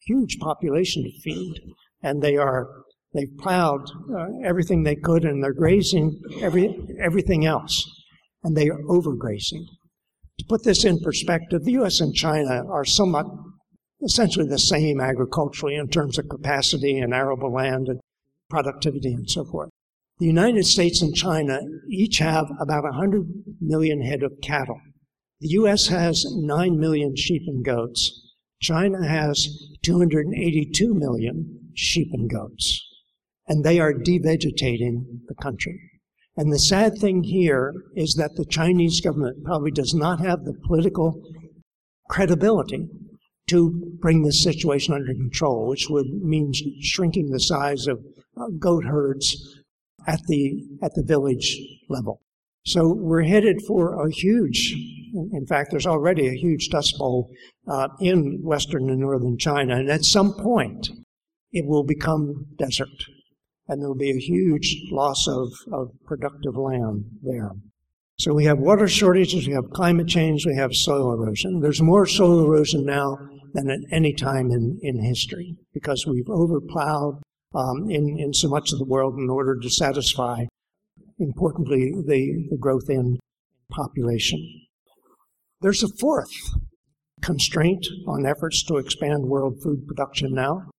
huge 0.05 0.37
population 0.39 1.03
to 1.03 1.21
feed, 1.21 1.61
and 2.03 2.21
they 2.21 2.37
are 2.37 2.67
they've 3.13 3.37
plowed 3.39 3.89
uh, 4.15 4.27
everything 4.43 4.83
they 4.83 4.95
could, 4.95 5.23
and 5.23 5.43
they're 5.43 5.53
grazing 5.53 6.19
every 6.41 6.75
everything 6.99 7.45
else, 7.45 7.85
and 8.43 8.55
they 8.55 8.69
are 8.69 8.81
overgrazing. 8.83 9.65
To 10.39 10.45
put 10.47 10.63
this 10.63 10.85
in 10.85 10.99
perspective, 10.99 11.63
the 11.63 11.73
U.S. 11.73 11.99
and 11.99 12.15
China 12.15 12.63
are 12.67 12.85
somewhat 12.85 13.27
essentially 14.03 14.47
the 14.47 14.57
same 14.57 14.99
agriculturally 14.99 15.75
in 15.75 15.87
terms 15.87 16.17
of 16.17 16.29
capacity 16.29 16.97
and 16.97 17.13
arable 17.13 17.53
land 17.53 17.87
and 17.87 17.99
productivity 18.49 19.13
and 19.13 19.29
so 19.29 19.45
forth. 19.45 19.69
The 20.19 20.25
United 20.25 20.65
States 20.65 21.01
and 21.01 21.15
China 21.15 21.59
each 21.89 22.19
have 22.19 22.45
about 22.59 22.83
100 22.83 23.23
million 23.59 24.01
head 24.01 24.23
of 24.23 24.33
cattle. 24.41 24.79
The 25.39 25.49
U.S. 25.49 25.87
has 25.87 26.25
9 26.35 26.79
million 26.79 27.15
sheep 27.15 27.43
and 27.47 27.65
goats. 27.65 28.30
China 28.61 29.05
has 29.07 29.47
282 29.83 30.93
million 30.93 31.71
sheep 31.73 32.09
and 32.13 32.29
goats. 32.29 32.87
And 33.47 33.63
they 33.63 33.79
are 33.79 33.93
devegetating 33.93 35.21
the 35.27 35.35
country. 35.35 35.79
And 36.37 36.53
the 36.53 36.59
sad 36.59 36.97
thing 36.97 37.23
here 37.23 37.73
is 37.95 38.15
that 38.15 38.35
the 38.35 38.45
Chinese 38.45 39.01
government 39.01 39.43
probably 39.43 39.71
does 39.71 39.93
not 39.93 40.19
have 40.21 40.45
the 40.45 40.53
political 40.65 41.21
credibility 42.09 42.87
to 43.47 43.97
bring 43.99 44.23
this 44.23 44.41
situation 44.41 44.93
under 44.93 45.13
control, 45.13 45.67
which 45.67 45.87
would 45.89 46.07
mean 46.07 46.53
shrinking 46.81 47.29
the 47.29 47.39
size 47.39 47.87
of 47.87 47.99
goat 48.59 48.85
herds 48.85 49.61
at 50.07 50.21
the 50.27 50.63
at 50.81 50.93
the 50.95 51.03
village 51.03 51.59
level. 51.89 52.21
So 52.65 52.93
we're 52.93 53.23
headed 53.23 53.61
for 53.67 54.05
a 54.05 54.11
huge, 54.11 54.73
in 55.13 55.45
fact, 55.47 55.71
there's 55.71 55.87
already 55.87 56.27
a 56.27 56.37
huge 56.37 56.69
dust 56.69 56.97
bowl 56.97 57.29
uh, 57.67 57.87
in 57.99 58.39
western 58.43 58.89
and 58.89 58.99
northern 58.99 59.37
China, 59.37 59.75
and 59.75 59.89
at 59.89 60.05
some 60.05 60.33
point 60.33 60.89
it 61.51 61.65
will 61.67 61.83
become 61.83 62.45
desert, 62.57 62.89
and 63.67 63.81
there 63.81 63.89
will 63.89 63.95
be 63.95 64.11
a 64.11 64.19
huge 64.19 64.83
loss 64.91 65.27
of, 65.27 65.49
of 65.71 65.89
productive 66.05 66.55
land 66.55 67.05
there. 67.23 67.51
So 68.17 68.33
we 68.33 68.45
have 68.45 68.59
water 68.59 68.87
shortages, 68.87 69.47
we 69.47 69.53
have 69.53 69.71
climate 69.71 70.07
change, 70.07 70.45
we 70.45 70.55
have 70.55 70.73
soil 70.73 71.11
erosion. 71.13 71.59
There's 71.59 71.81
more 71.81 72.05
soil 72.05 72.45
erosion 72.45 72.85
now 72.85 73.17
than 73.53 73.69
at 73.69 73.79
any 73.91 74.13
time 74.13 74.51
in, 74.51 74.79
in 74.81 75.03
history 75.03 75.55
because 75.73 76.05
we've 76.05 76.29
overplowed, 76.29 77.21
um, 77.55 77.89
in, 77.89 78.17
in 78.19 78.33
so 78.33 78.47
much 78.47 78.71
of 78.71 78.79
the 78.79 78.85
world 78.85 79.15
in 79.17 79.29
order 79.29 79.57
to 79.59 79.69
satisfy, 79.69 80.45
importantly, 81.19 81.91
the, 82.05 82.47
the 82.49 82.57
growth 82.57 82.89
in 82.89 83.17
population. 83.71 84.39
There's 85.61 85.83
a 85.83 85.89
fourth 85.99 86.31
constraint 87.21 87.85
on 88.07 88.25
efforts 88.25 88.63
to 88.63 88.77
expand 88.77 89.23
world 89.23 89.61
food 89.61 89.87
production 89.87 90.33
now, 90.33 90.69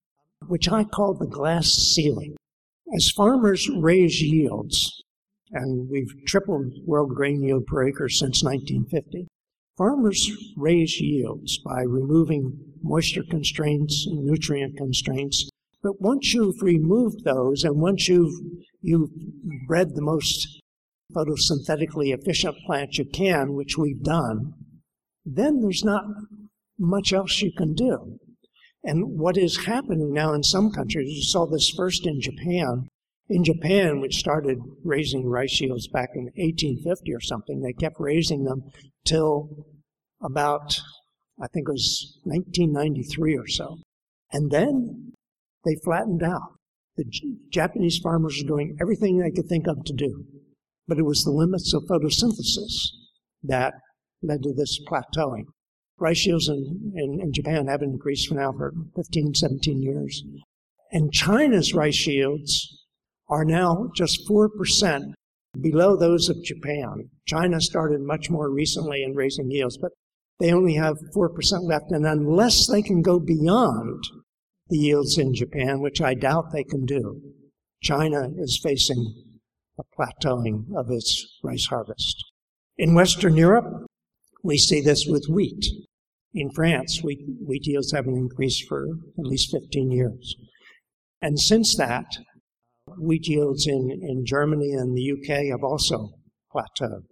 which 0.47 0.69
I 0.69 0.85
call 0.85 1.15
the 1.15 1.27
glass 1.27 1.69
ceiling. 1.69 2.37
As 2.95 3.11
farmers 3.11 3.71
raise 3.71 4.21
yields 4.21 5.03
and 5.53 5.89
we've 5.91 6.25
tripled 6.27 6.73
world 6.87 7.15
grain 7.15 7.43
yield 7.43 7.67
per 7.67 7.87
acre 7.87 8.09
since 8.09 8.43
1950. 8.43 9.29
Farmers 9.77 10.31
raise 10.57 11.01
yields 11.01 11.59
by 11.59 11.83
removing 11.83 12.59
moisture 12.83 13.25
constraints 13.29 14.07
and 14.07 14.25
nutrient 14.25 14.77
constraints. 14.77 15.49
But 15.83 16.01
once 16.01 16.33
you've 16.33 16.63
removed 16.63 17.25
those 17.25 17.65
and 17.65 17.81
once 17.81 18.09
you've, 18.09 18.35
you've 18.81 19.11
bred 19.67 19.95
the 19.95 20.03
most 20.03 20.61
photosynthetically 21.15 22.15
efficient 22.15 22.57
plants 22.67 22.99
you 22.99 23.05
can, 23.05 23.55
which 23.55 23.77
we've 23.77 24.03
done, 24.03 24.55
then 25.25 25.61
there's 25.61 25.85
not 25.85 26.05
much 26.79 27.13
else 27.13 27.41
you 27.41 27.53
can 27.57 27.75
do. 27.75 28.19
And 28.85 29.19
what 29.19 29.37
is 29.37 29.67
happening 29.67 30.13
now 30.13 30.33
in 30.33 30.43
some 30.43 30.71
countries, 30.73 31.13
you 31.15 31.23
saw 31.23 31.47
this 31.47 31.71
first 31.71 32.07
in 32.07 32.21
Japan. 32.21 32.89
In 33.29 33.45
Japan, 33.45 34.01
which 34.01 34.17
started 34.17 34.59
raising 34.85 35.27
rice 35.27 35.61
yields 35.61 35.87
back 35.89 36.11
in 36.15 36.25
1850 36.35 37.15
or 37.15 37.21
something, 37.21 37.61
they 37.61 37.73
kept 37.73 37.97
raising 38.01 38.45
them 38.45 38.63
till 39.05 39.67
about, 40.21 40.81
I 41.41 41.47
think 41.47 41.69
it 41.69 41.73
was 41.73 42.19
1993 42.25 43.37
or 43.37 43.47
so. 43.47 43.79
And 44.33 44.51
then 44.51 45.13
they 45.65 45.77
flattened 45.85 46.23
out. 46.23 46.57
The 46.97 47.05
Japanese 47.51 47.99
farmers 48.03 48.43
were 48.43 48.49
doing 48.49 48.77
everything 48.81 49.19
they 49.19 49.31
could 49.31 49.49
think 49.49 49.67
of 49.67 49.85
to 49.85 49.95
do, 49.95 50.25
but 50.87 50.99
it 50.99 51.05
was 51.05 51.23
the 51.23 51.31
limits 51.31 51.73
of 51.73 51.85
photosynthesis 51.85 52.89
that 53.45 53.75
led 54.23 54.43
to 54.43 54.53
this 54.53 54.79
plateauing. 54.89 55.45
Rice 55.99 56.27
yields 56.27 56.49
in, 56.49 56.93
in, 56.97 57.21
in 57.21 57.33
Japan 57.33 57.67
haven't 57.67 57.91
increased 57.91 58.29
for 58.29 58.35
now 58.35 58.53
for 58.53 58.73
15, 58.97 59.35
17 59.35 59.83
years. 59.83 60.23
And 60.91 61.13
China's 61.13 61.75
rice 61.75 62.07
yields 62.07 62.87
are 63.29 63.45
now 63.45 63.91
just 63.95 64.29
4% 64.29 65.15
below 65.61 65.97
those 65.97 66.29
of 66.29 66.43
Japan. 66.43 67.11
China 67.27 67.61
started 67.61 68.01
much 68.01 68.31
more 68.31 68.51
recently 68.51 69.03
in 69.03 69.15
raising 69.15 69.51
yields, 69.51 69.79
but 69.79 69.93
they 70.39 70.53
only 70.53 70.75
have 70.75 70.97
4% 71.15 71.29
left. 71.63 71.91
And 71.91 72.07
unless 72.07 72.67
they 72.67 72.83
can 72.83 73.01
go 73.01 73.19
beyond 73.19 74.03
the 74.69 74.79
yields 74.79 75.19
in 75.19 75.35
Japan, 75.35 75.81
which 75.81 76.01
I 76.01 76.15
doubt 76.15 76.53
they 76.53 76.65
can 76.65 76.85
do, 76.85 77.21
China 77.83 78.29
is 78.39 78.61
facing 78.63 79.15
a 79.79 79.83
plateauing 79.97 80.65
of 80.77 80.91
its 80.91 81.39
rice 81.43 81.67
harvest. 81.67 82.25
In 82.79 82.95
Western 82.95 83.37
Europe, 83.37 83.87
we 84.43 84.59
see 84.59 84.81
this 84.81 85.07
with 85.07 85.27
wheat. 85.29 85.65
In 86.35 86.51
France, 86.51 87.03
wheat, 87.03 87.21
wheat 87.47 87.67
yields 87.67 87.93
haven't 87.93 88.17
increased 88.17 88.67
for 88.69 88.87
at 89.19 89.27
least 89.27 89.51
15 89.53 89.91
years. 89.91 90.35
And 91.21 91.39
since 91.39 91.77
that, 91.77 92.07
wheat 92.99 93.29
yields 93.29 93.67
in, 93.67 93.91
in 93.91 94.25
Germany 94.27 94.73
and 94.73 94.97
the 94.97 95.13
UK 95.13 95.51
have 95.51 95.63
also 95.63 96.11
plateaued. 96.55 97.05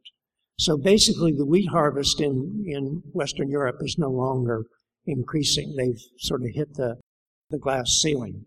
So 0.59 0.77
basically, 0.77 1.33
the 1.33 1.47
wheat 1.47 1.69
harvest 1.71 2.21
in, 2.21 2.65
in 2.67 3.03
Western 3.13 3.51
Europe 3.51 3.77
is 3.81 3.97
no 3.99 4.11
longer 4.11 4.65
increasing. 5.07 5.75
They've 5.77 6.01
sort 6.19 6.43
of 6.43 6.49
hit 6.53 6.75
the, 6.75 6.97
the 7.51 7.59
glass 7.59 7.99
ceiling. 8.03 8.45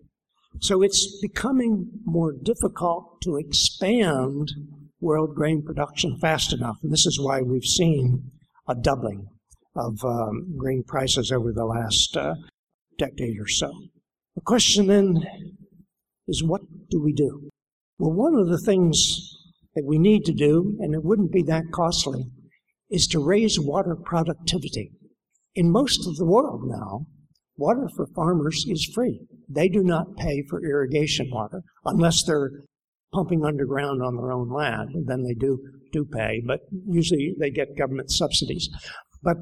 So 0.62 0.82
it's 0.84 1.20
becoming 1.22 1.90
more 2.06 2.34
difficult 2.34 3.22
to 3.24 3.38
expand 3.38 4.52
world 5.00 5.36
grain 5.36 5.64
production 5.64 6.18
fast 6.20 6.54
enough. 6.54 6.78
And 6.84 6.92
this 6.92 7.06
is 7.06 7.20
why 7.20 7.42
we've 7.42 7.64
seen 7.64 8.32
a 8.68 8.76
doubling 8.76 9.28
of 9.76 9.98
um, 10.04 10.56
grain 10.58 10.84
prices 10.88 11.32
over 11.32 11.52
the 11.52 11.66
last 11.66 12.16
uh, 12.16 12.36
decade 12.98 13.40
or 13.40 13.48
so. 13.48 13.72
The 14.36 14.42
question 14.42 14.88
then 14.88 15.24
is 16.28 16.44
what 16.44 16.62
do 16.90 17.02
we 17.02 17.14
do? 17.14 17.50
Well, 18.00 18.14
one 18.14 18.36
of 18.36 18.48
the 18.48 18.62
things 18.66 18.98
that 19.76 19.86
we 19.86 19.98
need 19.98 20.26
to 20.26 20.34
do, 20.34 20.78
and 20.80 20.94
it 20.94 21.04
wouldn't 21.04 21.32
be 21.32 21.44
that 21.44 21.72
costly, 21.74 22.26
is 22.90 23.08
to 23.08 23.24
raise 23.24 23.60
water 23.60 23.96
productivity. 23.96 24.92
In 25.56 25.72
most 25.72 26.08
of 26.08 26.16
the 26.16 26.26
world 26.26 26.62
now, 26.66 27.06
water 27.58 27.88
for 27.96 28.08
farmers 28.16 28.66
is 28.68 28.90
free. 28.94 29.20
They 29.50 29.70
do 29.70 29.84
not 29.84 30.18
pay 30.18 30.44
for 30.50 30.64
irrigation 30.64 31.30
water 31.32 31.62
unless 31.86 32.24
they're 32.24 32.52
pumping 33.14 33.46
underground 33.46 34.02
on 34.02 34.16
their 34.16 34.32
own 34.32 34.50
land. 34.52 34.90
And 34.94 35.08
then 35.08 35.24
they 35.24 35.36
do 35.36 35.60
do 35.94 36.06
pay, 36.06 36.42
but 36.46 36.60
usually 36.88 37.36
they 37.40 37.50
get 37.50 37.78
government 37.78 38.12
subsidies. 38.12 38.68
But 39.22 39.38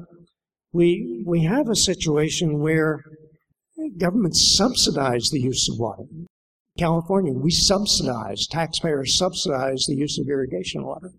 we 0.72 1.24
we 1.26 1.42
have 1.44 1.68
a 1.68 1.74
situation 1.74 2.60
where 2.60 3.00
governments 3.98 4.56
subsidize 4.56 5.30
the 5.30 5.40
use 5.40 5.68
of 5.68 5.78
water. 5.78 6.04
California, 6.78 7.32
we 7.32 7.50
subsidize, 7.50 8.46
taxpayers 8.46 9.18
subsidize 9.18 9.84
the 9.86 9.96
use 9.96 10.18
of 10.18 10.28
irrigation 10.28 10.84
water. 10.84 11.10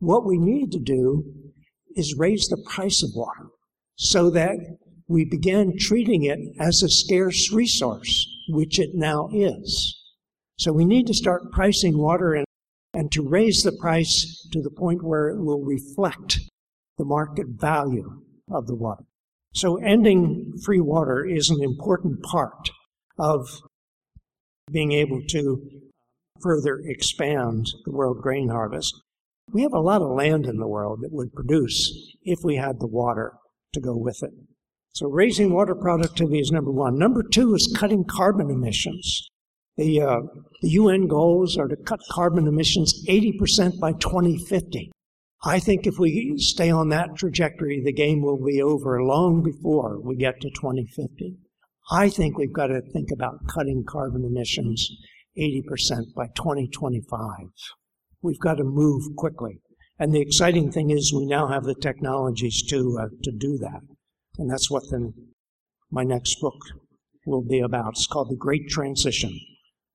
What 0.00 0.26
we 0.26 0.38
need 0.38 0.70
to 0.72 0.78
do 0.78 1.24
is 1.96 2.18
raise 2.18 2.48
the 2.48 2.62
price 2.74 3.02
of 3.02 3.10
water 3.14 3.48
so 3.96 4.30
that 4.30 4.56
we 5.08 5.24
begin 5.24 5.78
treating 5.78 6.24
it 6.24 6.38
as 6.60 6.82
a 6.82 6.88
scarce 6.88 7.50
resource, 7.52 8.28
which 8.50 8.78
it 8.78 8.90
now 8.94 9.28
is. 9.32 9.96
So 10.58 10.72
we 10.72 10.84
need 10.84 11.06
to 11.06 11.14
start 11.14 11.52
pricing 11.52 11.96
water 11.96 12.34
and, 12.34 12.44
and 12.98 13.12
to 13.12 13.22
raise 13.22 13.62
the 13.62 13.70
price 13.70 14.44
to 14.50 14.60
the 14.60 14.72
point 14.72 15.04
where 15.04 15.28
it 15.28 15.40
will 15.40 15.62
reflect 15.62 16.40
the 16.96 17.04
market 17.04 17.46
value 17.46 18.22
of 18.50 18.66
the 18.66 18.74
water. 18.74 19.04
So 19.54 19.76
ending 19.76 20.54
free 20.64 20.80
water 20.80 21.24
is 21.24 21.48
an 21.48 21.62
important 21.62 22.20
part 22.24 22.70
of 23.16 23.60
being 24.72 24.90
able 24.90 25.22
to 25.28 25.62
further 26.40 26.80
expand 26.86 27.66
the 27.84 27.92
world 27.92 28.20
grain 28.20 28.48
harvest. 28.48 29.00
We 29.52 29.62
have 29.62 29.74
a 29.74 29.78
lot 29.78 30.02
of 30.02 30.10
land 30.10 30.46
in 30.46 30.56
the 30.56 30.66
world 30.66 30.98
that 31.02 31.12
would 31.12 31.32
produce 31.32 32.16
if 32.24 32.40
we 32.42 32.56
had 32.56 32.80
the 32.80 32.88
water 32.88 33.34
to 33.74 33.80
go 33.80 33.96
with 33.96 34.24
it. 34.24 34.32
So 34.92 35.06
raising 35.06 35.52
water 35.52 35.76
productivity 35.76 36.40
is 36.40 36.50
number 36.50 36.72
one. 36.72 36.98
Number 36.98 37.22
two 37.22 37.54
is 37.54 37.72
cutting 37.78 38.04
carbon 38.04 38.50
emissions. 38.50 39.28
The, 39.78 40.02
uh, 40.02 40.20
the 40.60 40.70
UN 40.70 41.06
goals 41.06 41.56
are 41.56 41.68
to 41.68 41.76
cut 41.76 42.00
carbon 42.10 42.48
emissions 42.48 43.04
80% 43.08 43.78
by 43.78 43.92
2050. 43.92 44.90
I 45.44 45.60
think 45.60 45.86
if 45.86 46.00
we 46.00 46.34
stay 46.38 46.68
on 46.68 46.88
that 46.88 47.14
trajectory, 47.14 47.80
the 47.80 47.92
game 47.92 48.20
will 48.20 48.44
be 48.44 48.60
over 48.60 49.00
long 49.04 49.40
before 49.44 50.00
we 50.02 50.16
get 50.16 50.40
to 50.40 50.50
2050. 50.50 51.36
I 51.92 52.08
think 52.08 52.36
we've 52.36 52.52
got 52.52 52.66
to 52.66 52.82
think 52.92 53.10
about 53.12 53.46
cutting 53.46 53.84
carbon 53.88 54.24
emissions 54.24 54.90
80% 55.38 56.12
by 56.16 56.26
2025. 56.34 57.28
We've 58.20 58.40
got 58.40 58.54
to 58.54 58.64
move 58.64 59.14
quickly. 59.16 59.60
And 59.96 60.12
the 60.12 60.20
exciting 60.20 60.72
thing 60.72 60.90
is 60.90 61.14
we 61.14 61.24
now 61.24 61.46
have 61.46 61.62
the 61.62 61.76
technologies 61.76 62.64
to, 62.68 62.98
uh, 63.00 63.06
to 63.22 63.30
do 63.30 63.58
that. 63.58 63.82
And 64.38 64.50
that's 64.50 64.68
what 64.68 64.82
my 65.88 66.02
next 66.02 66.40
book 66.40 66.58
will 67.26 67.42
be 67.42 67.60
about. 67.60 67.90
It's 67.90 68.08
called 68.08 68.30
The 68.30 68.36
Great 68.36 68.68
Transition, 68.68 69.38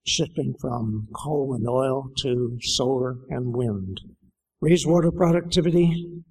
shifting 0.06 0.54
from 0.60 1.08
coal 1.14 1.54
and 1.54 1.68
oil 1.68 2.10
to 2.18 2.58
solar 2.62 3.18
and 3.30 3.56
wind. 3.56 4.02
Raise 4.62 4.86
water 4.86 5.12
productivity, 5.12 6.24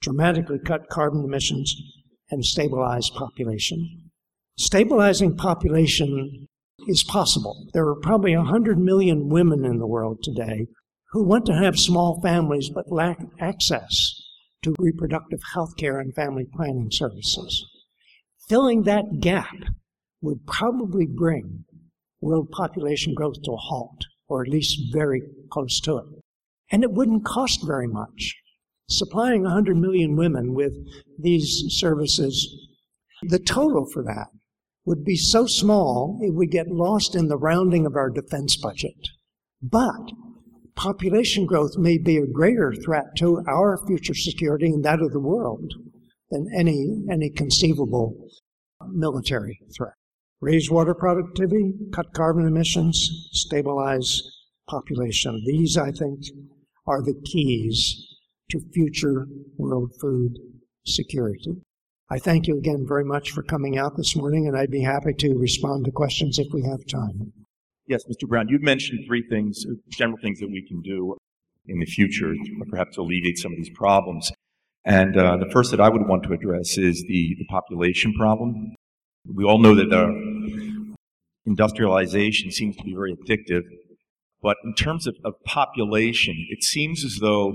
dramatically 0.00 0.58
cut 0.64 0.88
carbon 0.88 1.24
emissions, 1.24 1.74
and 2.30 2.44
stabilize 2.44 3.10
population. 3.10 4.10
Stabilizing 4.56 5.36
population 5.36 6.48
is 6.86 7.04
possible. 7.04 7.68
There 7.72 7.86
are 7.86 8.00
probably 8.00 8.36
100 8.36 8.78
million 8.78 9.28
women 9.28 9.64
in 9.64 9.78
the 9.78 9.86
world 9.86 10.18
today 10.22 10.66
who 11.12 11.24
want 11.24 11.46
to 11.46 11.54
have 11.54 11.78
small 11.78 12.20
families 12.20 12.70
but 12.70 12.92
lack 12.92 13.18
access 13.40 14.14
to 14.62 14.74
reproductive 14.78 15.40
health 15.54 15.76
care 15.76 15.98
and 15.98 16.14
family 16.14 16.44
planning 16.52 16.88
services. 16.90 17.64
Filling 18.48 18.82
that 18.82 19.20
gap 19.20 19.56
would 20.20 20.46
probably 20.46 21.06
bring 21.06 21.64
world 22.20 22.50
population 22.50 23.14
growth 23.14 23.42
to 23.44 23.52
a 23.52 23.56
halt, 23.56 24.04
or 24.28 24.42
at 24.42 24.48
least 24.48 24.92
very 24.92 25.22
close 25.50 25.80
to 25.80 25.98
it. 25.98 26.04
And 26.70 26.82
it 26.82 26.92
wouldn't 26.92 27.24
cost 27.24 27.66
very 27.66 27.86
much. 27.86 28.34
Supplying 28.88 29.42
100 29.42 29.76
million 29.76 30.16
women 30.16 30.54
with 30.54 30.72
these 31.18 31.64
services, 31.68 32.68
the 33.22 33.38
total 33.38 33.86
for 33.92 34.02
that 34.02 34.28
would 34.84 35.04
be 35.04 35.16
so 35.16 35.46
small 35.46 36.18
it 36.22 36.34
would 36.34 36.50
get 36.50 36.68
lost 36.68 37.14
in 37.14 37.28
the 37.28 37.36
rounding 37.36 37.84
of 37.84 37.94
our 37.94 38.08
defense 38.08 38.56
budget. 38.56 38.96
But 39.60 40.12
population 40.74 41.44
growth 41.44 41.76
may 41.76 41.98
be 41.98 42.16
a 42.16 42.26
greater 42.26 42.72
threat 42.72 43.04
to 43.18 43.42
our 43.46 43.78
future 43.86 44.14
security 44.14 44.66
and 44.66 44.84
that 44.84 45.02
of 45.02 45.12
the 45.12 45.20
world 45.20 45.74
than 46.30 46.48
any, 46.56 47.04
any 47.10 47.28
conceivable 47.28 48.14
military 48.90 49.60
threat. 49.76 49.97
Raise 50.40 50.70
water 50.70 50.94
productivity, 50.94 51.72
cut 51.92 52.12
carbon 52.14 52.46
emissions, 52.46 53.28
stabilize 53.32 54.22
population. 54.68 55.42
These, 55.44 55.76
I 55.76 55.90
think, 55.90 56.20
are 56.86 57.02
the 57.02 57.20
keys 57.24 58.16
to 58.50 58.60
future 58.72 59.26
world 59.56 59.92
food 60.00 60.38
security. 60.86 61.56
I 62.10 62.18
thank 62.18 62.46
you 62.46 62.56
again 62.56 62.86
very 62.88 63.04
much 63.04 63.32
for 63.32 63.42
coming 63.42 63.76
out 63.78 63.96
this 63.96 64.16
morning, 64.16 64.46
and 64.46 64.56
I'd 64.56 64.70
be 64.70 64.82
happy 64.82 65.12
to 65.18 65.34
respond 65.34 65.84
to 65.84 65.90
questions 65.90 66.38
if 66.38 66.46
we 66.52 66.62
have 66.62 66.86
time. 66.86 67.32
Yes, 67.86 68.04
Mr. 68.04 68.28
Brown, 68.28 68.48
you've 68.48 68.62
mentioned 68.62 69.00
three 69.06 69.24
things, 69.28 69.64
general 69.90 70.18
things 70.22 70.38
that 70.40 70.50
we 70.50 70.64
can 70.66 70.80
do. 70.82 71.16
in 71.66 71.80
the 71.80 71.86
future, 71.86 72.32
perhaps 72.70 72.94
to 72.94 73.02
alleviate 73.02 73.38
some 73.38 73.52
of 73.52 73.58
these 73.58 73.70
problems. 73.70 74.30
And 74.84 75.18
uh, 75.18 75.36
the 75.36 75.50
first 75.52 75.70
that 75.72 75.80
I 75.80 75.88
would 75.90 76.08
want 76.08 76.22
to 76.24 76.32
address 76.32 76.78
is 76.78 77.04
the, 77.08 77.36
the 77.38 77.44
population 77.50 78.14
problem. 78.14 78.74
We 79.34 79.44
all 79.44 79.58
know 79.58 79.74
that 79.74 79.90
the 79.90 80.94
industrialization 81.44 82.50
seems 82.50 82.76
to 82.76 82.82
be 82.82 82.94
very 82.94 83.14
addictive, 83.14 83.62
but 84.42 84.56
in 84.64 84.74
terms 84.74 85.06
of, 85.06 85.16
of 85.24 85.34
population, 85.44 86.34
it 86.50 86.62
seems 86.62 87.04
as 87.04 87.18
though 87.20 87.54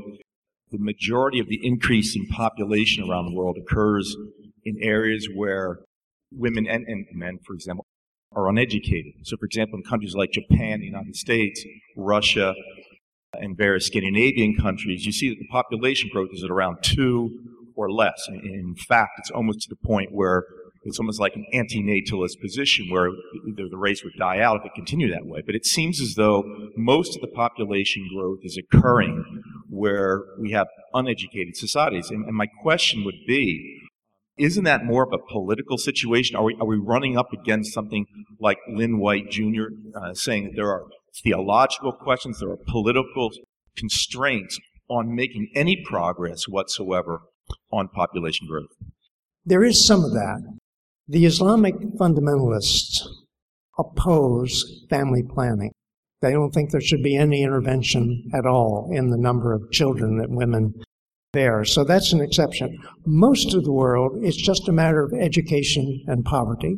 the 0.72 0.78
majority 0.78 1.40
of 1.40 1.48
the 1.48 1.60
increase 1.64 2.16
in 2.16 2.28
population 2.28 3.10
around 3.10 3.26
the 3.26 3.36
world 3.36 3.58
occurs 3.58 4.16
in 4.66 4.78
areas 4.82 5.28
where 5.34 5.80
women 6.32 6.68
and, 6.68 6.86
and 6.88 7.06
men, 7.14 7.40
for 7.46 7.54
example, 7.54 7.86
are 8.32 8.50
uneducated. 8.50 9.14
So, 9.24 9.38
for 9.38 9.46
example, 9.46 9.78
in 9.78 9.84
countries 9.84 10.16
like 10.16 10.32
Japan, 10.32 10.80
the 10.80 10.88
United 10.88 11.16
States, 11.16 11.64
Russia, 11.96 12.54
and 13.34 13.58
various 13.58 13.88
Scandinavian 13.88 14.56
countries, 14.56 15.06
you 15.06 15.12
see 15.12 15.30
that 15.30 15.40
the 15.40 15.48
population 15.48 16.10
growth 16.12 16.30
is 16.34 16.44
at 16.44 16.52
around 16.52 16.78
two 16.84 17.30
or 17.76 17.92
less. 17.92 18.28
In 18.30 18.76
fact, 18.76 19.14
it's 19.18 19.32
almost 19.32 19.62
to 19.62 19.70
the 19.70 19.88
point 19.88 20.10
where 20.12 20.44
it's 20.86 21.00
almost 21.00 21.20
like 21.20 21.36
an 21.36 21.46
antinatalist 21.54 22.42
position 22.42 22.90
where 22.90 23.10
the 23.56 23.78
race 23.78 24.04
would 24.04 24.14
die 24.18 24.40
out 24.40 24.58
if 24.58 24.66
it 24.66 24.72
continued 24.76 25.14
that 25.14 25.26
way. 25.26 25.42
But 25.46 25.56
it 25.56 25.66
seems 25.66 26.02
as 26.02 26.16
though 26.16 26.44
most 26.76 27.16
of 27.16 27.22
the 27.22 27.28
population 27.28 28.08
growth 28.14 28.40
is 28.44 28.58
occurring 28.58 29.24
where 29.70 30.22
we 30.40 30.52
have 30.52 30.68
uneducated 30.94 31.56
societies. 31.56 32.10
And, 32.10 32.26
and 32.26 32.36
my 32.36 32.48
question 32.62 33.04
would 33.06 33.26
be, 33.28 33.80
isn't 34.38 34.64
that 34.64 34.84
more 34.84 35.04
of 35.04 35.14
a 35.14 35.32
political 35.32 35.78
situation? 35.78 36.36
Are 36.36 36.44
we, 36.44 36.58
are 36.60 36.68
we 36.68 36.78
running 36.78 37.18
up 37.18 37.32
against 37.32 37.74
something 37.74 38.06
like 38.40 38.58
Lynn 38.68 39.00
White 39.00 39.30
Jr. 39.30 39.66
Uh, 39.96 40.14
saying 40.14 40.46
that 40.46 40.56
there 40.56 40.70
are 40.70 40.86
theological 41.24 41.94
questions, 41.94 42.40
there 42.40 42.50
are 42.50 42.58
political 42.68 43.30
constraints 43.78 44.60
on 44.90 45.16
making 45.16 45.50
any 45.56 45.82
progress 45.86 46.44
whatsoever 46.48 47.22
on 47.72 47.88
population 47.88 48.48
growth? 48.48 48.70
There 49.46 49.64
is 49.64 49.86
some 49.86 50.04
of 50.04 50.12
that. 50.14 50.42
The 51.08 51.26
Islamic 51.26 51.76
fundamentalists 52.00 53.06
oppose 53.78 54.86
family 54.90 55.22
planning. 55.22 55.72
They 56.22 56.32
don't 56.32 56.52
think 56.52 56.72
there 56.72 56.80
should 56.80 57.04
be 57.04 57.18
any 57.18 57.44
intervention 57.44 58.30
at 58.34 58.46
all 58.46 58.90
in 58.94 59.10
the 59.10 59.18
number 59.18 59.54
of 59.54 59.70
children 59.72 60.18
that 60.20 60.30
women 60.30 60.74
bear. 61.34 61.66
So 61.66 61.84
that's 61.84 62.14
an 62.14 62.22
exception. 62.22 62.78
Most 63.06 63.54
of 63.54 63.66
the 63.66 63.74
world, 63.74 64.24
it's 64.24 64.42
just 64.42 64.70
a 64.70 64.72
matter 64.72 65.04
of 65.04 65.12
education 65.14 66.04
and 66.08 66.24
poverty. 66.24 66.78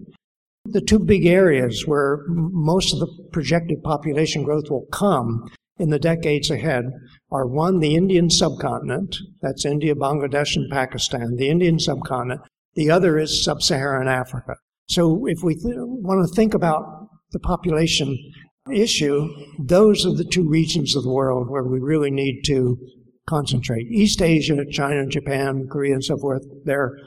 The 0.65 0.82
two 0.82 0.97
big 0.97 1.28
areas 1.28 1.86
where 1.86 2.23
most 2.28 2.93
of 2.93 2.99
the 2.99 3.30
projected 3.32 3.84
population 3.84 4.43
growth 4.43 4.71
will 4.71 4.88
come 4.91 5.47
in 5.78 5.91
the 5.91 5.99
decades 5.99 6.49
ahead 6.49 6.86
are 7.32 7.45
one, 7.45 7.80
the 7.80 7.95
Indian 7.95 8.32
subcontinent, 8.32 9.17
that's 9.43 9.65
India, 9.65 9.93
Bangladesh, 9.93 10.55
and 10.55 10.71
Pakistan, 10.71 11.36
the 11.36 11.49
Indian 11.49 11.78
subcontinent, 11.78 12.41
the 12.76 12.91
other 12.91 13.17
is 13.17 13.43
sub 13.43 13.61
Saharan 13.61 14.07
Africa. 14.07 14.55
So 14.88 15.26
if 15.26 15.39
we 15.43 15.55
th- 15.55 15.76
want 15.78 16.28
to 16.28 16.36
think 16.36 16.53
about 16.53 17.07
the 17.32 17.39
population 17.39 18.17
issue, 18.71 19.28
those 19.59 20.05
are 20.05 20.13
the 20.13 20.26
two 20.26 20.47
regions 20.47 20.95
of 20.95 21.03
the 21.03 21.11
world 21.11 21.49
where 21.49 21.63
we 21.63 21.80
really 21.80 22.11
need 22.11 22.43
to 22.45 22.78
concentrate. 23.28 23.88
East 23.91 24.21
Asia, 24.21 24.63
China, 24.71 25.05
Japan, 25.07 25.67
Korea, 25.71 25.93
and 25.93 26.03
so 26.03 26.17
forth, 26.17 26.43
they're 26.63 26.97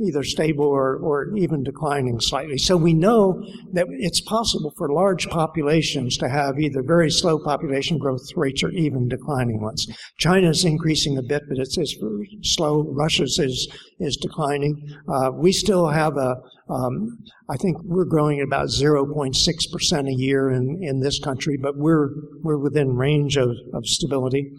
either 0.00 0.22
stable 0.22 0.66
or, 0.66 0.96
or 0.96 1.36
even 1.36 1.62
declining 1.62 2.20
slightly. 2.20 2.58
So 2.58 2.76
we 2.76 2.94
know 2.94 3.42
that 3.72 3.86
it's 3.90 4.20
possible 4.20 4.72
for 4.76 4.92
large 4.92 5.28
populations 5.28 6.16
to 6.18 6.28
have 6.28 6.58
either 6.58 6.82
very 6.82 7.10
slow 7.10 7.38
population 7.38 7.98
growth 7.98 8.28
rates 8.36 8.62
or 8.62 8.70
even 8.70 9.08
declining 9.08 9.60
ones. 9.60 9.86
China's 10.18 10.64
increasing 10.64 11.16
a 11.16 11.22
bit, 11.22 11.42
but 11.48 11.58
it's, 11.58 11.78
it's 11.78 11.96
slow. 12.42 12.84
Russia's 12.92 13.38
is, 13.38 13.68
is 13.98 14.16
declining. 14.16 14.76
Uh, 15.08 15.30
we 15.32 15.52
still 15.52 15.88
have 15.88 16.16
a, 16.16 16.36
um, 16.68 17.18
I 17.48 17.56
think 17.56 17.76
we're 17.84 18.04
growing 18.04 18.40
at 18.40 18.46
about 18.46 18.68
0.6% 18.68 20.08
a 20.08 20.14
year 20.14 20.50
in, 20.50 20.80
in 20.82 21.00
this 21.00 21.20
country, 21.20 21.56
but 21.56 21.76
we're, 21.76 22.10
we're 22.42 22.58
within 22.58 22.96
range 22.96 23.36
of, 23.36 23.50
of 23.72 23.86
stability. 23.86 24.50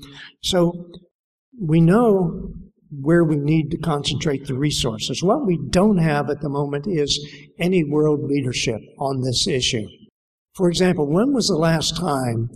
So 0.41 0.89
we 1.59 1.81
know 1.81 2.53
where 2.89 3.23
we 3.23 3.35
need 3.35 3.71
to 3.71 3.77
concentrate 3.77 4.47
the 4.47 4.57
resources. 4.57 5.23
What 5.23 5.45
we 5.45 5.59
don't 5.69 5.97
have 5.97 6.29
at 6.29 6.41
the 6.41 6.49
moment 6.49 6.85
is 6.87 7.19
any 7.59 7.83
world 7.83 8.21
leadership 8.23 8.79
on 8.99 9.21
this 9.21 9.47
issue. 9.47 9.85
For 10.55 10.69
example, 10.69 11.07
when 11.07 11.33
was 11.33 11.47
the 11.47 11.55
last 11.55 11.97
time 11.97 12.49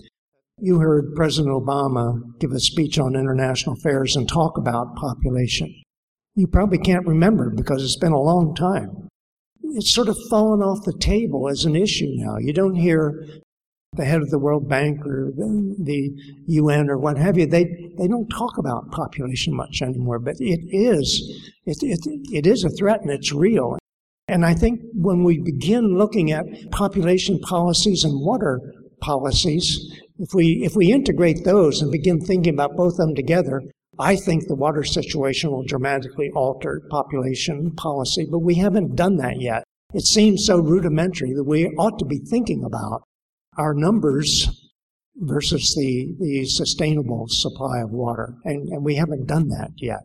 you 0.57 0.79
heard 0.79 1.15
President 1.15 1.53
Obama 1.53 2.19
give 2.39 2.51
a 2.51 2.59
speech 2.59 2.97
on 2.97 3.15
international 3.15 3.75
affairs 3.75 4.15
and 4.15 4.27
talk 4.27 4.57
about 4.57 4.95
population? 4.95 5.73
You 6.35 6.47
probably 6.47 6.77
can't 6.77 7.05
remember 7.05 7.49
because 7.49 7.83
it's 7.83 7.97
been 7.97 8.13
a 8.13 8.19
long 8.19 8.55
time. 8.55 9.09
It's 9.63 9.93
sort 9.93 10.07
of 10.07 10.17
fallen 10.29 10.61
off 10.61 10.85
the 10.85 10.97
table 10.97 11.49
as 11.49 11.65
an 11.65 11.75
issue 11.75 12.09
now. 12.15 12.37
You 12.37 12.53
don't 12.53 12.75
hear 12.75 13.27
the 13.97 14.05
head 14.05 14.21
of 14.21 14.29
the 14.29 14.39
World 14.39 14.69
Bank 14.69 15.05
or 15.05 15.33
the, 15.35 15.75
the, 15.77 16.11
UN 16.47 16.89
or 16.89 16.97
what 16.97 17.17
have 17.17 17.37
you, 17.37 17.45
they, 17.45 17.65
they 17.97 18.07
don't 18.07 18.29
talk 18.29 18.57
about 18.57 18.89
population 18.91 19.53
much 19.53 19.81
anymore, 19.81 20.17
but 20.17 20.35
it 20.39 20.61
is, 20.71 21.51
it, 21.65 21.77
it, 21.83 21.99
it 22.31 22.47
is 22.47 22.63
a 22.63 22.69
threat 22.69 23.01
and 23.01 23.11
it's 23.11 23.33
real. 23.33 23.77
And 24.29 24.45
I 24.45 24.53
think 24.53 24.79
when 24.93 25.25
we 25.25 25.39
begin 25.39 25.97
looking 25.97 26.31
at 26.31 26.45
population 26.71 27.37
policies 27.39 28.05
and 28.05 28.25
water 28.25 28.61
policies, 29.01 29.93
if 30.19 30.33
we, 30.33 30.61
if 30.63 30.73
we 30.73 30.93
integrate 30.93 31.43
those 31.43 31.81
and 31.81 31.91
begin 31.91 32.21
thinking 32.21 32.53
about 32.53 32.77
both 32.77 32.93
of 32.93 33.07
them 33.07 33.15
together, 33.15 33.61
I 33.99 34.15
think 34.15 34.47
the 34.47 34.55
water 34.55 34.85
situation 34.85 35.51
will 35.51 35.65
dramatically 35.65 36.31
alter 36.33 36.81
population 36.89 37.71
policy, 37.71 38.25
but 38.31 38.39
we 38.39 38.55
haven't 38.55 38.95
done 38.95 39.17
that 39.17 39.41
yet. 39.41 39.65
It 39.93 40.05
seems 40.05 40.45
so 40.45 40.59
rudimentary 40.59 41.33
that 41.33 41.43
we 41.43 41.67
ought 41.77 41.99
to 41.99 42.05
be 42.05 42.19
thinking 42.19 42.63
about 42.63 43.03
our 43.57 43.73
numbers 43.73 44.47
versus 45.17 45.75
the, 45.75 46.15
the 46.19 46.45
sustainable 46.45 47.27
supply 47.27 47.79
of 47.81 47.91
water. 47.91 48.35
And, 48.45 48.67
and 48.69 48.83
we 48.83 48.95
haven't 48.95 49.27
done 49.27 49.49
that 49.49 49.71
yet. 49.77 50.01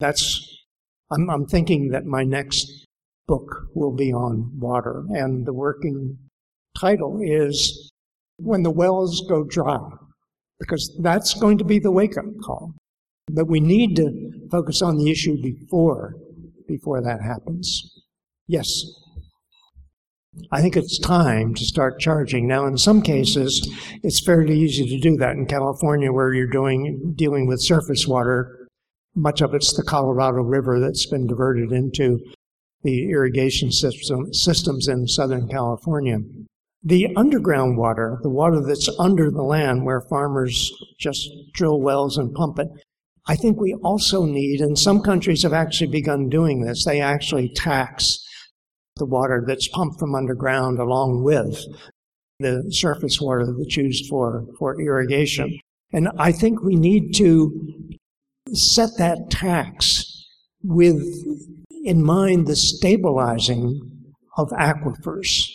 That's, 0.00 0.64
I'm, 1.10 1.30
I'm 1.30 1.46
thinking 1.46 1.90
that 1.90 2.04
my 2.04 2.24
next 2.24 2.86
book 3.26 3.68
will 3.74 3.94
be 3.94 4.12
on 4.12 4.50
water. 4.58 5.04
And 5.10 5.46
the 5.46 5.54
working 5.54 6.18
title 6.78 7.20
is 7.22 7.90
When 8.38 8.62
the 8.62 8.70
Wells 8.70 9.24
Go 9.28 9.44
Dry, 9.44 9.78
because 10.58 10.98
that's 11.00 11.34
going 11.34 11.58
to 11.58 11.64
be 11.64 11.78
the 11.78 11.92
wake 11.92 12.18
up 12.18 12.24
call. 12.44 12.74
But 13.32 13.46
we 13.46 13.60
need 13.60 13.94
to 13.96 14.32
focus 14.50 14.82
on 14.82 14.98
the 14.98 15.10
issue 15.10 15.40
before, 15.40 16.14
before 16.66 17.00
that 17.02 17.22
happens. 17.22 18.02
Yes. 18.48 18.66
I 20.52 20.62
think 20.62 20.76
it's 20.76 20.98
time 20.98 21.54
to 21.54 21.64
start 21.64 21.98
charging. 21.98 22.46
Now, 22.46 22.66
in 22.66 22.78
some 22.78 23.02
cases, 23.02 23.68
it's 24.02 24.24
fairly 24.24 24.58
easy 24.58 24.88
to 24.88 25.00
do 25.00 25.16
that. 25.16 25.36
In 25.36 25.46
California, 25.46 26.12
where 26.12 26.32
you're 26.32 26.46
doing 26.46 27.14
dealing 27.16 27.46
with 27.48 27.60
surface 27.60 28.06
water, 28.06 28.68
much 29.14 29.40
of 29.40 29.54
it's 29.54 29.76
the 29.76 29.82
Colorado 29.82 30.42
River 30.42 30.78
that's 30.78 31.06
been 31.06 31.26
diverted 31.26 31.72
into 31.72 32.20
the 32.82 33.10
irrigation 33.10 33.72
system, 33.72 34.32
systems 34.32 34.86
in 34.86 35.08
Southern 35.08 35.48
California. 35.48 36.18
The 36.82 37.08
underground 37.16 37.76
water, 37.76 38.18
the 38.22 38.30
water 38.30 38.62
that's 38.64 38.88
under 38.98 39.30
the 39.30 39.42
land 39.42 39.84
where 39.84 40.06
farmers 40.08 40.72
just 40.98 41.28
drill 41.52 41.80
wells 41.80 42.16
and 42.16 42.32
pump 42.32 42.58
it, 42.58 42.68
I 43.26 43.36
think 43.36 43.60
we 43.60 43.74
also 43.82 44.24
need, 44.24 44.60
and 44.60 44.78
some 44.78 45.02
countries 45.02 45.42
have 45.42 45.52
actually 45.52 45.90
begun 45.90 46.28
doing 46.28 46.62
this, 46.62 46.84
they 46.84 47.00
actually 47.00 47.52
tax 47.54 48.24
the 48.96 49.06
water 49.06 49.44
that's 49.46 49.68
pumped 49.68 49.98
from 49.98 50.14
underground 50.14 50.78
along 50.78 51.22
with 51.22 51.64
the 52.38 52.64
surface 52.70 53.20
water 53.20 53.46
that's 53.46 53.76
used 53.76 54.08
for, 54.08 54.46
for 54.58 54.80
irrigation. 54.80 55.58
And 55.92 56.08
I 56.18 56.32
think 56.32 56.62
we 56.62 56.76
need 56.76 57.14
to 57.16 57.86
set 58.52 58.90
that 58.98 59.30
tax 59.30 60.04
with 60.62 61.02
in 61.84 62.02
mind 62.02 62.46
the 62.46 62.56
stabilizing 62.56 63.80
of 64.36 64.48
aquifers. 64.50 65.50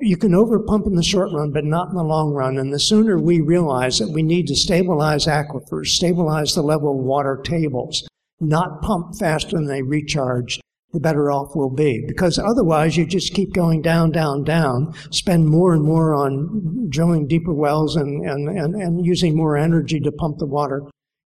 You 0.00 0.16
can 0.16 0.32
overpump 0.32 0.86
in 0.86 0.94
the 0.94 1.02
short 1.02 1.30
run, 1.32 1.52
but 1.52 1.64
not 1.64 1.90
in 1.90 1.94
the 1.94 2.02
long 2.02 2.32
run. 2.32 2.58
And 2.58 2.72
the 2.72 2.80
sooner 2.80 3.18
we 3.18 3.40
realize 3.40 3.98
that 3.98 4.10
we 4.10 4.22
need 4.22 4.46
to 4.46 4.56
stabilize 4.56 5.26
aquifers, 5.26 5.88
stabilize 5.88 6.54
the 6.54 6.62
level 6.62 6.98
of 6.98 7.04
water 7.04 7.40
tables, 7.44 8.06
not 8.40 8.80
pump 8.80 9.16
faster 9.18 9.56
than 9.56 9.66
they 9.66 9.82
recharge, 9.82 10.58
the 10.92 11.00
better 11.00 11.30
off 11.30 11.54
we'll 11.54 11.70
be. 11.70 12.04
Because 12.06 12.38
otherwise, 12.38 12.96
you 12.96 13.06
just 13.06 13.34
keep 13.34 13.52
going 13.52 13.82
down, 13.82 14.10
down, 14.10 14.44
down, 14.44 14.92
spend 15.10 15.48
more 15.48 15.72
and 15.72 15.84
more 15.84 16.14
on 16.14 16.88
drilling 16.88 17.26
deeper 17.26 17.54
wells 17.54 17.96
and, 17.96 18.28
and, 18.28 18.48
and, 18.48 18.74
and 18.74 19.06
using 19.06 19.36
more 19.36 19.56
energy 19.56 20.00
to 20.00 20.12
pump 20.12 20.38
the 20.38 20.46
water, 20.46 20.82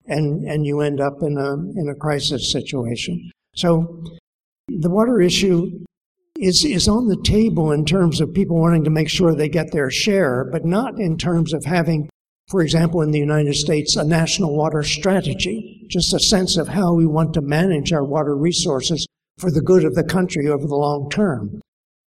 and, 0.07 0.47
and 0.47 0.67
you 0.67 0.81
end 0.81 1.01
up 1.01 1.23
in 1.23 1.39
a, 1.39 1.55
in 1.81 1.89
a 1.91 1.99
crisis 1.99 2.53
situation. 2.53 3.31
So 3.55 4.05
the 4.69 4.91
water 4.91 5.21
issue 5.21 5.85
is, 6.39 6.65
is 6.65 6.89
on 6.89 7.09
the 7.09 7.23
table 7.25 7.73
in 7.73 7.85
terms 7.85 8.21
of 8.21 8.35
people 8.35 8.61
wanting 8.61 8.85
to 8.85 8.91
make 8.91 9.09
sure 9.09 9.35
they 9.35 9.49
get 9.49 9.73
their 9.73 9.91
share, 9.91 10.49
but 10.51 10.65
not 10.65 10.99
in 10.99 11.17
terms 11.17 11.53
of 11.53 11.65
having 11.65 12.09
for 12.51 12.61
example, 12.61 13.01
in 13.01 13.11
the 13.11 13.19
United 13.19 13.55
States, 13.55 13.97
a 13.97 14.05
national 14.05 14.55
water 14.55 14.83
strategy, 14.83 15.87
just 15.89 16.12
a 16.12 16.21
sense 16.21 16.59
of 16.59 16.69
how 16.69 16.93
we 16.93 17.07
want 17.07 17.33
to 17.35 17.41
manage 17.41 17.91
our 17.91 18.05
water 18.05 18.37
resources 18.37 19.07
for 19.39 19.51
the 19.51 19.61
good 19.61 19.85
of 19.85 19.95
the 19.95 20.05
country 20.05 20.49
over 20.49 20.66
the 20.66 20.76
long 20.76 21.11
term. 21.11 21.61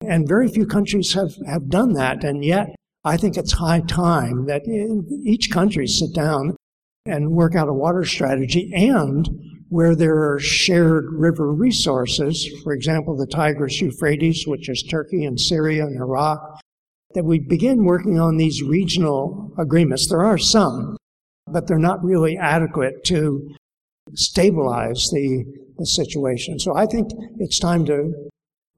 And 0.01 0.29
very 0.29 0.49
few 0.49 0.67
countries 0.67 1.15
have, 1.15 1.35
have 1.47 1.69
done 1.69 1.95
that, 1.95 2.25
and 2.25 2.45
yet 2.45 2.75
I 3.05 3.17
think 3.17 3.37
it's 3.37 3.53
high 3.53 3.81
time 3.81 4.47
that 4.47 4.63
each 5.25 5.51
country 5.51 5.87
sit 5.87 6.15
down 6.15 6.57
and 7.07 7.31
work 7.31 7.55
out 7.55 7.69
a 7.69 7.73
water 7.73 8.05
strategy 8.05 8.71
and 8.75 9.29
where 9.69 9.95
there 9.95 10.33
are 10.33 10.39
shared 10.39 11.07
river 11.11 11.53
resources, 11.53 12.49
for 12.63 12.73
example, 12.73 13.17
the 13.17 13.27
Tigris 13.27 13.81
Euphrates, 13.81 14.45
which 14.47 14.69
is 14.69 14.83
Turkey 14.83 15.25
and 15.25 15.39
Syria 15.39 15.85
and 15.85 16.01
Iraq, 16.01 16.61
that 17.15 17.25
we 17.25 17.41
begin 17.41 17.85
working 17.85 18.19
on 18.19 18.37
these 18.37 18.63
regional 18.63 19.53
agreements. 19.59 20.09
There 20.09 20.25
are 20.25 20.39
some, 20.39 20.97
but 21.47 21.67
they're 21.67 21.79
not 21.79 22.05
really 22.05 22.37
adequate 22.37 23.05
to 23.05 23.55
stabilize 24.15 25.09
the, 25.13 25.45
the 25.79 25.87
situation. 25.87 26.59
So 26.59 26.77
I 26.77 26.87
think 26.87 27.11
it's 27.39 27.59
time 27.59 27.85
to 27.87 28.13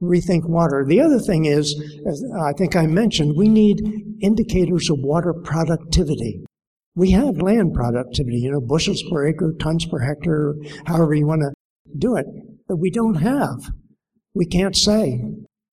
rethink 0.03 0.49
water. 0.49 0.85
The 0.87 1.01
other 1.01 1.19
thing 1.19 1.47
is, 1.47 1.75
as 2.07 2.23
I 2.39 2.53
think 2.53 2.77
I 2.77 2.87
mentioned, 2.87 3.37
we 3.37 3.49
need 3.49 3.81
indicators 4.21 4.91
of 4.91 4.99
water 5.01 5.33
productivity. 5.33 6.45
We 6.95 7.11
have 7.11 7.43
land 7.43 7.75
productivity, 7.75 8.39
you 8.39 8.53
know, 8.53 8.61
bushels 8.61 9.03
per 9.11 9.27
acre, 9.27 9.53
tons 9.59 9.87
per 9.87 9.99
hectare, 9.99 10.55
however 10.87 11.15
you 11.15 11.27
want 11.27 11.43
to 11.43 11.53
do 11.99 12.17
it, 12.17 12.27
but 12.69 12.77
we 12.77 12.91
don't 12.91 13.17
have. 13.17 13.71
We 14.35 14.47
can't 14.47 14.77
say 14.77 15.23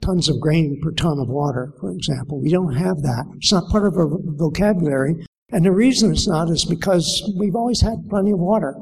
tons 0.01 0.29
of 0.29 0.39
grain 0.39 0.79
per 0.81 0.91
ton 0.91 1.19
of 1.19 1.29
water, 1.29 1.73
for 1.79 1.91
example. 1.91 2.41
We 2.41 2.49
don't 2.49 2.75
have 2.75 3.01
that. 3.01 3.25
It's 3.37 3.51
not 3.51 3.69
part 3.69 3.87
of 3.87 3.95
our 3.97 4.09
vocabulary. 4.09 5.25
And 5.51 5.65
the 5.65 5.71
reason 5.71 6.11
it's 6.11 6.27
not 6.27 6.49
is 6.49 6.65
because 6.65 7.31
we've 7.37 7.55
always 7.55 7.81
had 7.81 8.09
plenty 8.09 8.31
of 8.31 8.39
water. 8.39 8.75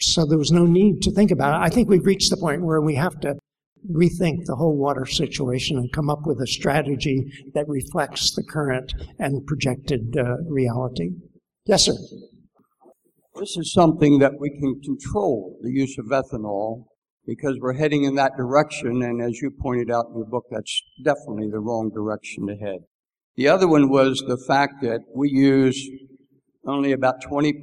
So 0.00 0.24
there 0.24 0.38
was 0.38 0.52
no 0.52 0.64
need 0.64 1.02
to 1.02 1.10
think 1.10 1.30
about 1.30 1.60
it. 1.60 1.64
I 1.64 1.70
think 1.70 1.88
we've 1.88 2.06
reached 2.06 2.30
the 2.30 2.36
point 2.36 2.62
where 2.62 2.80
we 2.80 2.94
have 2.94 3.18
to 3.20 3.36
rethink 3.90 4.44
the 4.44 4.56
whole 4.56 4.76
water 4.76 5.06
situation 5.06 5.76
and 5.76 5.92
come 5.92 6.10
up 6.10 6.26
with 6.26 6.40
a 6.40 6.46
strategy 6.46 7.30
that 7.54 7.68
reflects 7.68 8.34
the 8.34 8.42
current 8.42 8.92
and 9.18 9.46
projected 9.46 10.16
uh, 10.16 10.36
reality. 10.48 11.10
Yes, 11.66 11.84
sir. 11.84 11.94
This 13.36 13.56
is 13.56 13.72
something 13.72 14.18
that 14.18 14.40
we 14.40 14.50
can 14.50 14.80
control 14.80 15.58
the 15.62 15.70
use 15.70 15.96
of 15.98 16.06
ethanol 16.06 16.86
because 17.24 17.56
we're 17.60 17.74
heading 17.74 18.04
in 18.04 18.16
that 18.16 18.36
direction. 18.36 19.02
And 19.02 19.22
as 19.22 19.40
you 19.40 19.50
pointed 19.50 19.90
out 19.90 20.06
in 20.08 20.16
your 20.16 20.26
book, 20.26 20.46
that's 20.50 20.82
definitely 21.04 21.50
the 21.50 21.60
wrong 21.60 21.90
direction 21.94 22.46
to 22.48 22.56
head. 22.56 22.80
The 23.36 23.48
other 23.48 23.68
one 23.68 23.88
was 23.88 24.24
the 24.26 24.42
fact 24.48 24.82
that 24.82 25.02
we 25.14 25.30
use 25.30 25.88
only 26.68 26.92
about 26.92 27.22
20% 27.22 27.54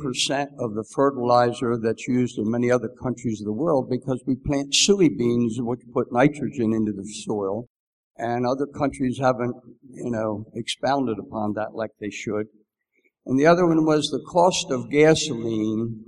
of 0.60 0.74
the 0.74 0.86
fertilizer 0.93 1.78
that's 1.78 2.08
used 2.08 2.38
in 2.38 2.49
many 2.49 2.72
other 2.72 2.89
countries 3.01 3.41
of 3.41 3.45
the 3.45 3.53
world 3.53 3.89
because 3.89 4.24
we 4.26 4.36
plant 4.36 4.74
soybeans 4.74 5.60
which 5.60 5.82
put 5.93 6.12
nitrogen 6.12 6.74
into 6.74 6.91
the 6.91 7.06
soil 7.26 7.68
and 8.18 8.45
other 8.45 8.66
countries 8.66 9.20
haven't, 9.20 9.56
you 9.89 10.12
know, 10.12 10.45
expounded 10.56 11.20
upon 11.20 11.53
that 11.53 11.74
like 11.74 11.91
they 11.99 12.10
should. 12.10 12.47
And 13.26 13.39
the 13.39 13.47
other 13.47 13.66
one 13.66 13.86
was 13.86 14.10
the 14.10 14.24
cost 14.32 14.72
of 14.72 14.89
gasoline 14.89 16.03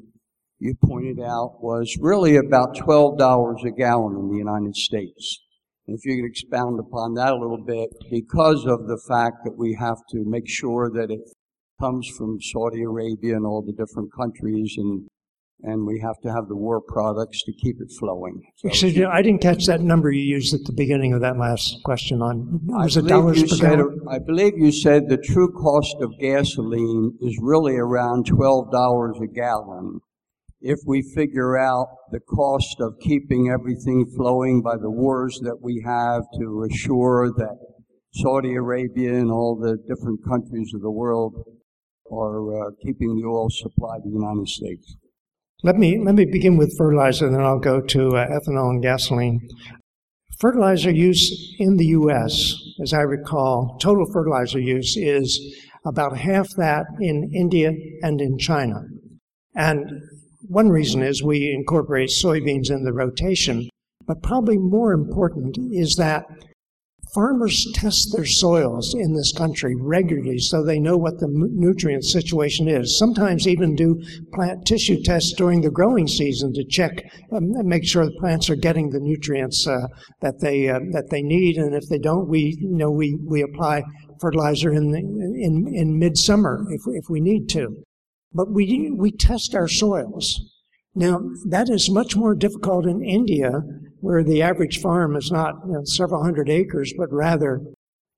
you 0.59 0.73
pointed 0.83 1.19
out 1.19 1.61
was 1.61 1.97
really 1.99 2.35
about 2.35 2.75
$12 2.75 3.65
a 3.65 3.71
gallon 3.71 4.17
in 4.17 4.31
the 4.31 4.37
United 4.37 4.75
States. 4.75 5.39
And 5.87 5.97
if 5.97 6.05
you 6.05 6.21
could 6.21 6.29
expound 6.29 6.79
upon 6.79 7.13
that 7.13 7.33
a 7.33 7.37
little 7.37 7.63
bit, 7.63 7.89
because 8.09 8.65
of 8.65 8.87
the 8.87 8.99
fact 9.07 9.37
that 9.43 9.57
we 9.57 9.77
have 9.79 9.97
to 10.09 10.23
make 10.25 10.47
sure 10.47 10.89
that 10.93 11.11
it 11.11 11.21
comes 11.79 12.07
from 12.17 12.39
Saudi 12.41 12.83
Arabia 12.83 13.35
and 13.35 13.45
all 13.45 13.61
the 13.61 13.73
different 13.73 14.11
countries 14.13 14.75
and 14.77 15.07
and 15.63 15.87
we 15.87 15.99
have 15.99 16.19
to 16.21 16.31
have 16.31 16.47
the 16.47 16.55
war 16.55 16.79
products 16.79 17.41
to 17.43 17.51
keep 17.51 17.77
it 17.81 17.91
flowing. 17.97 18.43
So, 18.57 18.67
Excuse 18.67 18.95
me, 18.95 19.05
I 19.05 19.23
didn't 19.23 19.41
catch 19.41 19.65
that 19.65 19.81
number 19.81 20.11
you 20.11 20.21
used 20.21 20.53
at 20.53 20.63
the 20.65 20.73
beginning 20.73 21.13
of 21.13 21.21
that 21.21 21.37
last 21.37 21.79
question 21.83 22.21
on 22.21 22.59
was 22.67 22.95
it 22.95 23.07
dollars 23.07 23.41
per 23.41 23.47
said, 23.47 23.77
gallon? 23.77 24.05
I 24.09 24.19
believe 24.19 24.53
you 24.57 24.71
said 24.71 25.09
the 25.09 25.17
true 25.17 25.51
cost 25.51 25.95
of 26.01 26.13
gasoline 26.19 27.17
is 27.21 27.37
really 27.41 27.75
around 27.75 28.27
twelve 28.27 28.71
dollars 28.71 29.17
a 29.21 29.27
gallon 29.27 29.99
if 30.61 30.79
we 30.85 31.01
figure 31.15 31.57
out 31.57 31.87
the 32.11 32.19
cost 32.19 32.77
of 32.79 32.93
keeping 32.99 33.49
everything 33.49 34.05
flowing 34.15 34.61
by 34.61 34.75
the 34.75 34.89
wars 34.89 35.39
that 35.43 35.57
we 35.61 35.83
have 35.85 36.23
to 36.39 36.67
assure 36.69 37.31
that 37.37 37.57
Saudi 38.13 38.55
Arabia 38.55 39.13
and 39.13 39.31
all 39.31 39.55
the 39.55 39.77
different 39.87 40.19
countries 40.27 40.71
of 40.73 40.81
the 40.81 40.91
world 40.91 41.35
are 42.11 42.67
uh, 42.67 42.71
keeping 42.83 43.15
the 43.15 43.27
oil 43.27 43.49
supply 43.49 43.97
to 43.97 44.03
the 44.03 44.15
United 44.15 44.47
States. 44.47 44.95
Let 45.63 45.77
me 45.77 45.99
let 45.99 46.15
me 46.15 46.25
begin 46.25 46.55
with 46.57 46.77
fertilizer, 46.77 47.25
and 47.25 47.35
then 47.35 47.43
I'll 47.43 47.59
go 47.59 47.81
to 47.81 48.15
uh, 48.15 48.27
ethanol 48.27 48.69
and 48.69 48.81
gasoline. 48.81 49.47
Fertilizer 50.39 50.91
use 50.91 51.55
in 51.57 51.77
the 51.77 51.87
U.S., 51.87 52.53
as 52.83 52.93
I 52.93 53.01
recall, 53.01 53.77
total 53.81 54.05
fertilizer 54.13 54.59
use 54.59 54.95
is 54.95 55.57
about 55.83 56.17
half 56.17 56.47
that 56.57 56.85
in 56.99 57.31
India 57.33 57.71
and 58.03 58.21
in 58.21 58.37
China. 58.37 58.83
And 59.55 59.89
one 60.47 60.69
reason 60.69 61.01
is 61.01 61.23
we 61.23 61.51
incorporate 61.51 62.09
soybeans 62.09 62.69
in 62.69 62.83
the 62.83 62.93
rotation, 62.93 63.67
but 64.05 64.21
probably 64.21 64.59
more 64.59 64.93
important 64.93 65.57
is 65.71 65.95
that 65.95 66.25
farmers 67.17 67.67
test 67.73 68.13
their 68.13 68.25
soils 68.25 68.93
in 68.93 69.13
this 69.15 69.31
country 69.31 69.73
regularly 69.75 70.37
so 70.37 70.63
they 70.63 70.77
know 70.77 70.95
what 70.95 71.17
the 71.19 71.27
nutrient 71.27 72.05
situation 72.05 72.67
is. 72.67 72.99
Sometimes 72.99 73.47
even 73.47 73.75
do 73.75 73.99
plant 74.33 74.67
tissue 74.67 75.01
tests 75.01 75.33
during 75.33 75.61
the 75.61 75.71
growing 75.71 76.07
season 76.07 76.53
to 76.53 76.63
check 76.63 76.91
um, 77.31 77.53
and 77.55 77.67
make 77.67 77.87
sure 77.87 78.05
the 78.05 78.11
plants 78.19 78.51
are 78.51 78.55
getting 78.55 78.91
the 78.91 78.99
nutrients 78.99 79.65
uh, 79.65 79.87
that 80.21 80.39
they 80.41 80.69
uh, 80.69 80.77
that 80.91 81.09
they 81.09 81.23
need. 81.23 81.57
And 81.57 81.73
if 81.73 81.89
they 81.89 81.97
don't, 81.97 82.29
we 82.29 82.55
you 82.61 82.77
know 82.77 82.91
we 82.91 83.17
we 83.25 83.41
apply 83.41 83.81
fertilizer 84.21 84.71
in 84.71 84.91
the, 84.91 84.99
in 84.99 85.73
in 85.73 85.97
midsummer 85.97 86.67
if 86.69 86.81
if 86.85 87.09
we 87.09 87.19
need 87.19 87.49
to 87.49 87.83
but 88.37 88.51
we, 88.51 88.91
we 88.95 89.11
test 89.11 89.55
our 89.55 89.67
soils. 89.67 90.39
Now, 90.93 91.21
that 91.49 91.69
is 91.69 91.89
much 91.89 92.15
more 92.15 92.35
difficult 92.35 92.85
in 92.85 93.03
India, 93.03 93.61
where 93.99 94.23
the 94.23 94.41
average 94.41 94.79
farm 94.81 95.15
is 95.15 95.31
not 95.31 95.55
you 95.65 95.73
know, 95.73 95.83
several 95.83 96.23
hundred 96.23 96.49
acres, 96.49 96.93
but 96.97 97.11
rather 97.11 97.61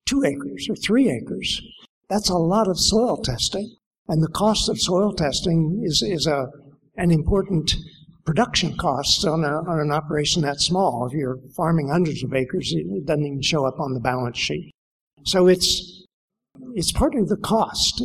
two 0.06 0.24
acres 0.24 0.66
or 0.68 0.76
three 0.76 1.10
acres. 1.10 1.60
That's 2.08 2.28
a 2.28 2.36
lot 2.36 2.68
of 2.68 2.78
soil 2.78 3.16
testing. 3.16 3.74
And 4.08 4.22
the 4.22 4.28
cost 4.28 4.68
of 4.68 4.80
soil 4.80 5.12
testing 5.12 5.82
is, 5.84 6.02
is 6.02 6.26
a, 6.26 6.48
an 6.96 7.10
important 7.10 7.76
production 8.26 8.76
cost 8.76 9.24
on, 9.24 9.44
a, 9.44 9.70
on 9.70 9.80
an 9.80 9.92
operation 9.92 10.42
that 10.42 10.60
small. 10.60 11.06
If 11.06 11.12
you're 11.12 11.38
farming 11.56 11.88
hundreds 11.88 12.22
of 12.24 12.34
acres, 12.34 12.72
it 12.74 13.06
doesn't 13.06 13.24
even 13.24 13.42
show 13.42 13.64
up 13.66 13.78
on 13.78 13.94
the 13.94 14.00
balance 14.00 14.38
sheet. 14.38 14.72
So 15.24 15.46
it's, 15.46 16.04
it's 16.74 16.92
part 16.92 17.14
of 17.14 17.28
the 17.28 17.36
cost. 17.36 18.02